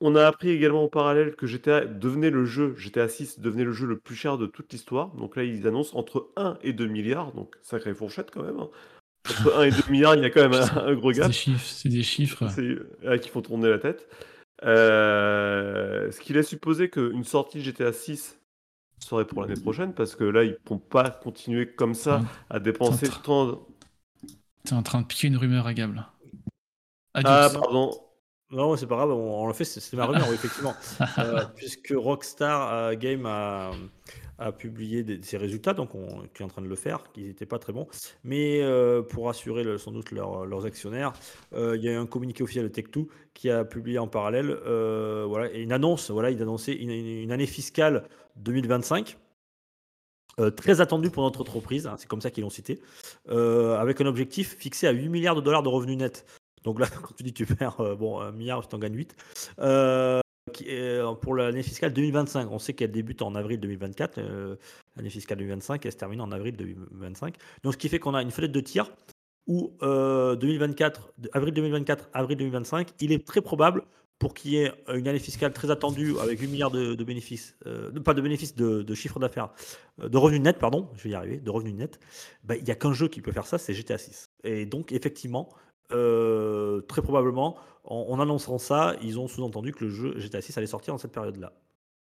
[0.00, 3.72] On a appris également en parallèle que GTA devenait le jeu, GTA 6 devenait le
[3.72, 5.08] jeu le plus cher de toute l'histoire.
[5.16, 8.58] Donc là, ils annoncent entre 1 et 2 milliards, donc sacrée fourchette quand même.
[8.60, 8.70] hein.
[9.28, 11.26] Entre 1 et 2 milliards, il y a quand même un, un gros C'est gap.
[11.26, 11.64] des chiffres.
[11.66, 12.46] C'est des chiffres.
[12.48, 14.08] C'est là qui font tourner la tête.
[14.64, 18.37] Euh, ce qui laisse supposer qu'une sortie de GTA 6
[19.00, 22.58] serait pour l'année prochaine, parce que là, ils ne pourront pas continuer comme ça à
[22.60, 23.22] dépenser Centre.
[23.22, 23.66] tant.
[24.64, 26.06] T'es en train de piquer une rumeur à Gable.
[27.14, 27.60] Ah, Adios.
[27.60, 27.90] pardon.
[28.50, 30.74] Non, c'est pas grave, on, on l'a fait, c'est- c'était ma rumeur, oui, effectivement.
[31.18, 33.72] Euh, puisque Rockstar euh, Game a,
[34.38, 37.58] a publié ses résultats, donc on est en train de le faire, qui n'étaient pas
[37.58, 37.86] très bons.
[38.24, 41.12] Mais euh, pour assurer le- sans doute leur- leurs actionnaires,
[41.54, 44.50] euh, il y a eu un communiqué officiel de Tech2 qui a publié en parallèle
[44.66, 46.10] euh, voilà, une annonce.
[46.10, 48.04] Voilà, il annonçait une, une- année fiscale
[48.36, 49.16] 2025.
[50.40, 52.80] euh, très attendue pour notre entreprise, hein, c'est comme ça qu'ils l'ont cité,
[53.28, 56.24] avec un objectif fixé à 8 milliards de dollars de revenus nets.
[56.62, 59.16] Donc là, quand tu dis tu perds euh, bon, un milliard, tu en gagnes 8.
[60.62, 64.56] Euh, euh, pour l'année fiscale 2025, on sait qu'elle débute en avril 2024, euh,
[64.96, 67.36] l'année fiscale 2025, elle se termine en avril 2025.
[67.62, 68.90] Donc ce qui fait qu'on a une fenêtre de tir
[69.46, 73.84] où euh, 2024, de- avril 2024, avril 2025, il est très probable
[74.18, 77.92] pour qu'il y ait une année fiscale très attendue avec 8 milliards de, bénéfices, euh,
[78.00, 79.50] pas de bénéfices, de, chiffre d'affaires,
[80.02, 82.00] euh, de revenus nets, pardon, je vais y arriver, de revenus nets,
[82.42, 84.30] bah, il n'y a qu'un jeu qui peut faire ça, c'est GTA 6.
[84.42, 85.48] Et donc effectivement,
[85.92, 90.56] euh, très probablement, en, en annonçant ça, ils ont sous-entendu que le jeu GTA 6
[90.58, 91.52] allait sortir dans cette période-là.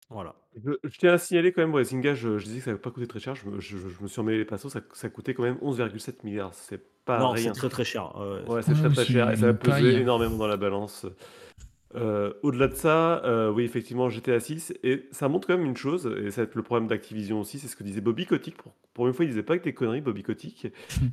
[0.09, 0.35] Voilà.
[0.63, 2.91] Je, je tiens à signaler quand même, Zynga, je, je disais que ça n'avait pas
[2.91, 3.35] coûté très cher.
[3.35, 6.23] Je me, je- je me suis emmêlé les pinceaux, ça, ça coûtait quand même 11,7
[6.23, 6.53] milliards.
[6.53, 7.51] C'est pas non, c'est rien.
[7.51, 8.15] très très cher.
[8.17, 9.95] Ouais, Ouais, c'est- c'est très très c'est cher et ça peser paille.
[9.95, 11.05] énormément dans la balance.
[11.95, 15.77] Euh, au-delà de ça, euh, oui, effectivement, GTA 6, et ça montre quand même une
[15.77, 18.57] chose, et ça va être le problème d'Activision aussi, c'est ce que disait Bobby Kotick.
[18.57, 20.67] Pour, pour une fois, il disait pas que des conneries, Bobby Kotick.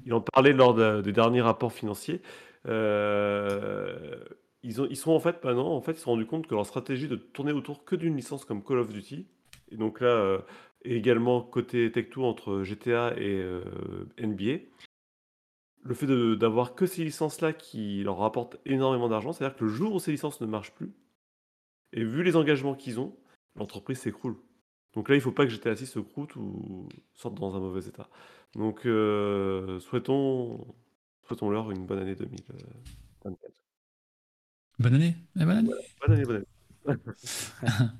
[0.04, 2.22] Il en parlait lors de- des derniers rapports financiers.
[2.66, 4.16] Euh,
[4.62, 6.54] ils, ont, ils sont en fait maintenant, en fait, ils se sont rendus compte que
[6.54, 9.26] leur stratégie de tourner autour que d'une licence comme Call of Duty,
[9.70, 10.38] et donc là, euh,
[10.84, 13.62] également côté Tech2 entre GTA et euh,
[14.18, 14.64] NBA,
[15.82, 16.06] le fait
[16.36, 20.12] d'avoir que ces licences-là qui leur rapportent énormément d'argent, c'est-à-dire que le jour où ces
[20.12, 20.94] licences ne marchent plus,
[21.92, 23.14] et vu les engagements qu'ils ont,
[23.56, 24.36] l'entreprise s'écroule.
[24.94, 27.86] Donc là, il faut pas que GTA 6 se croûte ou sorte dans un mauvais
[27.86, 28.08] état.
[28.54, 28.82] Donc,
[29.80, 30.64] souhaitons,
[31.26, 33.38] souhaitons-leur une bonne année 2024.
[34.78, 35.16] Bonne année.
[35.36, 35.70] Eh, bonne année.
[36.00, 36.98] Bonne année, bonne année.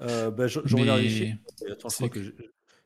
[0.00, 1.38] Euh, bah, je, je regarde les chiffres.
[1.68, 2.30] Attends, je, c'est crois que, je,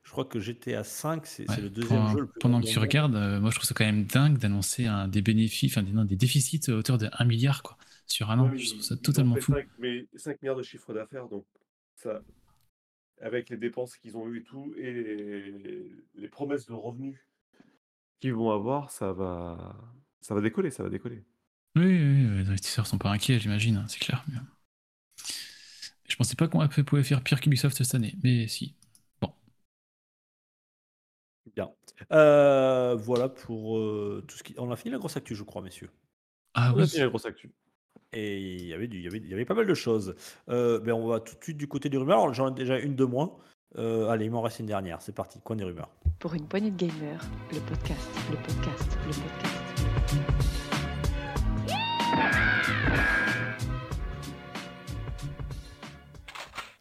[0.03, 2.67] je crois que GTA 5, c'est Ouais, le deuxième pendant, jeu le plus pendant que
[2.67, 5.93] tu regardes, euh, moi je trouve ça quand même dingue d'annoncer des bénéfices, enfin des,
[5.93, 8.49] non, des déficits à hauteur de 1 milliard quoi, sur un an.
[8.49, 9.53] Ouais, je trouve ça totalement fou.
[9.53, 11.45] 5, mais 5 milliards de chiffre d'affaires, donc
[11.97, 12.23] ça,
[13.21, 17.19] avec les dépenses qu'ils ont eues et tout, et les, les promesses de revenus
[18.23, 19.77] qu'ils vont avoir, ça va,
[20.23, 21.25] ça va décoller, ça va décoller.
[21.77, 24.25] Oui, oui, oui, les investisseurs sont pas inquiets, j'imagine, hein, c'est clair.
[24.29, 24.39] mais-
[26.09, 28.75] Je pensais pas qu'on pouvait faire pire qu'Ubisoft cette année, mais si.
[29.21, 29.33] Bon,
[31.57, 31.71] Bien.
[32.13, 34.55] Euh, voilà pour euh, tout ce qui.
[34.59, 35.91] On a fini la grosse actu, je crois, messieurs.
[36.55, 37.53] ah On a oui, fini la grosse actu.
[38.13, 40.15] Et il y avait, du- il y avait, il y avait pas mal de choses.
[40.51, 42.21] Euh, ben on va tout de suite du côté des rumeurs.
[42.21, 43.37] Alors, j'en ai déjà une de moins.
[43.79, 45.01] Euh, allez, il m'en reste une dernière.
[45.01, 45.41] C'est parti.
[45.41, 45.89] Coin des rumeurs.
[46.19, 49.63] Pour une poignée de gamers, le podcast, le podcast, le podcast.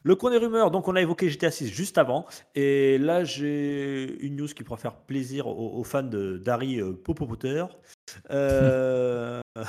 [0.04, 2.26] Le coin des rumeurs, donc on a évoqué GTA 6 juste avant,
[2.56, 6.92] et là j'ai une news qui pourra faire plaisir aux, aux fans de d'Harry euh,
[6.92, 7.64] Popo Potter.
[8.32, 9.40] Euh,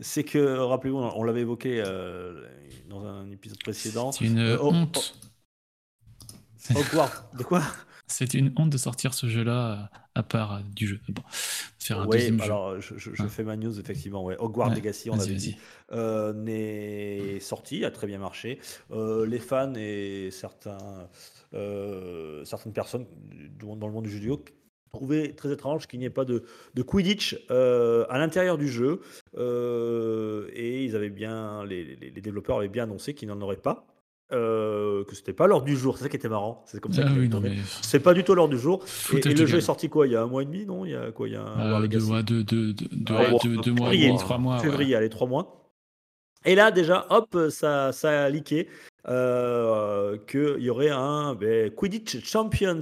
[0.00, 2.46] c'est que, rappelez-vous, on, l'avait évoqué euh,
[2.88, 4.12] dans un épisode précédent.
[4.12, 5.14] c'est une Euh, oh, honte.
[5.22, 5.26] oh,
[6.76, 7.62] Hogwarts, de quoi?
[8.08, 11.00] C'est une honte de sortir ce jeu-là euh, à part euh, du jeu.
[11.08, 11.22] Bon,
[11.78, 12.44] faire un deuxième jeu.
[12.44, 13.28] alors je, je- Ouais.
[13.28, 14.22] fais ma news effectivement.
[14.24, 14.36] Ouais.
[14.38, 15.56] Hogwarts Ouais, Legacy, on avait dit,
[15.92, 18.58] euh, n'est sorti, a très bien marché.
[18.90, 21.08] Euh, les fans et certains,
[21.54, 23.06] euh, certaines personnes
[23.60, 24.44] dans le monde du jeu vidéo
[24.92, 26.44] trouvaient très étrange qu'il n'y ait pas de,
[26.74, 29.00] de Quidditch euh, à l'intérieur du jeu.
[29.38, 33.56] Euh, et ils avaient bien, les, les- les développeurs avaient bien annoncé qu'ils n'en auraient
[33.56, 33.86] pas.
[34.32, 36.62] Euh, que c'était pas l'heure du jour, c'est ça qui était marrant.
[36.66, 38.84] C'est comme ça Ah oui, mais C'est pas du tout l'heure du jour.
[39.12, 40.84] Et, le jeu est sorti quoi Il y a un mois et demi, non?
[40.84, 42.88] Il y a quoi Il y a un Euh, Hogwarts deux, ouais, deux, deux, deux,
[42.92, 44.56] deux, ouais, bon, deux- deux mois février, trois mois.
[44.56, 44.62] ouais.
[44.62, 45.58] février, allez, trois mois.
[46.44, 48.68] Et là, déjà, hop, ça, ça a leaké
[49.08, 52.80] euh, qu'il y aurait un ben, Quidditch Champions,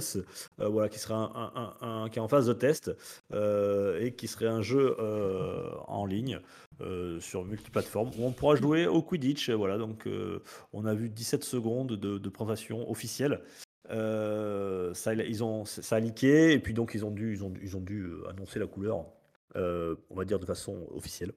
[0.59, 2.91] euh, voilà, qui serait un, qui est en phase de test
[3.33, 6.39] euh, et qui serait un jeu euh, en ligne
[7.19, 9.51] sur multiplateforme où on pourra jouer au Quidditch.
[9.51, 10.09] Voilà, donc
[10.73, 13.41] on a vu 17 secondes de, de présentation officielle.
[13.87, 17.77] Ça, ils ont, ça a leaké et puis donc ils ont dû, ils ont, ils
[17.77, 19.05] ont dû annoncer la couleur,
[19.55, 21.33] on va dire de façon officielle.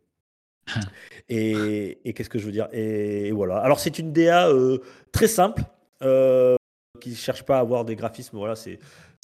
[1.28, 3.58] Et, qu'est-ce que je veux dire et, voilà.
[3.58, 4.78] Alors c'est une DA euh,
[5.12, 5.62] très simple,
[6.02, 6.56] euh,
[7.00, 8.36] qui ne cherche pas à avoir des graphismes.
[8.36, 8.78] Voilà, c'est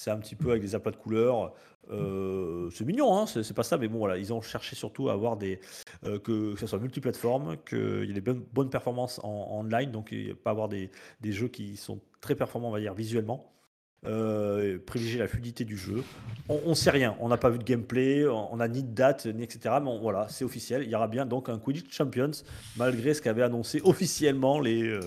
[0.06, 1.52] un petit peu avec des aplats de couleurs.
[1.90, 5.12] Euh, c'est mignon, hein, c'est pas ça, mais bon voilà, ils ont cherché surtout à
[5.12, 5.60] avoir des
[6.02, 10.14] que, que ça soit multiplateforme, qu'il y ait des bonnes, performances en, en online, donc
[10.44, 13.52] pas avoir des, des jeux qui sont très performants, on va dire visuellement.
[14.06, 14.78] Euh,
[15.18, 16.02] la fluidité du jeu.
[16.48, 19.26] On, on sait rien, on n'a pas vu de gameplay, on n'a ni de date,
[19.26, 19.76] ni etc.
[19.82, 20.84] Mais voilà, c'est officiel.
[20.84, 22.30] Il y aura bien donc un Quidditch Champions,
[22.76, 25.00] malgré ce qu'avaient annoncé officiellement les, euh,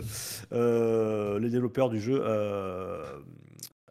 [0.52, 3.04] euh, les développeurs du jeu euh,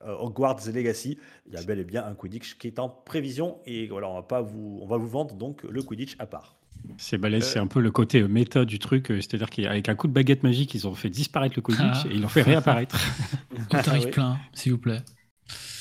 [0.04, 1.18] Hogwarts Legacy.
[1.46, 4.14] Il y a bel et bien un Quidditch qui est en prévision et voilà, on
[4.14, 6.56] va pas vous vendre donc le Quidditch à part.
[6.98, 9.88] C'est balèze, Euh, c'est un peu le côté euh, méta du truc, euh, c'est-à-dire qu'avec
[9.88, 12.04] un coup de baguette magique, ils ont fait disparaître le Quidditch Ah.
[12.10, 12.96] et ils l'ont fait réapparaître.
[13.70, 14.10] Tout arrive Oui.
[14.10, 15.02] plein, s'il vous plaît.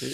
[0.01, 0.07] Et-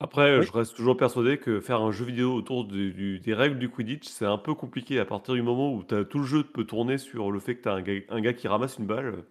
[0.00, 0.44] Après, Oui.
[0.46, 3.68] je reste toujours persuadé que faire un jeu vidéo autour du- du- des règles du
[3.70, 6.64] Quidditch, c'est un peu compliqué à partir du moment où t'as- tout le jeu peut
[6.64, 9.24] tourner sur le fait que tu as un gars, un gars qui ramasse une balle.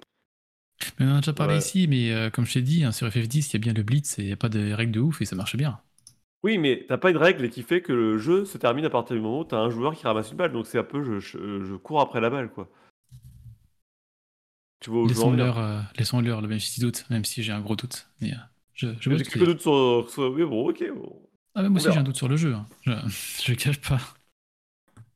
[1.00, 1.60] Mais on en a déjà parlé Ouais.
[1.60, 3.84] ici, mais euh, comme je t'ai dit, hein, sur FF10, il y a bien le
[3.84, 5.80] blitz et il n'y a pas de règles de ouf et ça marche bien.
[6.44, 9.16] Oui, mais t'as pas une règle qui fait que le jeu se termine à partir
[9.16, 10.52] du moment où tu as un joueur qui ramasse une balle.
[10.52, 12.70] Donc c'est un peu je, je- je cours après la balle, quoi.
[14.82, 15.46] Tu vois où je veux en venir.
[15.46, 18.08] Laissons-leur euh, laissons-leur le bénéfice du doute, même si j'ai un gros doute.
[18.22, 18.36] Mais, euh,
[18.74, 19.64] je, je vois J'ai ce que tu que veux doute dire.
[19.64, 20.84] sur, sur- Oui, bon, ok.
[20.94, 21.22] bon.
[21.56, 22.02] Ah, mais moi on aussi, j'ai verra.
[22.02, 22.54] un doute sur le jeu.
[22.54, 22.66] hein.
[22.82, 22.92] Je,
[23.46, 24.00] je cache pas.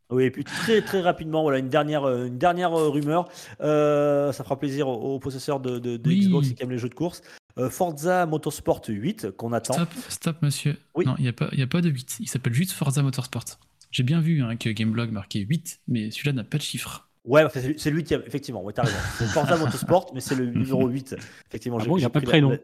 [0.10, 3.28] Oui, et puis très très rapidement, voilà une dernière, euh, une dernière euh, rumeur.
[3.60, 6.22] Euh, ça fera plaisir aux, aux possesseurs de, de- de Oui.
[6.22, 7.22] Xbox qui aiment les jeux de course.
[7.58, 9.74] Euh, Forza Motorsport 8 qu'on attend.
[9.74, 10.78] Stop, stop, monsieur.
[10.96, 11.06] Oui.
[11.06, 12.18] Non, il n'y a, pas- il y a pas de 8.
[12.20, 13.46] Il s'appelle juste Forza Motorsport.
[13.92, 17.10] J'ai bien vu hein, que Gameblog marquait 8, mais celui-là n'a pas de chiffre.
[17.26, 18.62] Ouais, c'est c'est le huitième, effectivement.
[18.64, 18.96] Ouais, t'as raison.
[19.18, 21.16] C'est Forza Motorsport, mais c'est le numéro 8.
[21.50, 21.78] Effectivement.
[21.80, 22.58] Ah j'ai- bon, il a pas de la- prénom.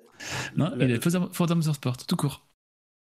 [0.56, 2.46] Non, La- il est Forza, Forza Motorsport, tout court.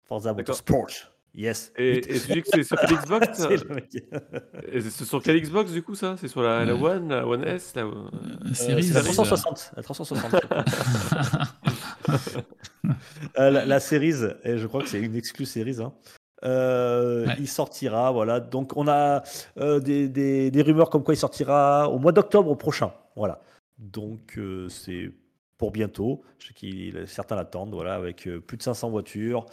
[0.08, 0.32] Forza.
[0.32, 0.86] Motorsport.
[1.32, 1.70] Yes.
[1.76, 3.48] Et, et tu dis que c'est sur quelle Xbox ça
[3.90, 4.74] C'est.
[4.74, 6.16] Et sur quelle Xbox du coup ça?
[6.18, 6.92] C'est sur la, la Ouais.
[6.92, 7.82] One, la One S la...
[7.82, 9.72] Euh, Euh, c'est la euh, 360.
[9.76, 10.34] La 360.
[13.38, 15.76] Euh, la, la Series, et je crois que c'est une exclue Series.
[15.82, 15.92] hein.
[16.44, 17.34] Euh, Ouais.
[17.38, 18.40] Il sortira, voilà.
[18.40, 19.22] Donc on a
[19.58, 22.92] euh, des, des- des rumeurs comme quoi il sortira au mois d'octobre prochain.
[23.14, 23.40] Voilà.
[23.78, 24.38] Donc
[24.70, 25.12] c'est
[25.60, 26.22] pour bientôt.
[26.38, 29.44] Je sais qu'il certains l'attendent, voilà, avec euh, plus de 500 voitures,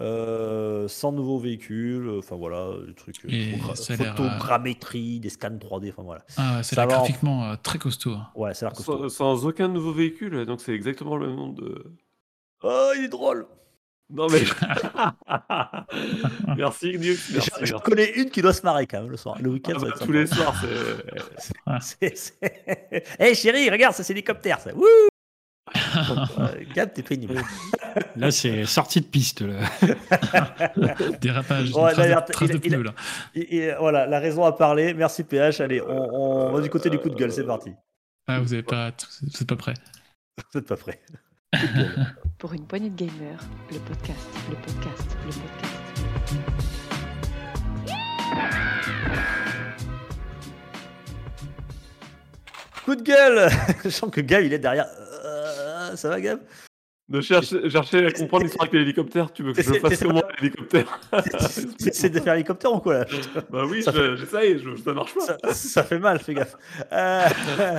[0.00, 5.90] euh, 100 nouveaux véhicules, euh, enfin voilà, des trucs, euh, ça photogrammétrie, des scans 3D,
[5.90, 6.22] enfin voilà.
[6.36, 8.12] Ah, ouais, c'est Ça là va en- graphiquement euh, très costaud.
[8.14, 8.26] hein.
[8.34, 9.08] Ouais, ça a l'air costaud.
[9.08, 11.84] sans, sans aucun nouveau véhicule, donc c'est exactement le même nom de.
[12.64, 13.46] Oh, il est drôle.
[14.10, 14.42] Non mais.
[16.56, 17.32] merci merci.
[17.32, 17.72] je merci.
[17.84, 19.36] connais une qui doit se marrer quand même le soir.
[19.40, 20.54] Le week-end, Ah, ça va bah, tous les soirs,
[21.80, 21.80] c'est.
[21.80, 22.38] C'est-
[23.18, 24.74] Hé chérie, regarde, ça c'est hélicoptère ça.
[24.74, 24.84] Wouh
[26.74, 27.34] Gab, t'es pénible.
[28.16, 29.42] Là, c'est sortie de piste.
[29.42, 29.60] Là.
[31.20, 32.94] Dérapage, Ouais, trace, de, trace il- de il- pneus, là.
[33.34, 34.94] Et, et, voilà, la raison a parlé.
[34.94, 35.60] Merci PH.
[35.60, 37.32] Allez, on, on va du côté du coup de gueule.
[37.32, 37.72] C'est parti.
[38.26, 38.90] Ah, vous n'êtes pas,
[39.22, 39.74] vous êtes pas prêt.
[40.52, 41.00] Vous êtes pas prêts.
[42.38, 43.38] Pour une poignée de gamers,
[43.70, 46.82] le podcast, le podcast, le podcast.
[52.84, 53.48] Coup de gueule
[53.84, 54.86] Je sens que Gab, il est derrière.
[55.24, 55.61] Euh,
[55.96, 56.40] ça va, Gab?
[57.08, 61.00] De chercher, chercher à comprendre l'histoire avec l'hélicoptère, tu veux que je fasse comment l'hélicoptère
[61.78, 63.04] C'est de faire hélicoptère ou quoi là?
[63.50, 65.26] Bah oui, j'essaye, je- ça marche pas.
[65.26, 66.56] ça, ça fait mal, fais gaffe.
[66.92, 67.28] Euh,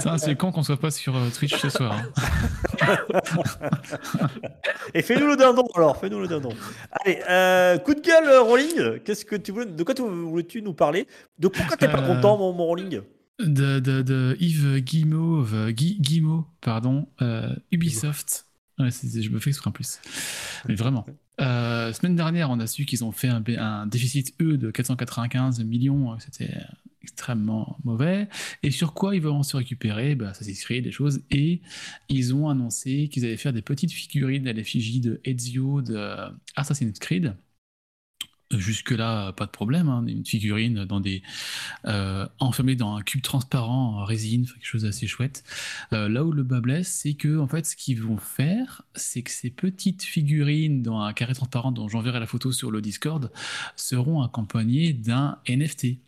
[0.01, 1.93] Ça, c'est con qu'on soit pas sur euh, Twitch ce soir.
[1.93, 2.97] hein.
[4.93, 6.49] Et fais-nous le dindon alors, fais-nous le dindon.
[6.91, 8.99] Allez, euh, coup de gueule, Rolling.
[8.99, 11.07] Qu'est-ce que tu voulais, de quoi tu voulais-tu nous parler?
[11.39, 13.01] De pourquoi t'es pas Euh, content, mon, mon Rolling?
[13.43, 18.45] De, de, Yves Guy, Guillemot, pardon, euh, Ubisoft.
[18.79, 19.99] Je me fais exprès en plus.
[20.67, 21.05] Mais vraiment.
[21.41, 26.13] Euh, semaine dernière, on a su qu'ils ont fait un, déficit, eux, de 495 millions.
[26.13, 26.53] euh, C'était
[27.01, 28.29] extrêmement mauvais.
[28.63, 30.15] Et sur quoi ils vont se récupérer?
[30.15, 31.21] Bah, Ça s'est des choses.
[31.31, 31.61] Et
[32.09, 36.29] ils ont annoncé qu'ils allaient faire des petites figurines à l'effigie de Ezio de euh,
[36.55, 37.35] Assassin's Creed.
[38.57, 39.89] Jusque-là, pas de problème.
[39.89, 41.21] hein, Une figurine dans des,
[41.85, 45.43] euh, enfermée dans un cube transparent en résine, quelque chose d'assez chouette.
[45.93, 49.21] Euh, là où le bas blesse, c'est que en fait, ce qu'ils vont faire, c'est
[49.23, 53.31] que ces petites figurines dans un carré transparent, dont j'enverrai la photo sur le Discord,
[53.75, 55.99] seront accompagnées d'un NFT.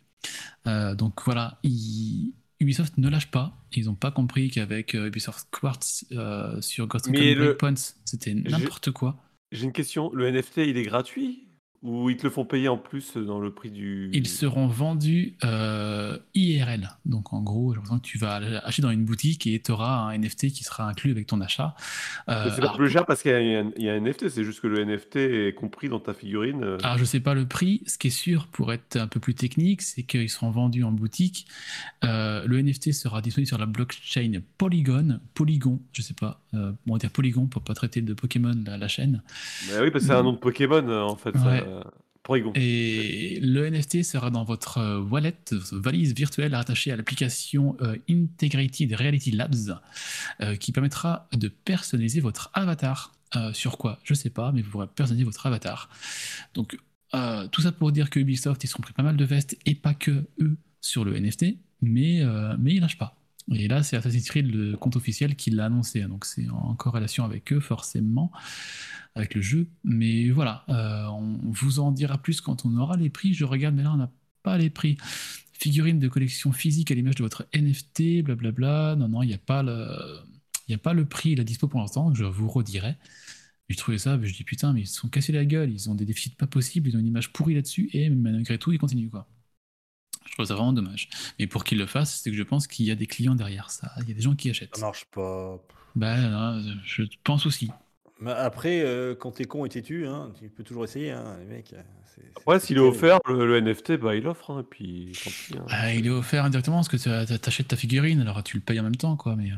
[0.66, 3.54] Euh, donc voilà, ils- Ubisoft ne lâche pas.
[3.74, 6.06] Ils n'ont pas compris qu'avavec euh, Ubisoft Quartz
[6.60, 7.54] sur Ghost Recon le-
[8.06, 9.22] c'était n'importe quoi.
[9.52, 11.45] J'ai une question, le NFT il est gratuit?
[11.86, 14.10] Ou ils te le font payer en plus dans le prix du.
[14.12, 16.90] Ils seront vendus euh, IRL.
[17.04, 18.34] Donc en gros, j'ai l'impression que tu vas
[18.64, 21.74] acheter dans une boutique et tu auras un NFT qui sera inclus avec ton achat.
[22.28, 24.00] Euh, c'est pas alors, plus cher parce qu'il y, a un- il y a un
[24.00, 26.62] NFT, c'est juste que le NFT est compris dans ta figurine.
[26.64, 26.78] euh.
[26.82, 27.82] alors, je sais pas le prix.
[27.86, 30.92] Ce qui est sûr, pour être un peu plus technique, c'est qu'ils seront vendus en
[30.92, 31.46] boutique.
[32.04, 35.20] Euh, le NFT sera disponible sur la blockchain Polygon.
[35.34, 36.40] Polygon, je sais pas.
[36.52, 39.22] On va dire Polygon pour pas traiter de Pokémon la, la chaîne.
[39.68, 41.36] Bah oui, parce que c'est un nom de Pokémon en fait.
[41.36, 41.62] ça,
[42.54, 47.96] Et le NFT sera dans votre euh, wallet, votre valise virtuelle rattachée à l'application euh,
[48.10, 49.78] Integrated Reality Labs,
[50.40, 53.12] euh, qui permettra de personnaliser votre avatar.
[53.52, 53.98] Sur quoi?
[54.02, 55.90] Je sais pas, mais vous pourrez personnaliser votre avatar.
[56.54, 56.78] Donc,
[57.50, 59.92] tout ça pour dire que Ubisoft, ils sont pris pas mal de vestes, et pas
[59.92, 62.22] que eux, sur le NFT, mais,
[62.58, 63.14] mais ils lâchent pas.
[63.52, 66.02] Et là, c'est Assassin's Creed, le compte officiel, qui l'a annoncé.
[66.02, 68.32] Donc, c'est en corrélation avec eux, forcément,
[69.14, 69.68] avec le jeu.
[69.84, 73.34] Mais voilà, euh, on vous en dira plus quand on aura les prix.
[73.34, 74.10] Je regarde, mais là, on n'a
[74.42, 74.96] pas les prix.
[75.52, 78.96] Figurine de collection physique à l'image de votre NFT, blablabla.
[78.96, 79.86] Non, non, il n'y a pas le.
[80.68, 82.96] Il a pas le prix, la dispo pour l'instant, je vous redirai.
[83.68, 85.94] J'ai trouvé ça, je dis putain, mais ils se sont cassés la gueule, ils ont
[85.94, 89.08] des déficits pas possibles, ils ont une image pourrie là-dessus, et malgré tout, ils continuent
[89.08, 89.28] quoi.
[90.26, 91.08] Je trouve ça vraiment dommage.
[91.38, 93.70] Mais pour qu'ils le fassent, c'est que je pense qu'il y a des clients derrière
[93.70, 93.90] ça.
[94.02, 94.76] Il y a des gens qui achètent.
[94.76, 95.58] Ça marche pas.
[95.94, 97.70] Ben, là, je pense aussi.
[98.20, 101.44] Mais après, euh, quand t'es con et têtu, hein, tu peux toujours essayer, hein, les
[101.46, 101.68] mecs.
[101.68, 104.50] c'est- c'est- Après, s'il est offert, le, le NFT, bah, il offre.
[104.50, 105.66] hein, et puis, tant pis, hein.
[105.68, 108.80] Ah, il est offert indirectement parce que tu achètes ta figurine, alors tu le payes
[108.80, 109.36] en même temps, quoi.
[109.36, 109.56] Mais euh,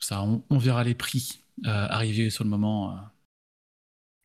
[0.00, 3.00] ça, on, on verra les prix euh, arriver sur le moment euh,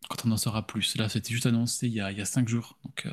[0.10, 0.96] quand on en saura plus.
[0.98, 3.12] Là, c'était juste annoncé il y a, il y a cinq jours, donc euh,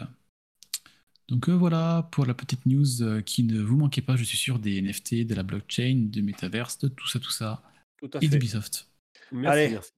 [1.28, 4.36] Donc euh, voilà pour la petite news euh, qui ne vous manquait pas, je suis
[4.39, 7.62] sûr, des NFT, de la blockchain, du metaverse, de tout ça, tout ça,
[7.98, 8.28] Tout à et fait.
[8.28, 8.89] d'Ubisoft.
[9.32, 9.69] Merci, Allez.
[9.73, 9.93] merci.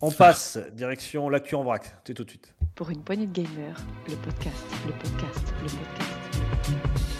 [0.00, 1.94] On passe, direction l'actu en vrac.
[2.04, 2.52] C'est tout de suite.
[2.74, 7.14] Pour une poignée de gamers, le podcast, le podcast, le podcast.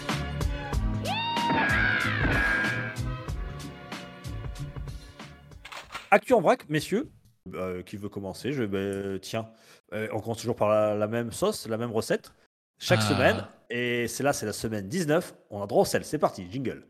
[6.11, 7.11] Actu en vrac, messieurs.
[7.53, 8.51] Euh, qui veut commencer?
[8.53, 9.47] Je, ben, Tiens,
[9.93, 12.31] euh, on commence toujours par la, la même sauce, la même recette.
[12.79, 13.09] Chaque Ah.
[13.09, 13.47] semaine.
[13.69, 15.33] Et c'est là, c'est la semaine 19.
[15.49, 16.05] On a droit au sel.
[16.05, 16.85] C'est parti, jingle.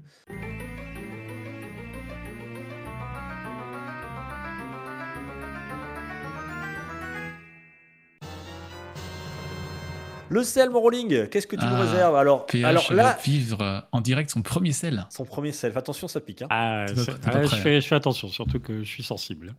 [10.30, 13.18] Le sel, mon rolling, qu'est-ce que tu nous Ah, réserves Alors, PH alors va là,
[13.24, 15.06] vivre en direct son premier sel.
[15.12, 15.72] son premier sel.
[15.72, 16.41] Fais attention, ça pique.
[16.41, 16.48] hein.
[16.49, 16.86] Ah,
[17.24, 19.53] pas- je, fais, je fais attention, surtout que je suis sensible.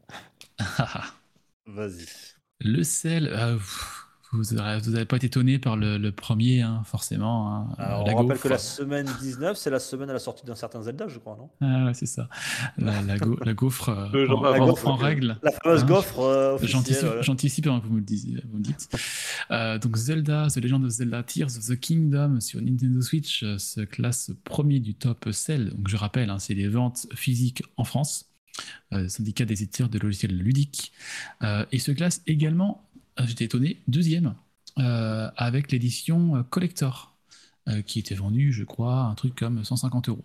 [1.67, 2.07] Vas-y.
[2.61, 7.55] le sel, euh, pff, vous n'avez pas été étonné par le, le premier, hein, forcément.
[7.55, 10.45] hein, Alors, la on rappelle que la semaine 19, c'est la semaine à la sortie
[10.45, 12.29] d'un certain Zelda, je crois, non Ah ouais, c'est ça.
[12.77, 15.39] La, la go- la gaufre euh, en, gaufre, règle.
[15.43, 16.59] La fameuse Hein, gaufre euh.
[17.23, 18.89] J'anticipe avant que vous me le disiez, vous me dites.
[19.51, 23.59] Euh, donc Zelda, The Legend of Zelda Tears of the Kingdom sur Nintendo Switch euh,
[23.59, 25.71] se classe premier du top Cell.
[25.71, 28.27] Donc je rappelle, hein, c'est les ventes physiques en France,
[28.93, 30.93] euh, syndicat des éditeurs de logiciels ludiques,
[31.43, 32.86] euh, et se classe également,
[33.25, 34.35] j'étais étonné, deuxième
[34.79, 37.13] euh, avec l'édition euh, collector.
[37.69, 40.25] euh, qui était vendue, je crois, un truc comme 150 euros.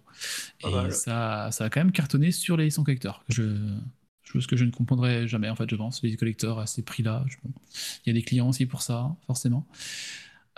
[0.64, 3.24] Et ça, ça a quand même cartonné sur les éditions collector.
[3.30, 3.58] Je,
[4.32, 7.04] chose que je ne comprendrai jamais en fait je pense les collecteurs à ces prix
[7.04, 7.26] là
[8.06, 9.66] il y a des clients aussi pour ça forcément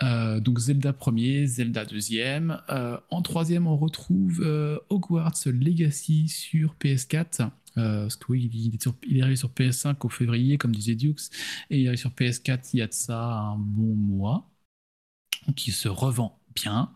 [0.02, 6.74] Euh, donc Zelda premier Zelda deuxième Euh, en troisième on retrouve euh, Hogwarts Legacy sur
[6.82, 10.94] PS4 Euh, parce que oui il est, il arrivé sur PS5 au février comme disait
[10.94, 11.30] Dukes
[11.70, 14.48] et il est arrivé sur PS4 il y a de ça un bon mois
[15.56, 16.92] qui se revend bien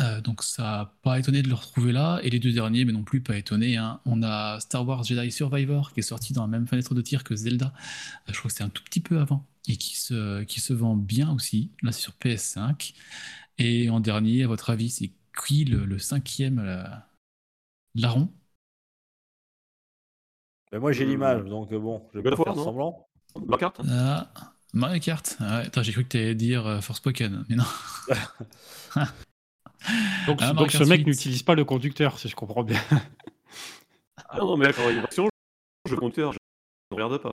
[0.00, 2.20] euh, donc ça n'a pas étonné de le retrouver là.
[2.22, 3.76] Et les deux derniers, mais non plus pas étonné.
[3.76, 4.00] hein.
[4.04, 7.24] On a Star Wars Jedi Survivor qui est sorti dans la même fenêtre de tir
[7.24, 7.72] que Zelda.
[8.28, 9.46] Euh, je crois que c'est un tout petit peu avant.
[9.68, 11.72] Et qui se, qui se vend bien aussi.
[11.82, 12.94] Là, c'est sur PS5.
[13.58, 15.12] Et en dernier, à votre avis, c'est
[15.46, 16.84] qui le, le cinquième euh,
[17.94, 18.32] larron?
[20.72, 23.08] Mais moi, j'ai Euh, l'image, donc euh, bon, je vais pas faire non semblant.
[23.48, 24.28] La carte Ah,
[24.72, 25.36] Mario Kart.
[25.40, 27.44] Ah ouais, attends, j'ai cru que tu allais dire euh, Forspoken.
[27.48, 27.64] Mais non.
[30.26, 31.06] Donc, Ah, donc Mario ce Kart mec 8.
[31.06, 32.80] n'utilise pas le conducteur, si je comprends bien.
[34.28, 35.28] Ah non, mais d'accord, il y a une
[35.88, 36.38] je compteur, je
[36.90, 37.32] ne regarde pas.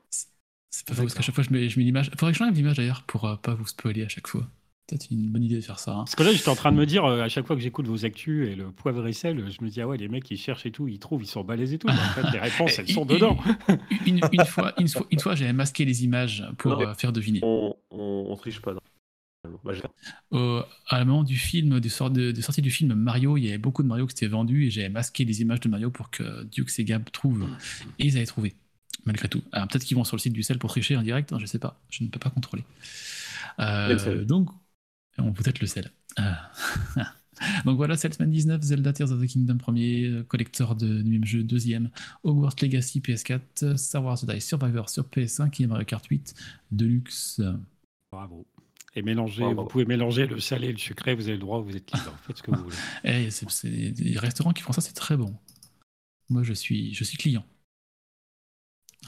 [0.69, 2.09] C'est pas faux, parce qu'à chaque fois, je mets, je mets l'image.
[2.11, 4.47] Faudrait que je change l'image d'ailleurs pour euh, pas vous spoiler à chaque fois.
[4.87, 5.93] Peut-être une bonne idée de faire ça.
[5.93, 5.97] hein.
[6.05, 7.87] Parce que là, j'étais en train de me dire, euh, à chaque fois que j'écoute
[7.87, 10.37] vos actus et le poivre et sel, je me dis, ah ouais, les mecs, ils
[10.37, 11.87] cherchent et tout, ils trouvent, ils sont balèzes et tout.
[11.87, 13.35] Mais en fait, les réponses, elles sont dedans.
[14.05, 17.11] Une, une fois, une fois, une fois j'avais masqué les images pour Non, euh, faire
[17.13, 17.39] deviner.
[17.41, 18.73] On, on, on triche pas.
[18.73, 18.79] non.
[19.63, 23.45] Bah, à la moment du film, des sorties de, des sorties du film Mario, il
[23.45, 25.89] y avait beaucoup de Mario qui étaient vendus et j'avais masqué les images de Mario
[25.91, 27.47] pour que Dukes et Gab trouvent.
[27.99, 28.53] Et ils avaient trouvé,
[29.05, 29.43] malgré tout.
[29.51, 31.45] Alors peut-être qu'ils vont sur le site du sel pour tricher en direct, hein, je
[31.45, 32.63] sais pas, je ne peux pas contrôler.
[33.59, 34.49] Euh, donc,
[35.17, 35.91] on peut-être le sel.
[36.19, 36.31] Euh,
[37.65, 41.11] donc voilà, cette semaine 19, Zelda Tears of the Kingdom premier, euh, collector de, du
[41.11, 41.89] même jeu deuxième,
[42.23, 46.33] Hogwarts Legacy PS4, Star Wars Jedi Survivor sur PS5 et Mario Kart 8
[46.71, 47.41] Deluxe.
[48.11, 48.45] Bravo.
[48.97, 49.63] Et mélanger, Bravo.
[49.63, 52.17] vous pouvez mélanger le salé et le sucré, vous avez le droit, vous êtes libre.
[52.27, 52.75] Faites ce que vous voulez.
[53.03, 55.35] Eh, c'est, c'est- des restaurants qui font ça, c'est très bon.
[56.29, 57.45] Moi, je suis, je suis client.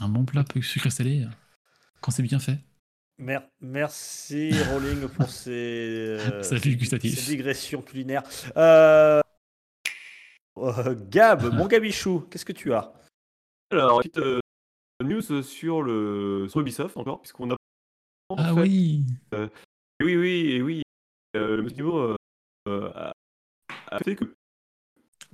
[0.00, 1.28] Un bon plat sucré salé, euh,
[2.00, 2.58] quand c'est bien fait.
[3.18, 5.50] Mer- merci, Rolling, pour ces,
[6.20, 6.58] euh, ces
[7.26, 8.22] digressions culinaires.
[8.56, 9.20] Euh,
[10.58, 12.92] euh, Gab, mon Gabichou, qu'est-ce que tu as?
[13.72, 14.40] Alors, petite euh,
[15.02, 17.56] news sur, le, sur Ubisoft encore, puisqu'on a.
[18.28, 19.04] en Ah fait- oui
[20.00, 20.82] Oui, oui, oui.
[21.36, 22.16] euh, le petit mot euh,
[22.68, 23.12] euh, a,
[23.90, 24.32] a fait que.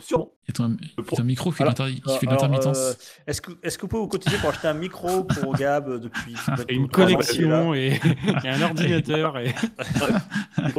[0.01, 0.33] Sûrement.
[0.49, 2.79] Il y a ton micro qui fait, Alors, l'inter- qui Euh, fait alors, l'intermittence.
[2.79, 2.93] euh,
[3.29, 5.99] Est-ce que, est-ce que vous pouvez vous cotiser pour acheter un micro pour Gab euh,
[5.99, 6.35] depuis
[6.69, 8.01] Et une est connexion et,
[8.45, 9.39] et un ordinateur.
[9.39, 9.49] Et...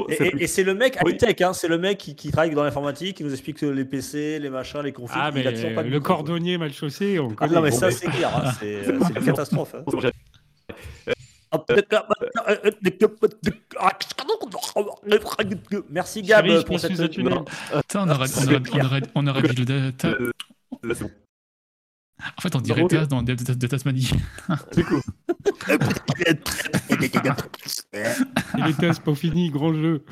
[0.09, 1.13] Et, ça et- peut- et c'est le mec Oui.
[1.13, 4.39] high-tech, hein, c'est le mec qui, qui travaille dans l'informatique, qui nous explique les PC,
[4.39, 5.17] les machins, les configs.
[5.19, 6.15] Ah, il mais a toujours pas de le micro, quoi.
[6.17, 7.55] cordonnier mal chaussé, on Ah connaît.
[7.55, 9.75] non, mais Bon, ça, c'est clair, hein, c'est euh, c'est une catastrophe.
[9.75, 9.83] hein.
[15.89, 16.97] Merci Gab Chérie, je pour pense que cette
[17.95, 18.83] on aurait, on c'est aurait- clair.
[18.83, 19.65] on aurait- on aurait dit le
[20.05, 20.31] euh,
[20.83, 21.11] là, c'est bon.
[22.37, 24.09] En fait, on dirait dans Death de, de Tasmanie.
[24.73, 25.01] Du coup,
[28.57, 30.05] Il est test, pas fini, gros jeu.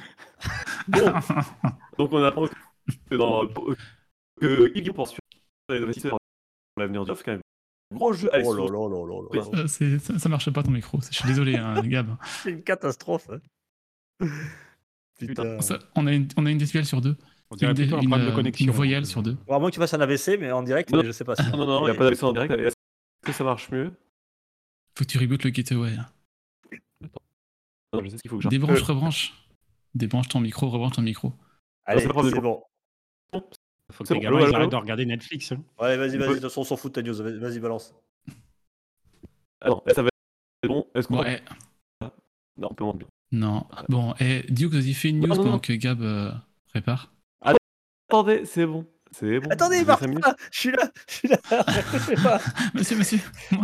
[0.89, 1.13] bon.
[1.97, 2.47] Donc, on apprend
[3.09, 3.47] que dans.
[4.41, 4.81] que les
[7.31, 7.41] même.
[7.93, 8.29] Gros jeu.
[8.33, 9.59] Allez, Oh là sur- là là là là là.
[9.63, 10.99] Euh, c'est- ça, ça marche pas ton micro.
[11.01, 12.15] Je suis désolé, hein, Gab.
[12.43, 13.29] C'est une catastrophe.
[13.29, 13.39] hein.
[15.19, 15.61] Putain.
[15.61, 17.15] Ça, on, a une, on a une sur deux.
[17.49, 18.65] On dirait Une, une, problème de euh, connexion.
[18.65, 19.37] une voyelle sur deux.
[19.47, 21.03] Moins que tu fasses un AVC, mais en direct, Non.
[21.03, 21.43] je sais pas si.
[21.51, 22.51] Non, non, non, il n'y a pas d'accent en direct.
[22.51, 22.73] Est-ce
[23.23, 23.91] que ça marche mieux?
[24.97, 25.95] Faut que tu rebootes le gateway.
[27.93, 28.59] Non, je sais ce qu'il faut que j'arrête.
[28.59, 29.33] Débranche, rebranche.
[29.93, 31.33] Débranche ton micro, rebranche ton micro.
[31.85, 32.63] Allez, c'est bon.
[33.93, 35.51] Faut que C'est les gamins arrêtent de regarder Netflix.
[35.51, 35.63] hein.
[35.79, 37.15] Ouais, vas-y, vas-y, de toute façon, on s'en fout de ta news.
[37.15, 37.93] Vas- Vas-y, balance.
[39.61, 40.09] Attends, ça va
[40.63, 41.39] être bon Est-ce qu'on eh,
[42.57, 43.05] Non, on peut monter.
[43.31, 43.65] non.
[43.89, 45.59] Bon, et Duke, vas-y, fais une news Non, non, pendant non.
[45.59, 46.31] que Gab euh,
[46.69, 47.13] prépare.
[48.09, 48.85] Attendez, c'est bon.
[49.17, 49.49] C'est bon.
[49.51, 50.03] Attendez, Marc,
[50.51, 51.37] je suis là, je suis là.
[51.93, 52.39] Je sais pas.
[52.73, 53.19] Monsieur, monsieur.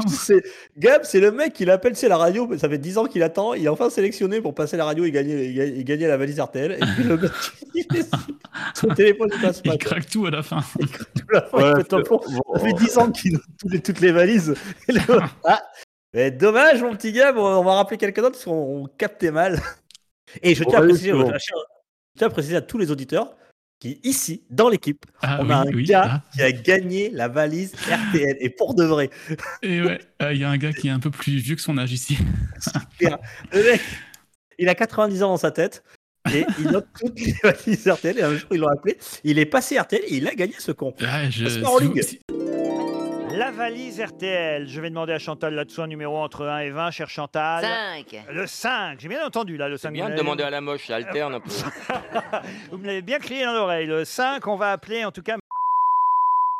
[0.07, 0.43] C'est-
[0.77, 3.53] Gab, c'est le mec qui l'appelle, c'est la radio, ça fait 10 ans qu'il attend,
[3.55, 5.45] il est enfin sélectionné pour passer la radio et gagner,
[5.79, 6.73] et gagner- la valise RTL.
[6.73, 7.29] Et puis le gars,
[7.73, 7.85] il
[8.75, 9.73] son téléphone il passe pas.
[9.73, 10.61] il craque tout à la fin.
[10.79, 10.87] Tout
[11.31, 12.21] la fin, il Ouais, bon,
[12.55, 14.53] Ça fait 10 ans qu'il a toutes les, toutes les valises.
[15.45, 15.61] Ah,
[16.13, 19.59] mais dommage, mon petit Gab, on va rappeler quelqu'un d'autre parce qu'on on captait mal.
[20.43, 21.31] Et je Bon, tiens, à allez, préciser, c'est bon.
[21.33, 21.53] je
[22.17, 23.35] tiens à préciser à tous les auditeurs
[23.79, 25.83] qui, ici, dans l'équipe, Ah, on oui, a un oui.
[25.83, 26.21] gars ah.
[26.33, 28.37] qui a gagné la valise RTL.
[28.39, 29.09] Et pour de vrai.
[29.63, 31.61] Et ouais, euh, il y a un gars qui est un peu plus vieux que
[31.61, 32.17] son âge ici.
[33.01, 33.81] Le mec,
[34.57, 35.83] il a 90 ans dans sa tête
[36.33, 38.19] et il note toutes les valises RTL.
[38.19, 38.97] Et un jour, ils l'ont appelé.
[39.23, 40.93] Il est passé RTL et il a gagné ce con.
[41.01, 41.45] Ah, je,
[43.49, 44.67] La valise RTL.
[44.67, 47.65] Je vais demander à Chantal là-dessous un numéro entre 1 et 20, cher Chantal.
[47.65, 48.25] 5.
[48.31, 49.87] Le 5, j'ai bien entendu là, le 5.
[49.87, 51.49] C'est bien de demander à la moche, ça alterne un peu.
[52.71, 53.87] Vous me l'avez bien crié dans l'oreille.
[53.87, 55.37] Le 5, on va appeler en tout cas.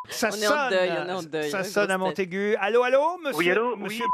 [0.10, 2.26] Ça On est sonne, en deuil, on est en deuil, ça sonne à grosse tête.
[2.28, 2.56] Montaigu.
[2.60, 3.84] Allô, allô, monsieur Oui, allô, oui.
[3.84, 4.06] monsieur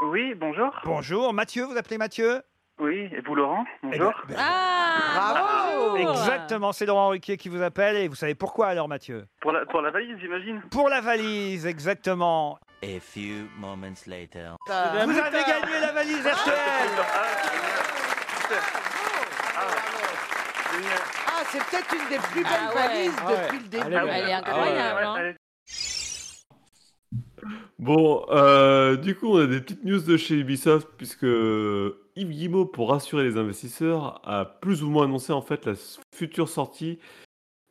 [0.00, 0.70] Oui, bonjour.
[0.84, 2.42] Bonjour, Mathieu, vous appelez Mathieu?
[2.80, 3.64] Oui, et vous Laurent?
[3.82, 4.14] Eh Bonjour.
[4.28, 5.34] ben, Ah
[5.74, 7.96] Bravo Exactement, c'est Laurent Ruquier qui vous appelle.
[7.96, 9.26] Et vous savez pourquoi alors, Mathieu?
[9.40, 12.58] Pour la, pour la valise, j'imagine Pour la valise, exactement.
[12.84, 14.54] A few moments later.
[14.66, 16.88] Vous avez gagné la valise RTL
[21.26, 22.88] Ah, c'est peut-être une des plus belles Ah ouais.
[22.88, 23.42] valises Ah ouais.
[23.44, 23.84] depuis le début.
[23.86, 25.04] Elle est Ah incroyable.
[25.04, 25.34] hein.
[27.78, 31.24] Bon, euh, du coup, on a des petites news de chez Ubisoft, puisque
[32.18, 35.74] Yves Guillemot, pour rassurer les investisseurs, a plus ou moins annoncé en fait la
[36.14, 36.98] future sortie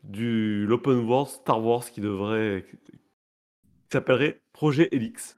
[0.04, 2.98] du l'open world Star Wars qui devrait qui
[3.92, 5.38] s'appellerait Projet Helix,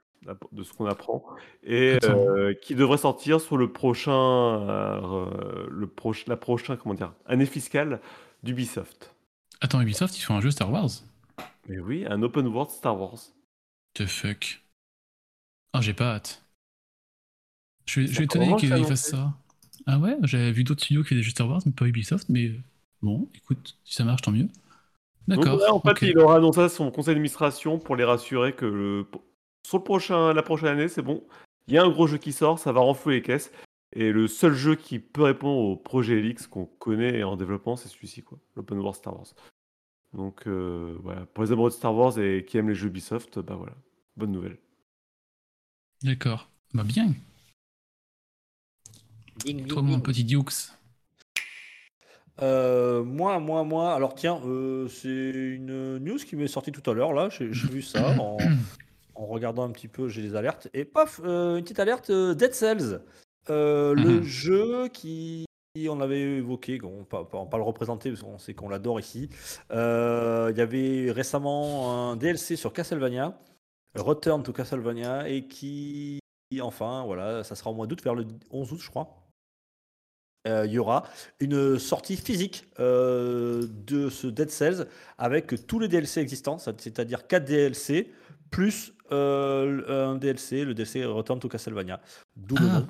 [0.52, 1.24] de ce qu'on apprend,
[1.62, 6.36] et euh, qui devrait sortir sur le prochain, euh, le proche, la
[6.76, 8.00] comment dire, année fiscale
[8.42, 9.14] d'Ubisoft.
[9.60, 10.90] Attends, Ubisoft, ils font un jeu Star Wars?
[11.68, 13.18] Mais oui, un open world Star Wars.
[13.94, 14.62] The fuck.
[15.72, 16.42] Ah, j'ai pas hâte.
[17.90, 19.36] Je suis, je suis Ça étonné qu'ils fassent ça.
[19.84, 22.28] Ah ouais, j'avais vu d'autres studios qui faisaient des jeux Star Wars, mais pas Ubisoft,
[22.28, 22.62] mais euh,
[23.02, 24.46] bon, écoute, si ça marche, tant mieux.
[25.26, 25.60] D'accord.
[25.68, 26.02] en fait, ok.
[26.02, 29.06] il aura annoncé à son conseil d'administration pour les rassurer que le-
[29.66, 31.24] sur le prochain, la prochaine année, c'est bon.
[31.66, 33.50] Il y a un gros jeu qui sort, ça va renflouer les caisses.
[33.92, 37.74] Et le seul jeu qui peut répondre au projet Helix qu'on connaît et en développement,
[37.74, 38.38] c'est celui-ci, quoi.
[38.54, 39.34] L'Open World Star Wars.
[40.12, 43.40] Donc euh, voilà, pour les amoureux de Star Wars et qui aiment les jeux Ubisoft,
[43.40, 43.74] bah voilà,
[44.16, 44.58] bonne nouvelle.
[46.04, 46.48] D'accord.
[46.72, 47.12] Bah bien.
[49.68, 50.72] Toi, mon petit Dukes.
[52.42, 53.94] Euh, moi, moi, moi.
[53.94, 57.28] Alors tiens, euh, c'est une news qui m'est sortie tout à l'heure là.
[57.30, 58.38] J'ai vu ça en,
[59.14, 60.08] en regardant un petit peu.
[60.08, 63.00] J'ai les alertes et paf, euh, une petite alerte euh, Dead Cells,
[63.48, 64.22] Euh, le Mhm.
[64.22, 65.44] jeu qui
[65.88, 69.28] on avait évoqué, on va pas, pas le représenter parce qu'on sait qu'on l'adore ici.
[69.70, 73.38] Euh, Il y avait récemment un DLC sur Castlevania,
[73.94, 76.20] Return to Castlevania, et qui,
[76.60, 79.19] enfin, voilà, ça sera au mois d'août, vers le 11 août, je crois.
[80.46, 81.04] Euh, Il y aura
[81.38, 84.86] une sortie physique euh, de ce Dead Cells
[85.18, 88.10] avec tous les DLC existants, ça- c'est-à-dire 4 DLC
[88.50, 92.00] plus euh, un DLC, le DLC Return to Castlevania.
[92.36, 92.86] D'où le Ah, nom.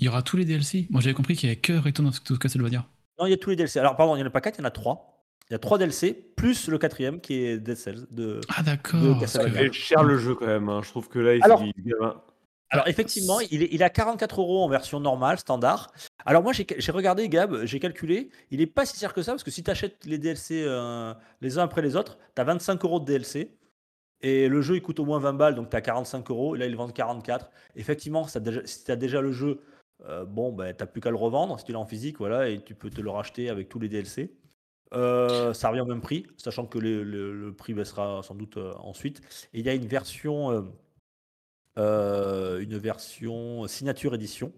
[0.00, 0.86] il y aura tous les DLC.
[0.90, 2.84] Moi, j'avais compris qu'il y avait que Return to Castlevania.
[3.20, 3.78] Non, il y a tous les DLC.
[3.78, 5.14] Alors, pardon, il n'y en a pas 4, il y en a 3.
[5.50, 8.06] Il y a 3 DLC plus le quatrième qui est Dead Cells.
[8.10, 8.40] De...
[8.54, 9.20] Ah, d'accord.
[9.20, 9.60] Castlevania.
[9.60, 10.80] que- Et cher le jeu quand même, hein.
[10.82, 11.94] je trouve que là, il Alors- il- il-
[12.70, 15.90] Alors effectivement, il est, il est à 44 euros en version normale, standard.
[16.26, 19.42] Alors moi j'ai regardé Gab, j'ai calculé, il est pas si cher que ça parce
[19.44, 22.84] que si tu achètes les DLC euh, les uns après les autres, tu as 25
[22.84, 23.56] euros de DLC
[24.20, 26.58] et le jeu il coûte au moins 20 balles donc tu as 45 euros et
[26.58, 27.50] là ils le vendent 44.
[27.76, 29.62] Effectivement, ça, si tu as déjà le jeu,
[30.06, 32.62] euh, bon ben t'as plus qu'à le revendre si tu l'as en physique voilà et
[32.62, 34.34] tu peux te le racheter avec tous les DLC.
[34.94, 38.58] Euh, ça revient au même prix, sachant que le, le- le prix baissera sans doute
[38.80, 39.20] ensuite.
[39.54, 40.70] Et il y a une version
[41.78, 44.52] euh, une version signature édition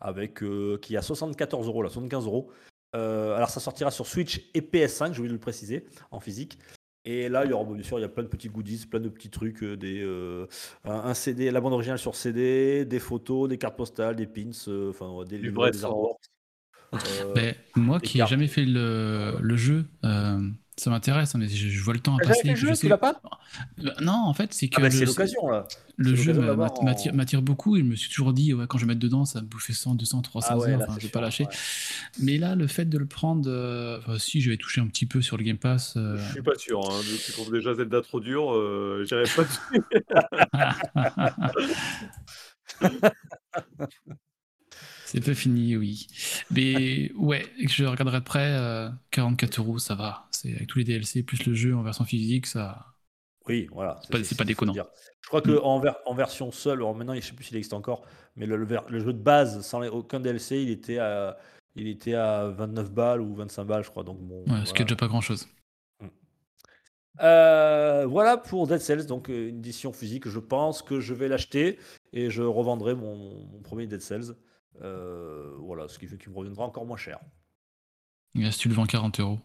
[0.00, 2.50] avec euh, qui a 74 euros là 75 euros.
[2.94, 6.58] Euh, alors ça sortira sur Switch et PS5 j'ai oublié de le préciser en physique.
[7.04, 9.00] Et là il y aura bien sûr il y a plein de petits goodies plein
[9.00, 10.46] de petits trucs des euh,
[10.84, 14.90] un, CD la bande originale sur CD des photos des cartes postales des pins euh,
[14.90, 16.20] enfin des vrai des artworks
[16.94, 16.98] Euh,
[17.34, 20.40] Ben, moi qui n'ai jamais fait le, le jeu, euh,
[20.76, 22.48] ça m'intéresse, hein, mais je, je vois le temps à passer.
[22.48, 23.20] le je jeu, sais- tu l'as pas
[24.00, 25.66] Non, en fait, c'est que Ah bah, le, c'est l'occasion là.
[25.98, 26.32] le jeu
[26.82, 29.24] m'attire m'attire beaucoup et je me suis toujours dit, ouais, quand je vais mettre dedans,
[29.26, 31.44] ça me bouffer 100, 200, 300 Ah ouais, heures, là, enfin, je vais pas lâcher.
[31.44, 31.50] ouais.
[32.22, 35.04] Mais là, le fait de le prendre, euh, enfin, si, je vais toucher un petit
[35.06, 35.94] peu sur le Game Pass.
[35.96, 36.80] euh, Je suis pas sûr.
[36.80, 37.00] Hein.
[37.02, 39.60] que Tu trouves déjà Zelda trop dur, euh, j'irai pas dessus.
[45.12, 46.06] C'est pas fini, oui.
[46.50, 50.26] Mais ouais, je regarderai de près, euh, 44 euros, ça va.
[50.30, 52.86] C'est avec tous les DLC plus le jeu en version physique, ça.
[53.46, 54.00] Oui, voilà.
[54.10, 54.72] pas- c'est pas faut déconnant.
[55.20, 57.74] Je crois que en, ver- en version seule, alors maintenant, je sais plus s'il existe
[57.74, 58.02] encore,
[58.36, 61.36] mais le, le ver- le jeu de base, sans les- aucun DLC, il était à,
[61.76, 64.04] il était à 29 balles ou 25 balles, je crois.
[64.04, 64.44] Donc bon.
[64.46, 64.84] Ouais, ce qui est voilà.
[64.84, 65.46] déjà pas grand chose.
[67.22, 70.28] Euh, voilà pour Dead Cells, donc euh, une édition physique.
[70.28, 71.78] Je pense que je vais l'acheter
[72.12, 74.34] et je revendrai mon, mon premier Dead Cells.
[74.80, 77.18] Euh, voilà, ce qui fait qu'il me reviendra encore moins cher.
[78.34, 79.38] Et là, si tu le vends 40 euros?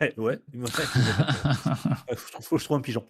[0.00, 0.82] Eh, ouais, il me fait.
[2.10, 3.08] Il faut, faut que je trouve un pigeon.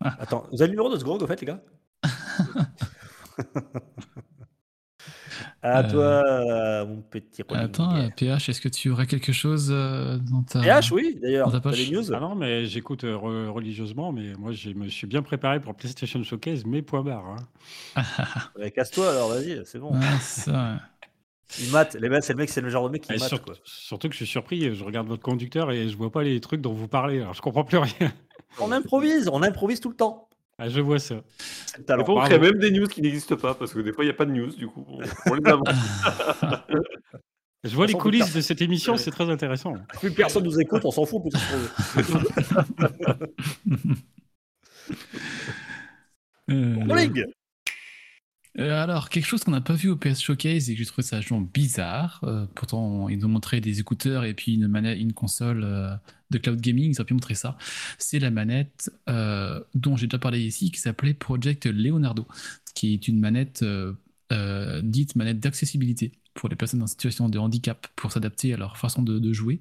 [0.00, 1.62] Attends, vous avez le numéro de ce gros, au fait, les gars?
[5.62, 7.64] À Euh, toi, mon petit Rolling.
[7.64, 10.60] Attends, PH, est-ce que tu aurais quelque chose euh, dans ta.
[10.60, 11.46] PH, oui, d'ailleurs.
[11.50, 14.88] Dans ta poche news Ah non, mais j'écoute euh, re- religieusement, mais moi je me
[14.88, 17.26] suis bien préparé pour PlayStation Showcase, mais point barre.
[17.26, 17.36] hein.
[18.58, 19.92] Ouais, Casse-toi alors, vas-y, c'est bon.
[20.20, 20.78] Ça, ouais.
[21.58, 23.42] Il mate, les mecs, c'est le mec, c'est le genre de mec qui mate, sur-
[23.42, 23.54] quoi.
[23.64, 26.60] surtout que je suis surpris, je regarde votre conducteur et je vois pas les trucs
[26.60, 28.12] dont vous parlez, alors je comprends plus rien.
[28.58, 30.27] On improvise, on improvise tout le temps.
[30.58, 31.22] Ah, je vois ça.
[31.86, 32.04] Talent.
[32.04, 34.12] fois, on crée même des news qui n'existent pas parce que des fois, il n'y
[34.12, 34.50] a pas de news.
[34.54, 35.42] Du coup, on, on les.
[37.64, 39.74] Je vois les coulisses de cette émission, c'est très intéressant.
[40.00, 41.22] Plus personne nous écoute, on s'en fout.
[46.50, 46.76] Euh,
[48.58, 51.02] Euh, alors, quelque chose qu'on n'a pas vu au PS Showcase et que j'ai trouvé
[51.02, 52.20] ça genre bizarre.
[52.24, 55.90] euh, pourtant, ils nous ont montré des écouteurs et puis une, une console euh,
[56.30, 56.92] de cloud gaming.
[56.92, 57.56] Ils ont pu montrer ça.
[57.98, 62.26] C'est la manette euh, dont j'ai déjà parlé ici, qui s'appelait Project Leonardo,
[62.74, 63.92] qui est une manette euh,
[64.32, 68.76] euh, dite manette d'accessibilité pour les personnes en situation de handicap pour s'adapter à leur
[68.76, 69.60] façon de, jouer.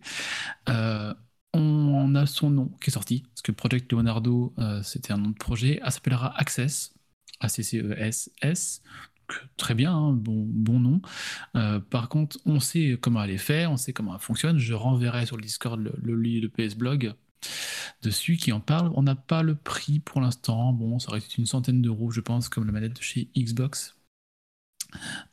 [1.53, 4.53] On a son nom qui est sorti, parce que Project Leonardo,
[4.84, 6.94] c'était un nom de projet, elle s'appellera Access,
[7.39, 8.84] A-C-C-E-S-S,
[9.57, 11.01] très bien, hein, bon, bon nom.
[11.55, 14.57] Euh, par contre, on sait comment elle est faite, on sait comment elle fonctionne.
[14.57, 17.13] Je renverrai sur le Discord le, le, le PS Blog
[18.01, 18.91] dessus qui en parle.
[18.95, 20.73] On n'a pas le prix pour l'instant.
[20.73, 23.95] Bon, ça aurait été une centaine d'euros, je pense, comme la manette de chez Xbox.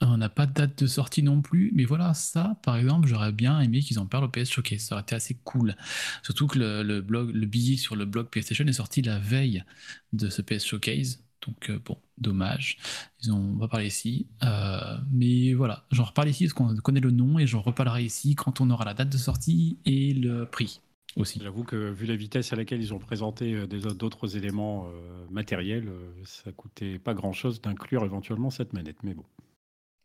[0.02, 3.08] Euh, On n'a pas de date de sortie non plus, mais voilà, ça, par exemple,
[3.08, 4.80] j'aurais bien aimé qu'ils en parlent au PS Showcase.
[4.82, 5.76] Ça aurait été assez cool.
[6.22, 9.64] Surtout que le, blog, le billet sur le blog PlayStation est sorti la veille
[10.12, 11.23] de ce PS Showcase.
[11.46, 12.78] Donc euh, bon, dommage.
[13.22, 14.26] Ils ont, on va parler ici.
[14.42, 18.34] Euh, mais voilà, j'en reparle ici parce qu'on connaît le nom et j'en reparlerai ici
[18.34, 20.80] quand on aura la date de sortie et le prix
[21.16, 21.40] aussi.
[21.42, 25.90] J'avoue que vu la vitesse à laquelle ils ont présenté euh, d'autres éléments euh, matériels,
[26.24, 29.02] ça coûtait pas grand-chose d'inclure éventuellement cette manette.
[29.02, 29.24] Mais bon.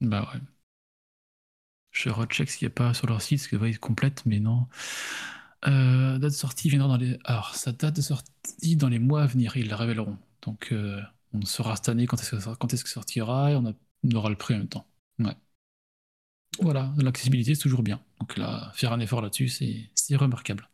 [0.01, 0.39] Bah ouais.
[1.91, 4.39] Je recheck s'il n'y a pas sur leur site, parce que ouais, ils complètent, mais
[4.39, 4.67] non.
[5.67, 7.17] Euh, date de sortie viendra dans les.
[7.25, 10.17] Alors, sa date de sortie dans les mois à venir, ils la révéleront.
[10.43, 10.73] Donc,
[11.33, 13.73] on saura cette année quand est-ce que, quand est-ce que sortira et on, a-
[14.03, 14.87] on aura le prix en même temps.
[15.19, 15.35] Ouais.
[16.61, 17.99] Voilà, l'accessibilité, c'est toujours bien.
[18.21, 20.69] Donc là, faire un effort là-dessus, c'est c'est remarquable.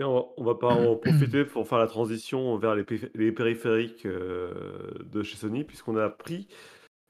[0.00, 3.10] Et on, va, on va pas en profiter pour faire la transition vers les, pé-
[3.14, 6.48] les périphériques euh, de chez Sony, puisqu'on a appris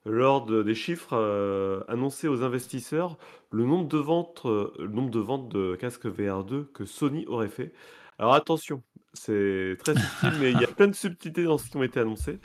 [0.05, 3.17] lors de- des chiffres euh, annoncés aux investisseurs
[3.51, 7.49] le nombre de ventes, euh, le nombre de ventes de casques VR2 que Sony aurait
[7.49, 7.73] fait.
[8.19, 8.83] Alors attention,
[9.15, 11.99] c'est très subtil, mais il y a plein de subtilités dans ce qui ont été
[11.99, 12.39] annoncés,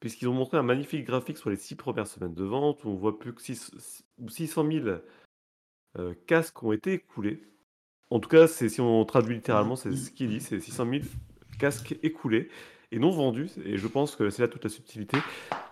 [0.00, 2.94] puisqu'ils ont montré un magnifique graphique sur les six premières semaines de vente, où on
[2.94, 4.86] voit plus que 6 600 000
[5.98, 7.42] euh, casques ont été écoulés.
[8.10, 11.04] En tout cas, c'est si on traduit littéralement, c'est ce qu'il dit, c'est 600 000
[11.58, 12.48] casques écoulés
[12.92, 13.50] et non vendus.
[13.64, 15.18] Et je pense que c'est là toute la subtilité,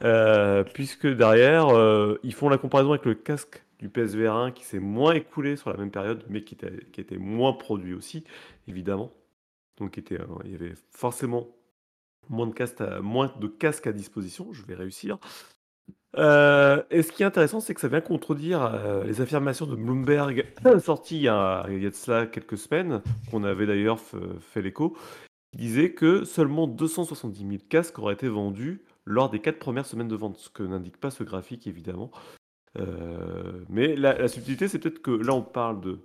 [0.03, 4.65] euh, puisque derrière, euh, ils font la comparaison avec le casque du PSVR 1 qui
[4.65, 8.25] s'est moins écoulé sur la même période, mais qui était, qui était moins produit aussi,
[8.67, 9.13] évidemment.
[9.79, 11.49] Donc euh, il y avait forcément
[12.29, 14.53] moins de, casques à, disposition.
[14.53, 15.19] Je vais réussir.
[16.17, 19.75] Euh, et ce qui est intéressant, c'est que ça vient contredire euh, les affirmations de
[19.75, 20.47] Bloomberg
[20.81, 23.99] sorties il y, a, de cela quelques semaines, qu'on avait d'ailleurs
[24.41, 24.97] fait l'écho,
[25.53, 30.09] qui disait que seulement 270 000 casques auraient été vendus lors des quatre premières semaines
[30.09, 32.11] de vente, ce que n'indique pas ce graphique évidemment.
[33.69, 35.99] Mais la subtilité, c'est peut-être que là, on parle de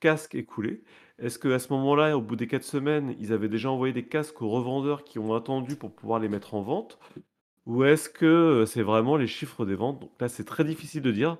[0.00, 0.82] casques écoulés.
[1.18, 4.42] Est-ce qu'à ce moment-là, au bout des quatre semaines, ils avaient déjà envoyé des casques
[4.42, 6.98] aux revendeurs qui ont attendu pour pouvoir les mettre en vente?
[7.64, 10.00] Ou est-ce que c'est vraiment les chiffres des ventes?
[10.00, 11.38] Donc là, c'est très difficile de dire.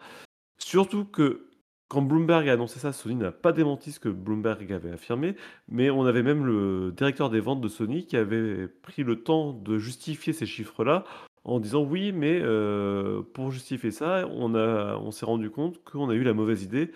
[0.58, 1.46] Surtout que
[1.88, 5.36] quand Bloomberg a annoncé ça, Sony n'a pas démenti ce que Bloomberg avait affirmé,
[5.68, 9.52] mais on avait même le directeur des ventes de Sony qui avait pris le temps
[9.52, 11.04] de justifier ces chiffres-là
[11.44, 16.24] en disant oui, mais euh, pour justifier ça, on s'est rendu compte qu'on a eu
[16.24, 16.90] la mauvaise idée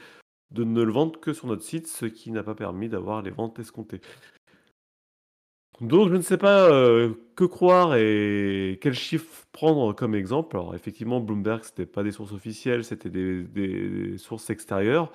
[0.50, 3.30] de ne le vendre que sur notre site, ce qui n'a pas permis d'avoir les
[3.30, 4.00] ventes escomptées.
[5.80, 10.56] Donc je ne sais pas euh, que croire et quel chiffre prendre comme exemple.
[10.56, 15.10] Alors effectivement, Bloomberg, c'était pas des sources officielles, c'était des, des sources extérieures.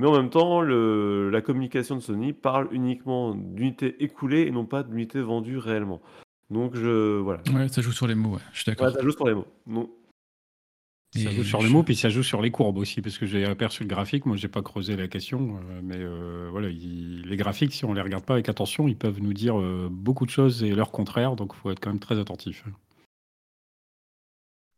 [0.00, 4.64] Mais en même temps, le, la communication de Sony parle uniquement d'unités écoulées et non
[4.64, 6.00] pas d'unités vendues réellement.
[6.50, 7.42] Donc je voilà.
[7.54, 8.86] Ouais, ça joue sur les mots, ouais, je suis d'accord.
[8.88, 9.46] Ouais, ça joue sur les mots.
[9.66, 9.90] Non.
[11.14, 13.44] Ça joue sur les mots, puis ça joue sur les courbes aussi, parce que j'ai
[13.46, 14.26] aperçu le graphique.
[14.26, 17.94] Moi, j'ai pas creusé la question, euh, mais euh, voilà, il- les graphiques, si on
[17.94, 20.90] les regarde pas avec attention, ils peuvent nous dire euh, beaucoup de choses et leur
[20.90, 22.64] contraire, donc il faut être quand même très attentif.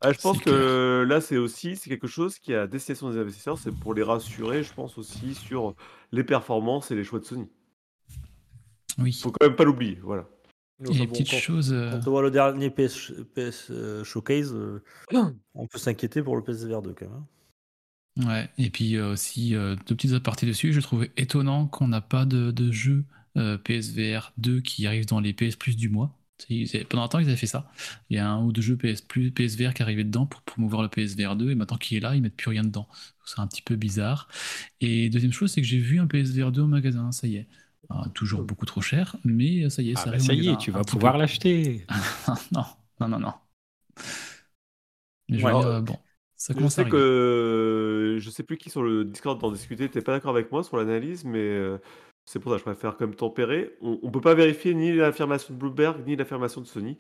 [0.03, 3.19] Ah, je pense que là, c'est aussi c'est quelque chose qui est à destination des
[3.19, 5.75] investisseurs, c'est pour les rassurer, je pense aussi sur
[6.13, 7.49] les performances et les choix de Sony.
[8.99, 9.13] Oui.
[9.13, 10.27] Faut quand même pas l'oublier, voilà.
[10.81, 11.73] Donc, Et bon, petite quand- chose.
[11.73, 14.83] euh, Quand on voit le dernier PS, PS, euh, Showcase, euh,
[15.55, 17.15] on peut s'inquiéter pour le PSVR 2 quand même.
[17.19, 17.27] hein.
[18.27, 20.73] Ouais, et puis euh, aussi deux petites apartés dessus.
[20.73, 23.05] Je trouvais étonnant qu'on n'a pas de, de jeu
[23.65, 26.17] PSVR 2 qui arrive dans les PS Plus du mois.
[26.89, 27.71] Pendant un temps, ils avaient fait ça.
[28.09, 30.83] Il y a un ou deux jeux PS Plus, PSVR qui arrivaient dedans pour promouvoir
[30.83, 32.89] le PSVR 2, et maintenant qu'il est là, ils mettent plus rien dedans.
[33.25, 34.29] C'est un petit peu bizarre.
[34.81, 37.47] Et deuxième chose, c'est que j'ai vu un PSVR 2 au magasin, ça y est.
[37.89, 40.57] Ah, toujours beaucoup trop cher, mais ça y est, Ah, ça bah, ça y est,
[40.59, 41.87] tu vas pouvoir l'acheter.
[42.53, 42.65] non,
[43.01, 43.33] non, non, non.
[45.29, 45.99] Mais je Ouais, euh, euh, bon,
[46.37, 49.89] ça Je commence à sais que je sais plus qui sur le Discord d'en discuter,
[49.89, 51.79] t'es pas d'accord avec moi sur l'analyse, mais euh,
[52.27, 53.77] c'est pour ça que je préfère quand même tempérer.
[53.81, 56.99] On, on peut pas vérifier ni l'affirmation de Bloomberg ni l'affirmation de Sony.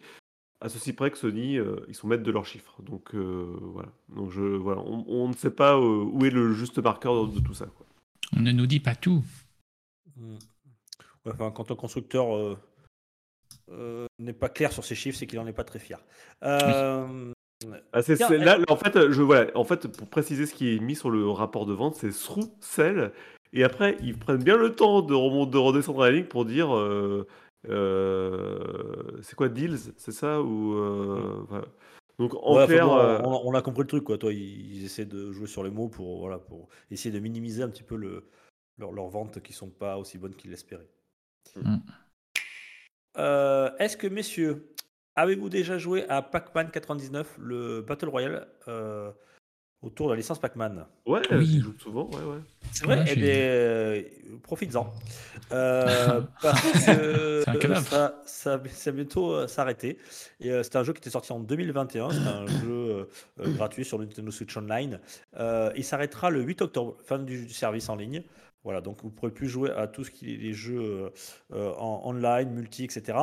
[0.63, 2.83] À ceci près que Sony, euh, ils sont maîtres de leurs chiffres.
[2.83, 3.89] Donc euh, voilà.
[4.15, 7.41] Donc je voilà, on, on ne sait pas où est le juste marqueur de, de
[7.41, 7.67] tout ça.
[7.67, 7.87] Quoi.
[8.37, 9.25] On ne nous dit pas tout.
[11.33, 12.57] Enfin, quand un constructeur euh,
[13.71, 16.03] euh, n'est pas clair sur ses chiffres, c'est qu'il n'en est pas très fier.
[16.45, 17.33] Euh,
[17.93, 20.75] Ah, c'est- Tiens, c'est- là, en fait, je voilà, en fait, pour préciser ce qui
[20.75, 23.13] est mis sur le rapport de vente, c'est through sell.
[23.53, 26.75] Et après, ils prennent bien le temps de, remonter, de redescendre la ligne pour dire
[26.75, 27.27] euh,
[27.69, 31.67] euh, c'est quoi deals, c'est ça ou euh, voilà.
[32.19, 34.19] Donc en ouais, enfin, clair, bon, euh, on, on a compris le truc, quoi.
[34.19, 37.63] Toi, ils, ils essaient de jouer sur les mots pour, voilà, pour essayer de minimiser
[37.63, 38.29] un petit peu le,
[38.79, 40.89] leur- leurs ventes qui sont pas aussi bonnes qu'ils l'espéraient.
[41.57, 41.77] Mm.
[43.19, 44.73] Euh, Est-ce que, messieurs,
[45.17, 49.11] avez-vous déjà joué à Pac-Man 99, le Battle Royale, euh,
[49.83, 50.87] autour de la licence Pac-Man?
[51.07, 51.49] Ouais, Oui.
[51.55, 52.39] ils jouent souvent, ouais, ouais.
[52.73, 54.03] C'est vrai Ouais, Eh bien, euh,
[54.43, 54.93] profites-en.
[55.53, 57.85] Euh, parce que C'est un cadavre.
[57.89, 59.99] ça, ça, ça va bientôt euh, s'arrêter.
[60.39, 62.11] Et euh, c'est un jeu qui était sorti en 2021.
[62.11, 63.09] C'est un jeu
[63.39, 65.01] gratuit sur le Nintendo Switch Online.
[65.41, 68.23] Euh, il s'arrêtera le 8 octobre, fin du, du service en ligne.
[68.65, 71.11] Voilà, donc vous ne pourrez plus jouer à tout ce qui est les jeux euh,
[71.53, 73.19] euh, en online, multi, etc.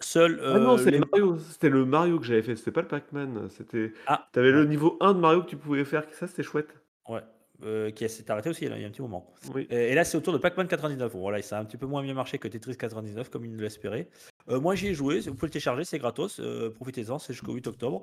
[0.00, 0.40] Seul.
[0.44, 2.88] Ah non, euh, c'est les- Mario, c'était le Mario que j'avais fait, c'était pas le
[2.88, 3.48] Pac-Man.
[3.50, 6.74] C'était, Ah, t'avais le niveau 1 de Mario que tu pouvais faire, ça c'était chouette.
[7.08, 7.22] ouais.
[7.62, 9.32] Euh, qui s'est arrêté aussi il y a il y a un petit moment.
[9.54, 9.66] Oui.
[9.70, 11.12] Et, et là, c'est autour de Pac-Man 99.
[11.12, 13.56] Bon, voilà, ça a un petit peu moins bien marché que Tetris 99, comme il
[13.56, 14.08] l'espérait.
[14.48, 15.20] Euh, moi, j'y ai joué.
[15.20, 16.40] Vous pouvez le télécharger, c'est gratos.
[16.40, 18.02] euh, Profitez-en, c'est jusqu'au 8 octobre.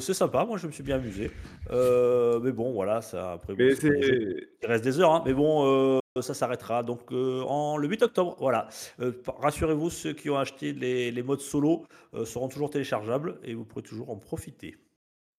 [0.00, 0.44] C'est sympa.
[0.44, 1.30] Moi, je me suis bien amusé.
[1.70, 3.32] Mais bon, voilà, ça.
[3.32, 6.82] Après, bon, il reste des heures, hein, mais bon, ça s'arrêtera.
[6.82, 8.68] Donc, euh, en, le 8 octobre, voilà.
[9.00, 13.54] Euh, Rassurez-vous, ceux qui ont acheté les, les modes solo euh, seront toujours téléchargeables et
[13.54, 14.76] vous pourrez toujours en profiter.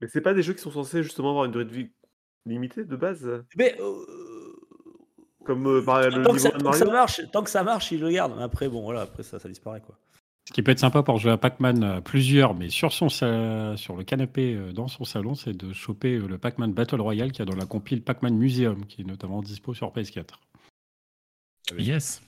[0.01, 1.91] mais c'est pas des jeux qui sont censés justement avoir une durée de vie
[2.45, 3.93] limitée de base, Mais euh,
[5.45, 7.49] comme euh, le tant, que niveau ça, 1 de tant que ça marche, tant que
[7.49, 8.35] ça marche, ils le gardent.
[8.37, 9.97] Mais Après, bon, voilà, après ça, ça disparaît quoi.
[10.47, 13.77] Ce qui peut être sympa pour jouer à Pac-Man euh, plusieurs, mais sur, son, sa-
[13.77, 17.41] sur le canapé euh, dans son salon, c'est de choper le Pac-Man Battle Royale qui
[17.43, 20.25] a dans la compile Pac-Man Museum, qui est notamment dispo sur PS4.
[21.77, 22.23] Yes.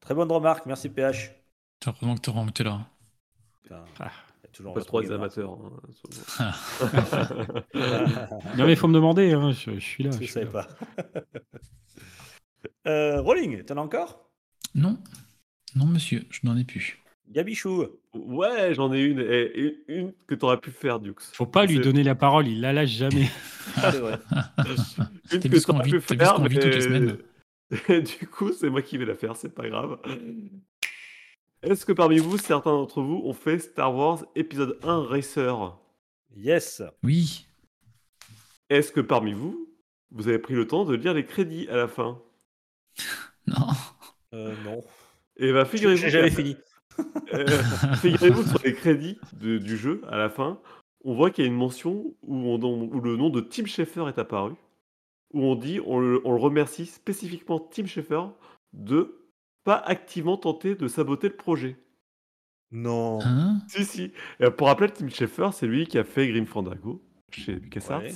[0.00, 1.32] Très bonne remarque, merci PH.
[1.84, 2.86] Heureusement que tu remonté là.
[3.64, 4.10] Putain, Ah.
[4.48, 5.20] Il y a toujours Pas trop voir.
[5.20, 5.50] amateurs.
[5.52, 6.52] hein, souvent.
[8.56, 10.10] Non mais il faut me demander, hein, je, je suis là.
[10.18, 10.66] Je je savais pas.
[12.86, 14.30] euh, Rolling, t'en as encore?
[14.74, 14.98] Non.
[15.76, 16.98] Non, monsieur, je n'en ai plus.
[17.30, 17.86] Gabichou.
[18.14, 21.12] Ouais, j'en ai une, et, une que t'aurais pu faire, Dux.
[21.34, 23.28] Faut pas lui donner la parole, il la lâche jamais.
[23.74, 24.18] C'est vrai.
[25.32, 27.18] Une que vu ce qu'on t'aurais pu faire, vit toutes les mais- semaines
[28.20, 29.98] du coup, c'est moi qui vais la faire, c'est pas grave.
[31.62, 35.76] Est-ce que parmi vous, certains d'entre vous ont fait Star Wars épisode 1 Racer?
[36.36, 36.82] Yes.
[37.02, 37.46] Oui.
[38.70, 39.68] Est-ce que parmi vous,
[40.10, 42.20] vous avez pris le temps de lire les crédits à la fin?
[43.46, 43.66] Non.
[44.34, 44.84] Euh, non.
[45.38, 46.02] Et bah, figurez-vous.
[46.02, 46.56] J'ai jamais fini.
[47.32, 47.46] Euh,
[48.02, 50.60] Figurez-vous que sur les crédits de- du jeu, à la fin,
[51.04, 52.60] on voit qu'il y a une mention où, on-
[52.92, 54.54] où le nom de Tim Schafer est apparu.
[55.32, 58.22] où on dit, on le, on le remercie spécifiquement Tim Schafer
[58.72, 59.27] de
[59.68, 61.76] pas activement tenter de saboter le projet.
[62.72, 63.18] Non.
[63.22, 63.58] Hein?
[63.68, 64.12] Si, si.
[64.40, 68.00] Et pour rappeler, Tim Schafer, c'est lui qui a fait Grim Fandango chez LucasArts.
[68.00, 68.12] Ouais.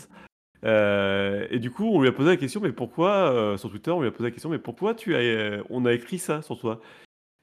[0.65, 3.91] Euh, et du coup, on lui a posé la question, mais pourquoi, euh, sur Twitter,
[3.91, 6.41] on lui a posé la question, mais pourquoi tu as, euh, on a écrit ça
[6.41, 6.81] sur toi?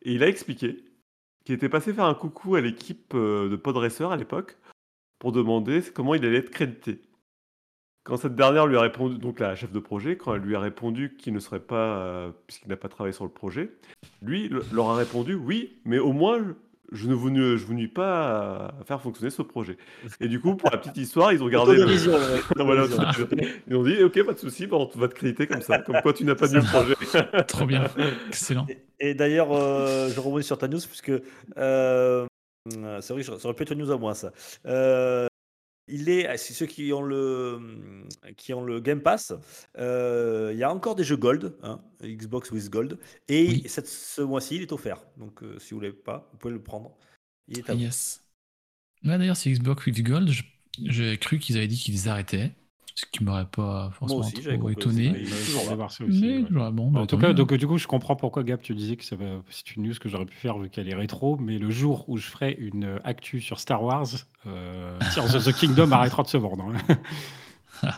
[0.01, 0.83] Et il a expliqué
[1.45, 4.57] qu'il était passé faire un coucou à l'équipe euh, de Podracer à l'époque
[5.19, 6.99] pour demander comment il allait être crédité.
[8.03, 10.59] Quand cette dernière lui a répondu, donc la chef de projet, quand elle lui a
[10.59, 13.71] répondu qu'il ne serait pas, euh, puisqu'il n'a pas travaillé sur le projet,
[14.21, 16.39] lui le- leur a répondu oui, mais au moins
[16.91, 19.77] je ne vous, ne, je vous nuis pas à faire fonctionner ce projet.
[20.21, 21.73] Et du coup, pour la petite histoire, ils ont gardé.
[21.75, 22.19] le- Autodérision, ouais.
[22.57, 22.85] Non, voilà,
[23.67, 26.01] ils ont dit ok, pas de souci, bon, on va te créditer comme ça, comme
[26.01, 26.95] quoi tu n'as pas dit le projet.
[27.47, 27.83] Trop bien.
[28.29, 28.65] Excellent.
[28.99, 31.11] Et d'ailleurs, euh, je rebondis sur ta news, puisque
[31.57, 32.25] euh,
[33.01, 34.31] c'est vrai que ça aurait pu être une news à moi, ça.
[34.65, 35.27] Euh,
[35.89, 38.05] il est, c'est ceux qui ont le,
[38.37, 39.33] qui ont le Game Pass,
[39.77, 42.97] euh, il y a encore des jeux Gold, hein, Xbox with Gold,
[43.27, 43.63] et Oui.
[43.67, 45.03] cette, ce mois-ci, il est offert.
[45.17, 46.95] Donc, euh, si vous ne l'avez pas, vous pouvez le prendre.
[47.47, 47.79] Il est à vous.
[47.81, 48.23] Yes.
[49.03, 50.29] Ouais, d'ailleurs, c'est Xbox with Gold.
[50.85, 52.51] J'ai cru qu'ils avaient dit qu'ils arrêtaient.
[52.99, 55.09] Ce qui m'aurait pas forcément aussi, trop étonné.
[55.09, 55.29] aussi, mais il
[56.57, 56.71] ouais.
[56.71, 59.05] bon, bah, En tout cas, donc, du coup, je comprends pourquoi Gab, tu disais que
[59.05, 61.69] ça va- c'est une news que j'aurais pu faire vu qu'elle est rétro, mais le
[61.69, 64.07] jour où je ferai une euh, actu sur Star Wars,
[64.47, 66.65] euh, Tears of the Kingdom arrêtera de se vendre.
[67.83, 67.93] hein.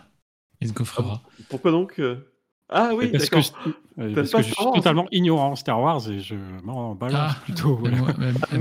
[0.62, 1.22] Let's go, frère.
[1.50, 2.31] Pourquoi donc euh?
[2.74, 5.52] Ah oui, parce que, je, euh, T'aimes parce pas que je Star suis totalement ignorant
[5.52, 7.76] en Star Wars et je m'en balance Ah, plutôt.
[7.76, 7.98] Voilà.
[7.98, 8.14] moi-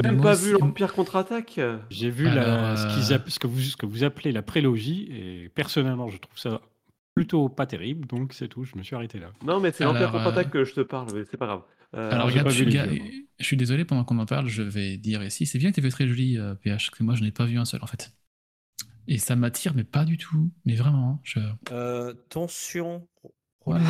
[0.03, 1.61] même moi pas vu l'Empire contre-attaque?
[1.91, 4.43] J'ai vu Alors, la- ce, qu'ils euh, ce, que vous, ce que vous appelez la
[4.43, 6.61] prélogie et personnellement, je trouve ça
[7.15, 9.31] plutôt pas terrible, donc c'est tout, je me suis arrêté là.
[9.45, 11.63] Non, mais c'est l'Empire Alors, contre-attaque euh, que je te parle, mais c'est pas grave.
[11.95, 13.07] Euh, Alors, regarde, pas je vu suis, les ga- films.
[13.39, 15.83] je suis désolé, pendant qu'on en parle, je vais dire ici, c'est bien que tu
[15.83, 18.13] fait très joli, euh, PH, que moi je n'ai pas vu un seul en fait.
[19.09, 20.51] Et ça m'attire, mais pas du tout.
[20.65, 21.41] Mais vraiment, hein, je...
[21.73, 23.09] Euh, tension.
[23.67, 23.81] Voilà.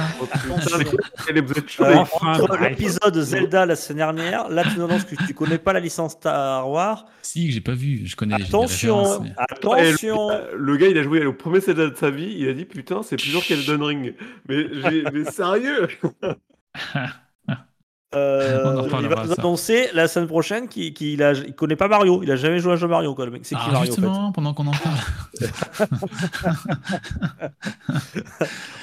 [2.22, 5.80] entre l'épisode Zelda la semaine dernière, là tu nous annonces que tu connais pas la
[5.80, 7.06] licence Star Wars.
[7.22, 10.28] Si, que j'ai pas vu, je connais Attention, mais- attention.
[10.30, 12.64] le, le gars, il a joué au premier Zelda de sa vie, il a dit
[12.64, 14.14] putain, c'est plus dur qu'Elden Ring.
[14.48, 15.88] Mais, j'ai- mais sérieux?
[18.12, 22.22] Euh, il va nous annoncer la semaine prochaine qu'il a- il connaît pas Mario.
[22.24, 23.46] Il a jamais joué à un jeu Mario, quoi, le mec.
[23.46, 24.96] C'est qui Ah, Mario en fait justement, pendant qu'on en parle.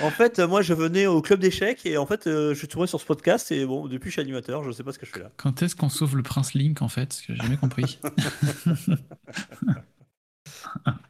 [0.01, 2.87] En fait, moi je venais au club d'échecs et en fait euh, je suis tombé
[2.87, 5.11] sur ce podcast et bon, depuis je suis animateur, je sais pas ce que je
[5.11, 5.31] fais là.
[5.37, 7.07] Quand est-ce qu'on sauve le prince Link en fait?
[7.07, 7.99] Parce que j'ai jamais compris.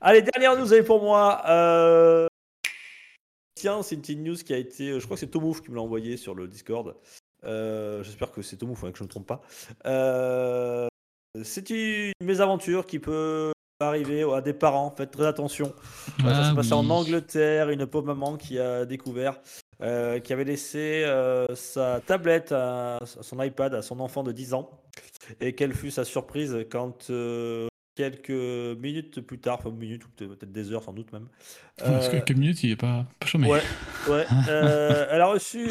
[0.01, 1.41] Allez, dernière news, pour moi.
[1.47, 2.27] Euh,
[3.55, 4.99] Tiens, c'est une petite news qui a été.
[4.99, 6.95] Je crois que c'est Tomouf qui me l'a envoyé sur le Discord.
[7.45, 9.41] Euh, J'espère que c'est Tomouf, hein, que je ne me trompe pas.
[9.85, 10.87] Euh,
[11.43, 14.91] C'est une mésaventure qui peut arriver à des parents.
[14.95, 15.73] Faites très attention.
[16.23, 16.89] Euh, ça Ah s'est passé en.
[16.89, 17.69] Angleterre.
[17.69, 19.39] Une pauvre maman qui a découvert.
[19.83, 24.55] euh, qui avait laissé euh, sa tablette, à, son iPad à son enfant de 10
[24.55, 24.71] ans.
[25.39, 28.31] Et quelle fut sa surprise quand euh, quelques
[28.79, 31.27] minutes plus tard, enfin minutes ou peut-être des heures sans doute même.
[31.77, 33.47] Parce que quelques minutes, il est pas, pas chômé.
[33.47, 33.61] Ouais,
[34.09, 34.25] ouais.
[34.49, 35.67] elle a reçu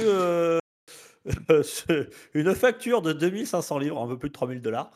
[2.34, 4.90] une facture de 2500 livres, un peu plus de 3000 dollars,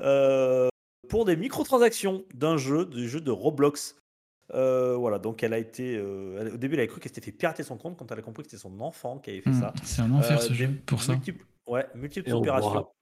[0.00, 0.68] euh,
[1.08, 3.96] pour des microtransactions d'un jeu, du jeu de Roblox.
[4.54, 5.96] Euh, voilà, donc elle a été.
[5.96, 8.18] euh, elle- au début, elle a cru qu'elle s'était fait pirater son compte quand elle
[8.18, 9.74] a compris que c'était son enfant qui avait fait Hmm, ça.
[9.82, 11.12] C'est un enfer Euh, ce jeu pour ça.
[11.14, 12.70] multiples- ouais, multiples Et on opérations.
[12.70, 12.92] ra-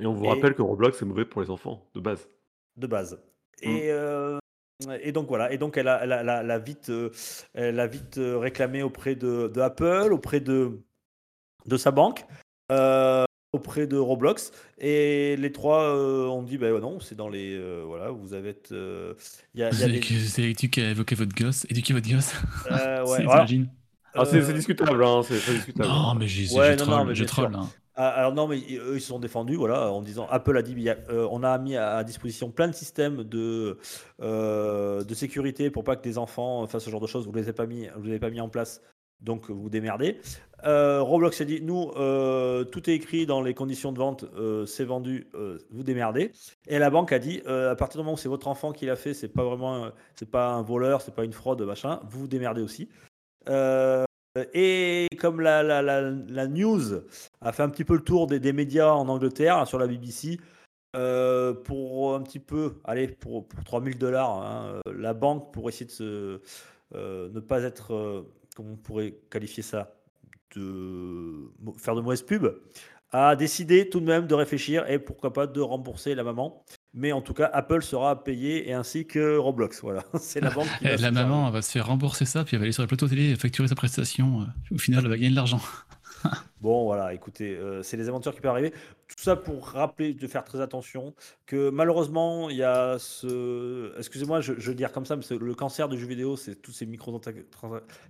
[0.00, 2.28] Et on vous Et- rappelle que Roblox, c'est mauvais pour les enfants, de base.
[2.76, 3.20] de base.
[3.62, 4.38] Et, euh,
[5.00, 7.10] et donc voilà, et donc elle a, elle a- elle a- elle a vite, euh,
[7.54, 10.80] elle a vite euh, réclamé auprès de, de Apple, auprès de,
[11.66, 12.24] de sa banque,
[12.72, 17.54] euh, auprès de Roblox, et les trois euh, ont dit ben non, c'est dans les
[17.56, 21.66] euh, voilà, vous avez euh, C'est des- que- c'est l'étude qui a évoqué votre gosse.
[21.70, 22.34] Éduquer votre gosse.
[22.70, 23.18] euh, ouais,
[24.24, 25.88] C'est- Ah, discutable, hein, c'est discutable.
[25.88, 27.54] Non, mais j'ai Ouais, je non, troll, troll.
[27.54, 27.68] hein.
[27.94, 30.88] Ah, Alors non, mais eux ils se sont défendus, voilà, en disant Apple a dit
[30.88, 33.76] euh, on a mis à, disposition plein de systèmes de
[34.22, 37.26] euh, de sécurité pour pas que des enfants fassent ce genre de choses.
[37.26, 38.80] Vous les avez pas mis, vous les avez pas mis en place,
[39.20, 40.20] donc vous démerdez.
[40.64, 44.66] Euh, Roblox a dit nous euh, tout est écrit dans les conditions de vente, euh,
[44.66, 46.32] c'est vendu, euh, vous démerdez.
[46.66, 48.86] Et la banque a dit euh, à partir du moment où c'est votre enfant qui
[48.86, 52.26] l'a fait, c'est pas vraiment, c'est pas un voleur, c'est pas une fraude, machin, vous
[52.26, 52.88] démerdez aussi.
[53.48, 54.04] Euh,
[54.52, 56.80] et comme la, news
[57.40, 60.38] a fait un petit peu le tour des, médias en Angleterre, sur la BBC,
[60.96, 65.68] euh, pour un petit peu, allez, pour, pour 3000 dollars, hein, euh, la banque, pour
[65.68, 66.40] essayer de
[66.94, 68.22] euh, ne pas être, euh,
[68.58, 69.94] comment on pourrait qualifier ça,
[70.56, 71.48] de
[71.78, 72.46] faire de mauvaise pub,
[73.12, 76.64] a décidé tout de même de réfléchir et pourquoi pas de rembourser la maman.
[76.92, 79.80] Mais en tout cas, Apple sera payé et ainsi que Roblox.
[79.82, 82.56] Voilà, c'est la banque qui va Eh, La maman va se faire rembourser ça, puis
[82.56, 84.42] elle va aller sur le plateau télé et facturer sa prestation.
[84.42, 85.60] euh, Au final, elle va gagner de l'argent.
[86.60, 88.72] Bon, voilà, écoutez, euh, c'est les aventures qui peuvent arriver.
[89.06, 91.14] Tout ça pour rappeler de faire très attention
[91.46, 93.92] que malheureusement, il y a ce.
[93.96, 96.56] Excusez-moi, je, je veux dire comme ça, mais c'est- le cancer du jeu vidéo, c'est
[96.56, 97.18] toutes ces, micro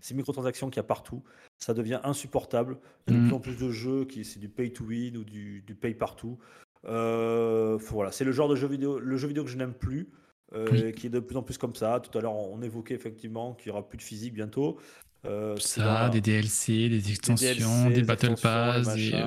[0.01, 1.23] ces microtransactions qu'il y a partout.
[1.59, 2.79] Ça devient insupportable.
[3.07, 3.27] Il y a de Mm.
[3.29, 5.93] plus en plus de jeux qui c'est du pay to win ou du, du pay
[5.93, 6.39] partout.
[6.87, 10.09] Euh, voilà, c'est le genre de jeu vidéo, le jeu vidéo que je n'aime plus.
[10.55, 10.93] euh, Oui.
[10.95, 12.01] qui est de plus en plus comme ça.
[12.01, 14.79] Tout à l'heure, on évoquait effectivement qu'il n'y aura plus de physique bientôt.
[15.27, 18.87] Euh, Ça, des DLC, des des extensions, DLC, des Battle Pass.
[18.87, 19.27] ouais.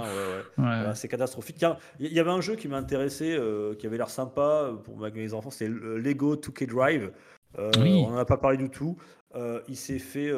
[0.58, 1.64] Voilà, c'est catastrophique.
[2.00, 4.98] Il y avait un jeu qui m'a intéressé, euh, qui avait l'air sympa euh, pour
[4.98, 7.12] mes enfants, c'est le Lego 2K Drive.
[7.60, 8.04] Euh, Oui.
[8.06, 8.98] On n'en a pas parlé du tout.
[9.68, 10.32] Il s'est fait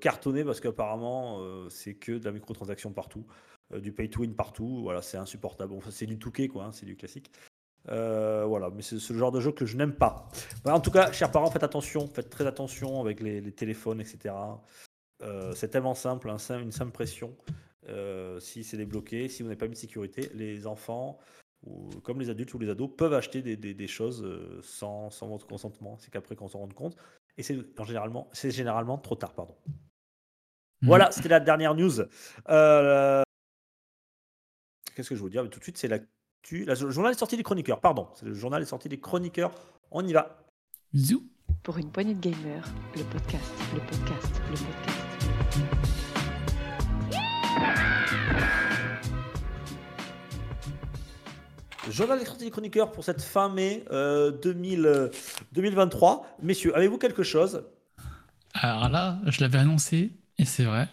[0.00, 3.26] cartonner parce qu'apparemment, c'est que de la microtransaction partout,
[3.74, 4.80] du pay to win partout.
[4.82, 5.72] Voilà, c'est insupportable.
[5.72, 7.30] Bon, c'est du 2K, quoi, hein, c'est du classique.
[7.88, 10.28] Euh, voilà, mais c'est ce genre de jeu que je n'aime pas.
[10.64, 14.34] En tout cas, chers parents, faites attention, faites très attention avec les, les téléphones, etc.
[15.22, 17.36] Euh, c'est tellement simple, un sim- une simple pression.
[17.88, 21.18] Euh, si c'est débloqué, si vous n'avez pas mis de sécurité, les enfants,
[21.64, 24.24] ou, comme les adultes ou les ados, peuvent acheter des, des- des choses
[24.62, 25.96] sans, sans votre consentement.
[25.98, 26.96] C'est qu'après qu'on s'en rende compte.
[27.38, 29.32] Et c'est en généralement, généralement trop tard.
[29.34, 29.56] Pardon.
[29.66, 30.88] Mhm.
[30.88, 32.02] Voilà, c'était la dernière news.
[34.94, 35.42] Qu'est-ce que je veux dire?
[35.42, 36.08] Mais Tout de suite, c'est l'actu.
[36.50, 37.80] La- Le journal est sorti des chroniqueurs.
[37.80, 39.52] Pardon, c'est le journal est sorti des chroniqueurs.
[39.90, 40.38] On y va.
[40.94, 41.22] Zou.
[41.62, 42.64] Pour une poignée de gamers,
[42.96, 46.02] le podcast, le podcast, le podcast.
[51.90, 55.08] Journal des sorties des chroniqueurs pour cette fin mai euh, 2000, euh,
[55.52, 56.26] 2023.
[56.42, 57.64] Messieurs, avez-vous quelque chose?
[58.54, 60.88] Alors là, je l'avais annoncé, et c'est vrai.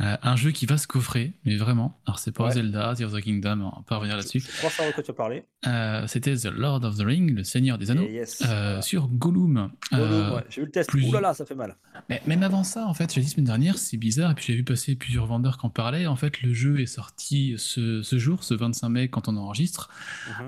[0.00, 1.98] Euh, un jeu qui va se coffrer, mais vraiment.
[2.06, 2.52] Alors, c'est pas Ouais.
[2.52, 4.40] Zelda, Tears of the Kingdom, on va pas revenir là-dessus.
[4.40, 5.44] Je crois savoir de quoi tu as parlé.
[5.66, 9.70] Euh, C'était The Lord of the Ring, le Seigneur des Anneaux, yes, euh, sur Gollum.
[9.92, 10.44] Gollum, ouais.
[10.50, 10.88] J'ai vu le test.
[10.90, 11.76] plus- Ouh là là, ça fait mal.
[12.08, 14.54] Mais même avant ça, en fait, j'ai dit semaine dernière, c'est bizarre, et puis j'ai
[14.54, 16.06] vu passer plusieurs vendeurs qui en parlaient.
[16.06, 19.90] En fait, le jeu est sorti ce, ce jour, ce 25 mai, quand on enregistre.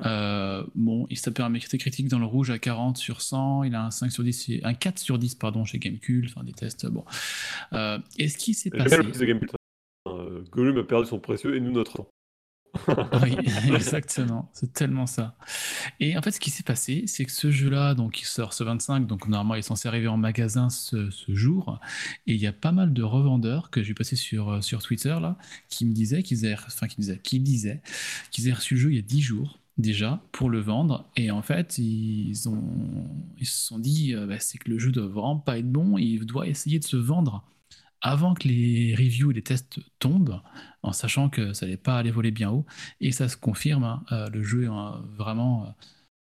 [0.04, 0.64] Mhm.
[0.76, 3.90] Bon, il tapait un critique dans le rouge à 40 sur 100, il a un
[3.90, 7.04] 5 sur 10, et- un 4 sur 10, pardon, chez Gamecube, enfin des tests, bon.
[8.20, 8.96] Euh, et ce qui s'est passé...
[8.96, 9.54] le de Gamecult.
[10.08, 12.10] Euh, Gollum a perdu son précieux et nous notre temps.
[13.22, 13.36] Oui,
[13.74, 15.36] exactement, c'est tellement ça.
[15.98, 18.62] Et en fait, ce qui s'est passé, c'est que ce jeu-là, donc il sort ce
[18.64, 21.80] 25, donc normalement il est censé arriver en magasin ce, ce jour,
[22.26, 25.16] et il y a pas mal de revendeurs que j'ai passé sur, euh, sur Twitter
[25.20, 25.36] là,
[25.68, 27.82] qui me disaient qu'ils avaient, enfin qui disaient, qui disaient
[28.30, 31.30] qu'ils avaient reçu le jeu il y a 10 jours déjà pour le vendre, et
[31.30, 32.62] en fait ils ont,
[33.38, 35.98] ils se sont dit, euh, bah, c'est que le jeu doit vraiment pas être bon,
[35.98, 37.44] il doit essayer de se vendre
[38.02, 40.40] avant que les reviews et les tests tombent,
[40.82, 42.66] en sachant que ça n'allait pas aller voler bien haut.
[43.00, 45.66] Et ça se confirme, hein, euh, le jeu est euh, vraiment...
[45.66, 45.70] euh,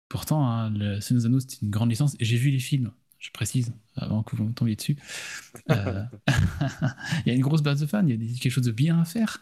[0.09, 2.16] pourtant, hein, le Anneaux, c'est une grande licence.
[2.20, 4.96] Et j'ai vu les films, je précise, avant que vous me tombiez dessus.
[5.70, 6.05] Euh,
[7.26, 8.72] il y a une grosse base de fans, il y a des- quelque chose de
[8.72, 9.40] bien à faire.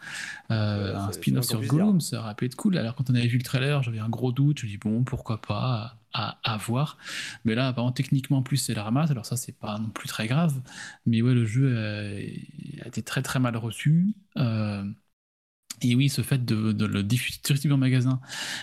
[0.49, 2.77] Un spin-off sur Gollum, ça aurait pu être cool.
[2.77, 5.03] Alors quand on avait vu le trailer, j'avais un gros doute, je me dis bon,
[5.03, 6.97] pourquoi pas, à, à voir.
[7.45, 10.07] Mais là, apparemment, techniquement, en plus, c'est la ramasse, alors ça, c'est pas non plus
[10.07, 10.61] très grave.
[11.05, 12.19] Mais ouais, le jeu euh,
[12.83, 14.13] a été très très mal reçu.
[14.37, 14.83] Euh,
[15.81, 18.21] et oui, ce fait de, de le diffuser directement en magasin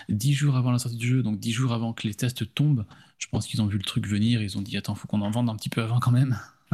[0.09, 2.85] 10 jours avant la sortie du jeu, donc 10 jours avant que les tests tombent,
[3.19, 5.29] je pense qu'ils ont vu le truc venir, ils ont dit attends, faut qu'on en
[5.31, 6.39] vende un petit peu avant quand même.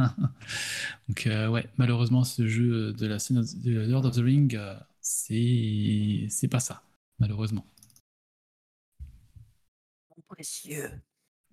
[1.08, 4.74] donc euh, ouais, malheureusement, ce jeu de la scène de Lord of the Ring, euh,
[5.00, 6.82] c'est pas ça,
[7.18, 7.66] malheureusement.
[10.28, 10.90] Précieux.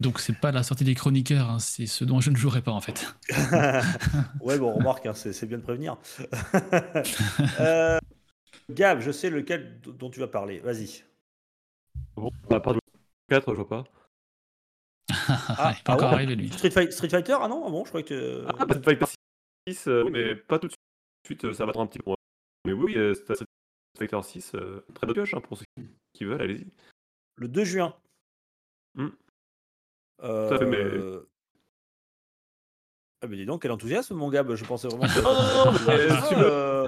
[0.02, 2.72] Donc c'est pas la sortie des chroniqueurs, hein, c'est ce dont je ne jouerai pas
[2.72, 3.16] en fait.
[4.42, 5.98] ouais, bon, remarque, hein, c'est bien de prévenir.
[7.60, 7.98] Euh,
[8.70, 10.60] Gab, je sais lequel dont tu vas parler.
[10.60, 11.04] Vas-y.
[12.16, 12.80] Bon, à part du
[13.30, 13.84] 4, je vois pas.
[15.28, 16.52] Ah, il est pas encore ouais arrivé lui.
[16.52, 18.46] Street, Fight- Street Fighter Ah non Ah bon, je croyais que.
[18.48, 19.06] Ah, Street Fighter
[19.68, 20.74] 6, euh, mais pas tout de
[21.26, 22.12] suite, euh, ça va attendre un petit peu.
[22.66, 23.46] Mais oui, euh, c'est Street
[23.98, 25.66] Fighter 6, euh, très bonne pioche hein, pour ceux
[26.14, 26.68] qui veulent, allez-y.
[27.36, 27.96] Le 2 juin.
[30.24, 30.48] Euh...
[30.50, 31.20] Tout à fait, mais-
[33.22, 34.54] Ah, mais dis donc, quel enthousiasme, mon Gab.
[34.56, 35.20] Je pensais vraiment que.
[35.22, 36.88] Non, non, non, mais, si tu veux- euh,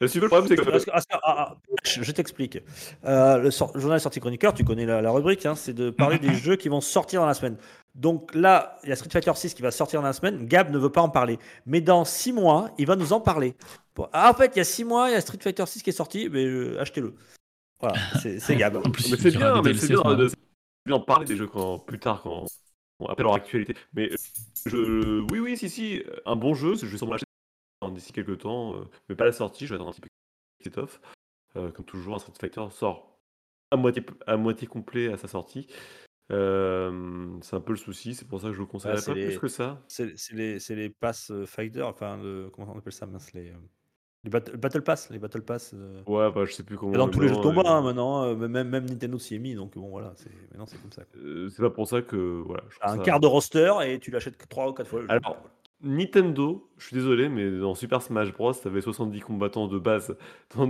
[0.00, 0.70] Euh, si tu veux, le problème, c'est que.
[0.70, 2.58] Parce que- ah, ah, ah, je t'explique.
[3.04, 6.18] Euh, le sor- journal sorti chroniqueur, tu connais la, la rubrique, hein, c'est de parler
[6.20, 7.56] des jeux qui vont sortir dans la semaine.
[7.96, 10.46] Donc là, il y a Street Fighter 6 qui va sortir dans la semaine.
[10.46, 11.38] Gab ne veut pas en parler.
[11.66, 13.56] Mais dans 6 mois, il va nous en parler.
[13.96, 15.82] Bon, ah, en fait, il y a 6 mois, il y a Street Fighter 6
[15.82, 17.14] qui est sorti, mais euh, achetez-le.
[17.80, 18.76] Voilà, c'est Gab.
[18.76, 20.28] En plus, Mais c'est bien, mais c'est bien
[20.88, 22.46] c'est d'en parler des jeux quand, plus tard, quand,
[22.98, 23.74] quand- après leur actualité.
[23.92, 24.16] Mais euh,
[24.66, 27.24] je, oui, oui, si, si, un bon jeu, je vais sûrement l'acheter
[27.92, 30.08] d'ici quelques temps, euh, mais pas la sortie, je vais attendre un petit peu
[30.58, 31.00] qu'il s'étoffe.
[31.56, 33.18] Euh, comme toujours, un Street Fighter sort
[33.70, 35.66] à moitié, à moitié complet à sa sortie.
[36.30, 39.14] Euh, c'est un peu le souci, c'est pour ça que je le Ah, conseillerais c'est
[39.14, 39.82] pas plus les, que ça.
[39.88, 43.54] c'est c'est les, c'est les pass fighter, enfin, le, comment on appelle ça mince, les,
[44.24, 45.72] les battle, battle pass, les battle pass.
[45.74, 48.24] euh, Ouais, bah, je sais plus comment dans tous les jeux de combat hein, maintenant,
[48.24, 51.02] euh, même, même Nintendo s'y est mis, donc bon voilà, c'est maintenant c'est comme ça.
[51.16, 54.10] euh, c'est pas pour ça que voilà, je un ça quart de roster et tu
[54.10, 55.12] l'achètes que 3 ou 4 fois le jeu.
[55.12, 55.36] Alors,
[55.80, 60.16] Nintendo, je suis désolé, mais dans Super Smash Bros, t'avais 70 combattants de base.
[60.56, 60.66] As-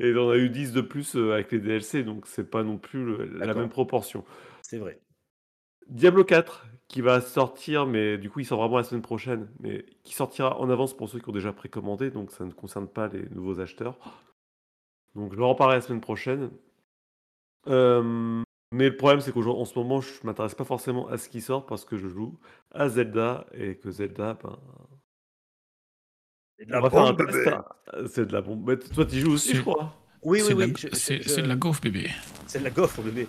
[0.00, 3.04] Et t'en as eu 10 de plus avec les DLC, donc c'est pas non plus
[3.04, 4.24] le- la même proportion.
[4.62, 5.00] C'est vrai.
[5.88, 9.84] Diablo 4, qui va sortir, mais du coup il sort vraiment la semaine prochaine, mais
[10.04, 13.08] qui sortira en avance pour ceux qui ont déjà précommandé, donc ça ne concerne pas
[13.08, 13.98] les nouveaux acheteurs.
[15.14, 16.50] Donc je vais en parler la semaine prochaine.
[17.68, 18.42] Euh,
[18.72, 21.66] mais le problème, c'est qu'en ce moment, je m'intéresse pas forcément à ce qui sort
[21.66, 22.38] parce que je joue
[22.70, 24.58] à Zelda et que Zelda, ben,
[26.58, 27.22] C'est de la bombe.
[28.08, 28.64] C'est de la bombe.
[28.66, 29.94] Mais toi, tu joues aussi, je crois.
[30.22, 30.72] Oui, oui, oui.
[30.92, 32.10] C'est je- de la gaufre, bébé.
[32.46, 33.26] C'est de la gaufre, bébé.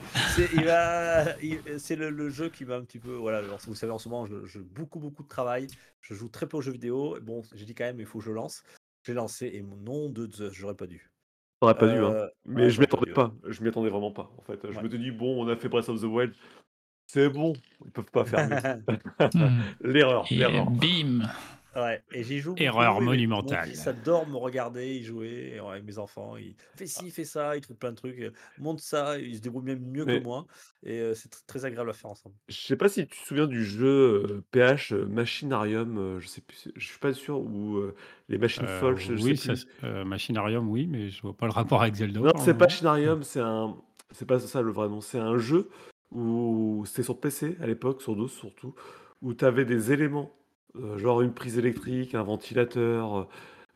[1.77, 3.11] C'est le, le jeu qui va un petit peu.
[3.13, 5.67] Voilà, alors, vous savez, en ce moment, je, je- beaucoup, beaucoup de travail.
[6.01, 7.17] Je joue très peu aux jeux vidéo.
[7.21, 8.63] Bon, j'ai dit quand même, il faut que je lance.
[9.05, 11.09] J'ai lancé et mon nom de Zeus, j'aurais pas dû.
[11.61, 12.11] T'aurais pas dû, hein.
[12.11, 13.33] Euh, Mais ouais, je m'y j'aurais attendais pas.
[13.47, 14.31] Je m'y attendais vraiment pas.
[14.37, 14.83] En fait, je Ouais.
[14.83, 16.33] me suis dit, bon, on a fait Breath of the Wild.
[17.07, 17.53] C'est bon.
[17.85, 18.83] Ils peuvent pas faire mieux.
[19.81, 20.69] L'erreur, l'erreur.
[20.69, 21.27] bim
[21.75, 22.55] Ouais, et j'y joue.
[22.57, 23.67] Erreur monumentale.
[23.69, 26.35] fils adore me regarder, y jouer et, ouais, avec mes enfants.
[26.35, 28.19] Il fait ci, fait ça, il trouve plein de trucs.
[28.19, 30.47] euh, Monte ça, il se débrouille même mieux Mais- que moi.
[30.83, 32.33] Et euh, c'est tr- très agréable à faire ensemble.
[32.47, 36.27] Je sais pas si tu te souviens du jeu euh, PH euh, Machinarium, euh, je
[36.27, 37.95] sais plus, je suis pas sûr, ou euh,
[38.29, 39.67] les machines Euh, folles, je oui, sais ça, plus.
[39.81, 42.19] c'est- euh, Machinarium, oui, mais je vois pas le rapport avec Zelda.
[42.21, 42.65] Non, c'est pas.
[42.65, 43.75] Machinarium, c'est un,
[44.11, 45.69] c'est pas ça le vrai nom, c'est un jeu
[46.11, 48.73] où c'était sur PC à l'époque, sur DOS surtout,
[49.21, 50.31] où tu avais des éléments,
[50.77, 53.23] euh, genre une prise électrique, un ventilateur, euh,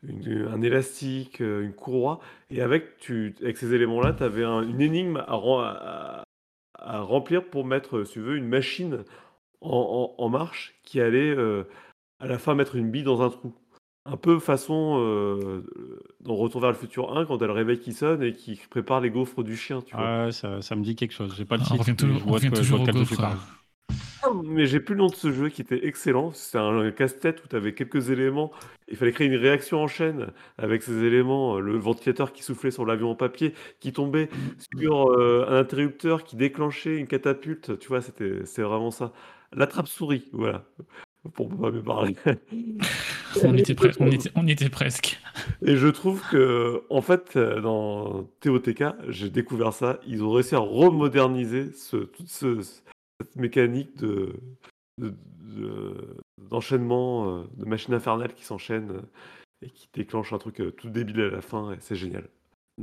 [0.06, 4.80] une- un élastique, euh, une courroie, et avec, tu, avec ces éléments-là, tu avais une
[4.80, 6.24] énigme à, ren- à-
[6.78, 9.04] à remplir pour mettre, si tu veux, une machine
[9.62, 11.64] en, en- en marche qui allait euh,
[12.20, 13.54] à la fin mettre une bille dans un trou.
[14.06, 15.62] Un peu façon euh,
[16.20, 19.00] dans Retour vers le futur 1 quand t'as le réveil qui sonne et qui prépare
[19.00, 20.12] les gaufres du chien, tu vois.
[20.26, 21.34] Ouais, ça, ça me dit quelque chose.
[21.36, 22.62] J'ai pas le Ah, On titre, revient mais toujours, je on vois revient de quoi-
[22.62, 23.16] je toujours vois au de quel jeu tu gaufre.
[23.16, 23.40] parles.
[24.44, 26.32] Mais j'ai plus le nom de ce jeu qui était excellent.
[26.32, 28.50] C'était un casse-tête où tu avais quelques éléments.
[28.88, 30.28] Il fallait créer une réaction en chaîne
[30.58, 31.58] avec ces éléments.
[31.58, 34.28] Le ventilateur qui soufflait sur l'avion en papier, qui tombait
[34.78, 37.78] sur euh, un interrupteur qui déclenchait une catapulte.
[37.78, 39.12] Tu vois, c'était c'est vraiment ça.
[39.52, 40.64] La trappe-souris, voilà.
[41.32, 42.16] Pour pas mieux parler.
[43.42, 45.18] On était, on était, on était presque.
[45.66, 49.98] Et je trouve que, en fait, euh, dans TOTK, j'ai découvert ça.
[50.06, 52.08] Ils ont réussi à remoderniser ce-
[53.20, 54.34] cette mécanique de,
[55.00, 55.14] de-
[55.56, 56.16] de-
[56.50, 60.90] d'enchaînement, euh, de machines infernales qui s'enchaînent euh, et qui déclenchent un truc euh, tout
[60.90, 61.72] débile à la fin.
[61.72, 62.28] Et c'est génial.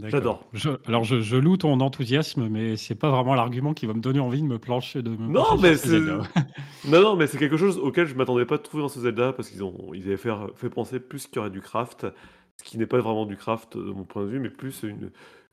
[0.07, 0.47] J'adore.
[0.53, 3.99] Je- alors, je, je loue ton enthousiasme, mais c'est pas vraiment l'argument qui va me
[3.99, 5.99] donner envie de me plancher de me Non, mais c'est
[6.87, 9.33] non, non, mais c'est quelque chose auquel je m'attendais pas de trouver dans ce Zelda
[9.33, 12.07] parce qu'ils ont ils avaient fait, fait penser plus qu'il y aurait du craft,
[12.57, 15.11] ce qui n'est pas vraiment du craft de mon point de vue, mais plus une,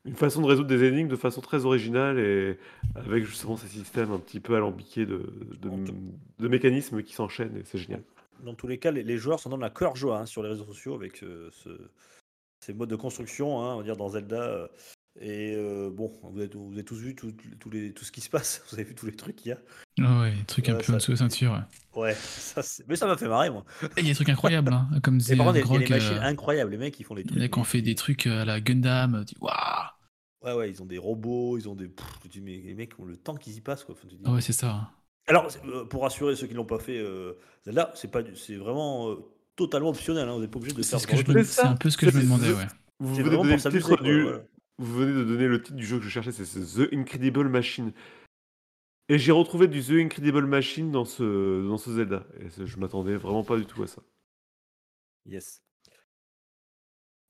[0.09, 2.59] une façon de résoudre des énigmes de façon très originale et
[2.95, 5.71] avec justement ces systèmes un petit peu alambiqués de, de,
[6.39, 8.03] de mécanismes qui s'enchaînent et c'est génial.
[8.45, 10.49] Dans tous les cas, les, les joueurs s'en donnent à cœur joie hein, sur les
[10.49, 11.91] réseaux sociaux avec euh, ce-
[12.65, 14.41] ces modes de construction, hein, on va dire dans Zelda.
[14.43, 14.67] euh,
[15.21, 18.21] et euh, bon, vous avez, vous avez tous vu tout, tous les, tout ce qui
[18.21, 19.59] se passe, vous avez vu tous les trucs qu'il y a.
[20.01, 21.53] Ah ouais, des trucs un peu en dessous de ceinture.
[21.95, 22.01] ouais.
[22.01, 23.65] Ouais, ça, c'est- mais ça m'a fait marrer moi.
[23.97, 25.83] Il y a des trucs incroyables, hein, comme disait par contre, il y a- il
[25.83, 27.41] y des machines euh, incroyables, les mecs qui font les Il y trucs.
[27.41, 29.25] en a qui ont fait des trucs euh, à la Gundam.
[29.27, 29.53] Tu dis, waouh
[30.43, 31.89] Ouais, ouais, ils ont des robots, ils ont des.
[31.89, 33.95] Pff, tu dis, mais les mecs ont le temps qu'ils y passent quoi.
[33.99, 34.71] Enfin, tu dis- Ah ouais, c'est ça.
[34.73, 34.91] hein.
[35.27, 37.35] Alors, euh, pour rassurer ceux qui l'ont pas fait, euh,
[37.65, 39.17] Zelda, c'est pas, du- c'est vraiment euh,
[39.57, 40.29] totalement optionnel.
[40.29, 41.01] hein, vous n'êtes pas obligé de C'est faire.
[41.01, 42.67] ce que je me- c'est un peu ce que je me demandais, ouais.
[43.01, 44.43] Vous C'est venez de vraiment donner pour le titre quoi, du voilà.
[44.79, 47.49] vous venez de donner le titre du jeu que je cherchais, c'est c'est The Incredible
[47.49, 47.93] Machine.
[49.11, 52.79] Et j'ai retrouvé du The Incredible Machine dans ce dans ce Zelda et c'est- je
[52.79, 54.03] m'attendais vraiment pas du tout à ça.
[55.27, 55.63] Yes.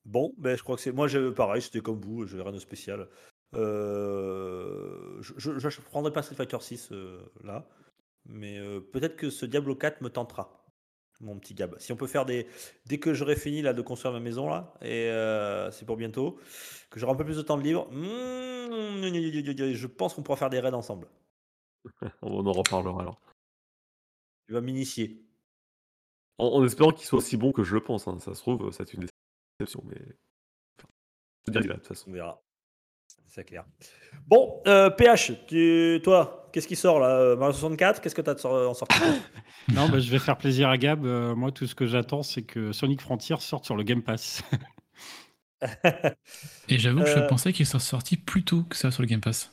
[0.08, 0.90] Bon, ben, je crois que c'est.
[0.92, 1.06] Moi,
[1.36, 3.08] pareil, c'était comme vous, j'ai rien de spécial.
[3.54, 6.92] Euh, je, je, je prendrai pas Street Fighter 6
[7.44, 7.68] là,
[8.24, 10.66] mais euh, peut-être que ce Diablo 4 me tentera,
[11.20, 11.78] mon petit Gab.
[11.78, 12.46] Si on peut faire des.
[12.86, 16.38] Dès que j'aurai fini là, de construire ma maison là, et euh, c'est pour bientôt,
[16.90, 20.50] que j'aurai un peu plus de temps de libre, hmm, je pense qu'on pourra faire
[20.50, 21.08] des raids ensemble.
[22.22, 23.20] On en reparlera alors.
[24.46, 25.22] Tu vas m'initier.
[26.38, 28.08] En, en espérant qu'il soit aussi bon que je le pense.
[28.08, 28.18] hein.
[28.20, 29.06] Ça se trouve, c'est une
[29.60, 30.00] mais.
[30.78, 30.88] Enfin,
[31.46, 32.10] je te dirai, de toute façon.
[32.10, 32.42] On verra.
[33.26, 33.64] C'est clair.
[34.26, 38.30] Bon, euh, PH, tu, toi, qu'est-ce qui sort là euh, Mario 64 Qu'est-ce que tu
[38.30, 38.98] as en sortie
[39.74, 41.04] Non, bah, je vais faire plaisir à Gab.
[41.04, 44.42] Euh, moi, tout ce que j'attends, c'est que Sonic Frontier sorte sur le Game Pass.
[46.68, 49.08] Et j'avoue que Euh, je pensais qu'il serait sorti plus tôt que ça sur le
[49.08, 49.52] Game Pass.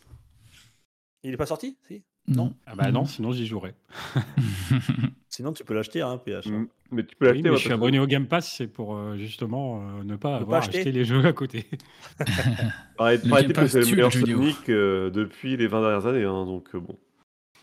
[1.23, 1.77] Il est pas sorti?
[1.87, 2.53] Si Non.
[2.65, 3.75] Ah bah non, sinon j'y jouerais.
[5.29, 6.47] Sinon, tu peux l'acheter, hein, PH.
[6.47, 6.67] Mm.
[6.91, 7.43] Mais tu peux Oui, l'acheter.
[7.43, 10.35] mais ouais, je suis abonné au Game Pass, c'est pour euh, justement euh, ne pas
[10.35, 10.77] Ne pas avoir acheter.
[10.79, 11.65] acheté les jeux à côté.
[12.97, 14.13] Arrête, Le arrêtez parce que c'est le meilleur.
[14.13, 16.23] Sonic euh, depuis les 20 dernières années.
[16.23, 16.97] hein, donc euh, bon.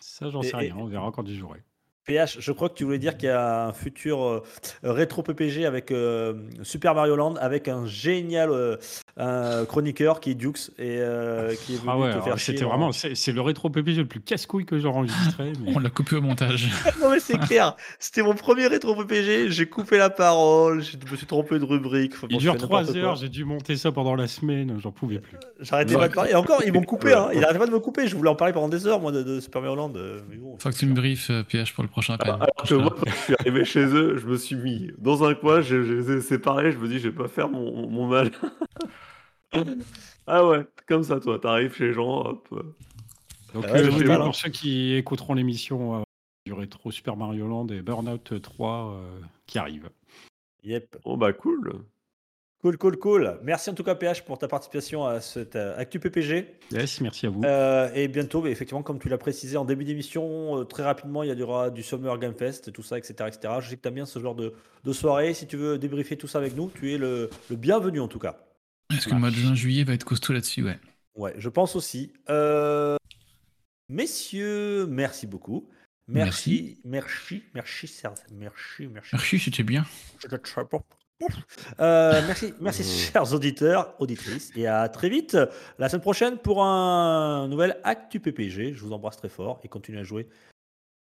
[0.01, 1.63] Ça, j'en sais et- rien, on verra quand j'y jouerai.
[2.05, 4.43] PH, je crois que tu voulais dire qu'il y a un futur euh,
[4.83, 6.35] rétro PPG avec euh,
[6.65, 8.77] Super Mario Land, avec un génial euh,
[9.19, 12.55] un chroniqueur qui est Dukes et euh, qui est venu Ah ouais, te faire chier.
[12.55, 15.53] c'était vraiment, c'est c'est le rétro PPG le plus casse-couille que j'ai enregistré.
[15.65, 16.69] mais- On l'a coupé au montage.
[17.01, 21.17] non mais c'est clair, c'était mon premier rétro PPG, j'ai coupé la parole, je me
[21.17, 22.15] suis trompé de rubrique.
[22.31, 23.09] Il dure fais 3 n'importe quoi.
[23.11, 25.37] heures, j'ai dû monter ça pendant la semaine, j'en pouvais plus.
[25.61, 26.01] J'arrêtais Ouais.
[26.01, 26.31] pas de parler.
[26.31, 27.29] Et encore, ils m'ont coupé, hein.
[27.35, 28.07] ils n'arrêtaient pas de me couper.
[28.09, 29.93] Je voulais en parler pendant des heures, moi, de, de Super Mario Land.
[29.97, 32.31] euh, mais bon, Faut que tu me briefes, euh, PH, pour le prochain appel.
[32.31, 35.35] Alors que moi, quand je suis arrivé chez eux, je me suis mis dans un
[35.35, 38.07] coin, je, je les ai séparés, je me dis, je vais pas faire mon, mon
[38.07, 38.31] mal.
[40.27, 42.49] ah ouais, comme ça, toi, t'arrives chez les gens, hop.
[43.55, 46.03] Donc, Ah ouais, euh, pour ceux qui écouteront l'émission euh,
[46.47, 49.91] du rétro Super Mario Land et Burnout 3 euh, qui arrive.
[50.65, 50.97] Yep.
[51.05, 51.85] Oh bah cool.
[52.63, 53.39] Cool, cool, cool.
[53.43, 56.47] Merci en tout cas, PH, pour ta participation à cette euh, Actu PPG.
[56.71, 57.43] Yes, merci à vous.
[57.43, 61.25] Euh, et bientôt, mais effectivement, comme tu l'as précisé en début d'émission, euh, très rapidement,
[61.25, 63.15] il y aura du Summer Game Fest, tout ça, etc.
[63.27, 63.55] etc.
[63.59, 64.55] Je sais que tu aimes bien ce genre de,
[64.85, 65.35] de soirée.
[65.35, 68.21] Si tu veux débriefer tout ça avec nous, tu es le, le bienvenu en tout
[68.21, 68.39] cas.
[68.97, 70.79] Est-ce que le mois de juin-juillet va être costaud là-dessus Ouais.
[71.15, 72.13] Ouais, je pense aussi.
[72.31, 72.97] Euh,
[73.89, 75.69] Messieurs, merci beaucoup.
[76.09, 78.19] Merci, merci, merci, Serge.
[78.33, 79.15] Merci, merci.
[79.15, 79.85] Archie, c'était bien.
[81.79, 85.37] Euh, merci, merci, chers auditeurs, auditrices, et à très vite
[85.79, 88.73] la semaine prochaine pour un nouvel Actu PPG.
[88.73, 90.27] Je vous embrasse très fort et continuez à jouer.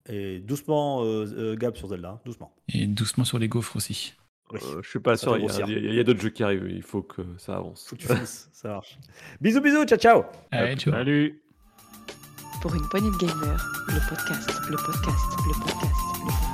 [0.10, 2.54] Et doucement, euh, euh, Gab sur Zelda, hein, doucement.
[2.68, 4.14] Et doucement sur les gaufres aussi.
[4.54, 4.60] Oui.
[4.64, 7.24] Euh, je suis pas sûr, il y a, d'autres jeux qui arrivent, il faut que
[7.38, 7.88] ça avance.
[7.88, 9.00] Faut que tu finisses, ça marche.
[9.42, 10.24] Bisous, bisous, ciao, ciao.
[10.52, 10.94] Allez, ciao.
[10.94, 11.42] Salut
[12.62, 16.53] Pour une poignée de gamers, le podcast, le podcast, le podcast, le podcast.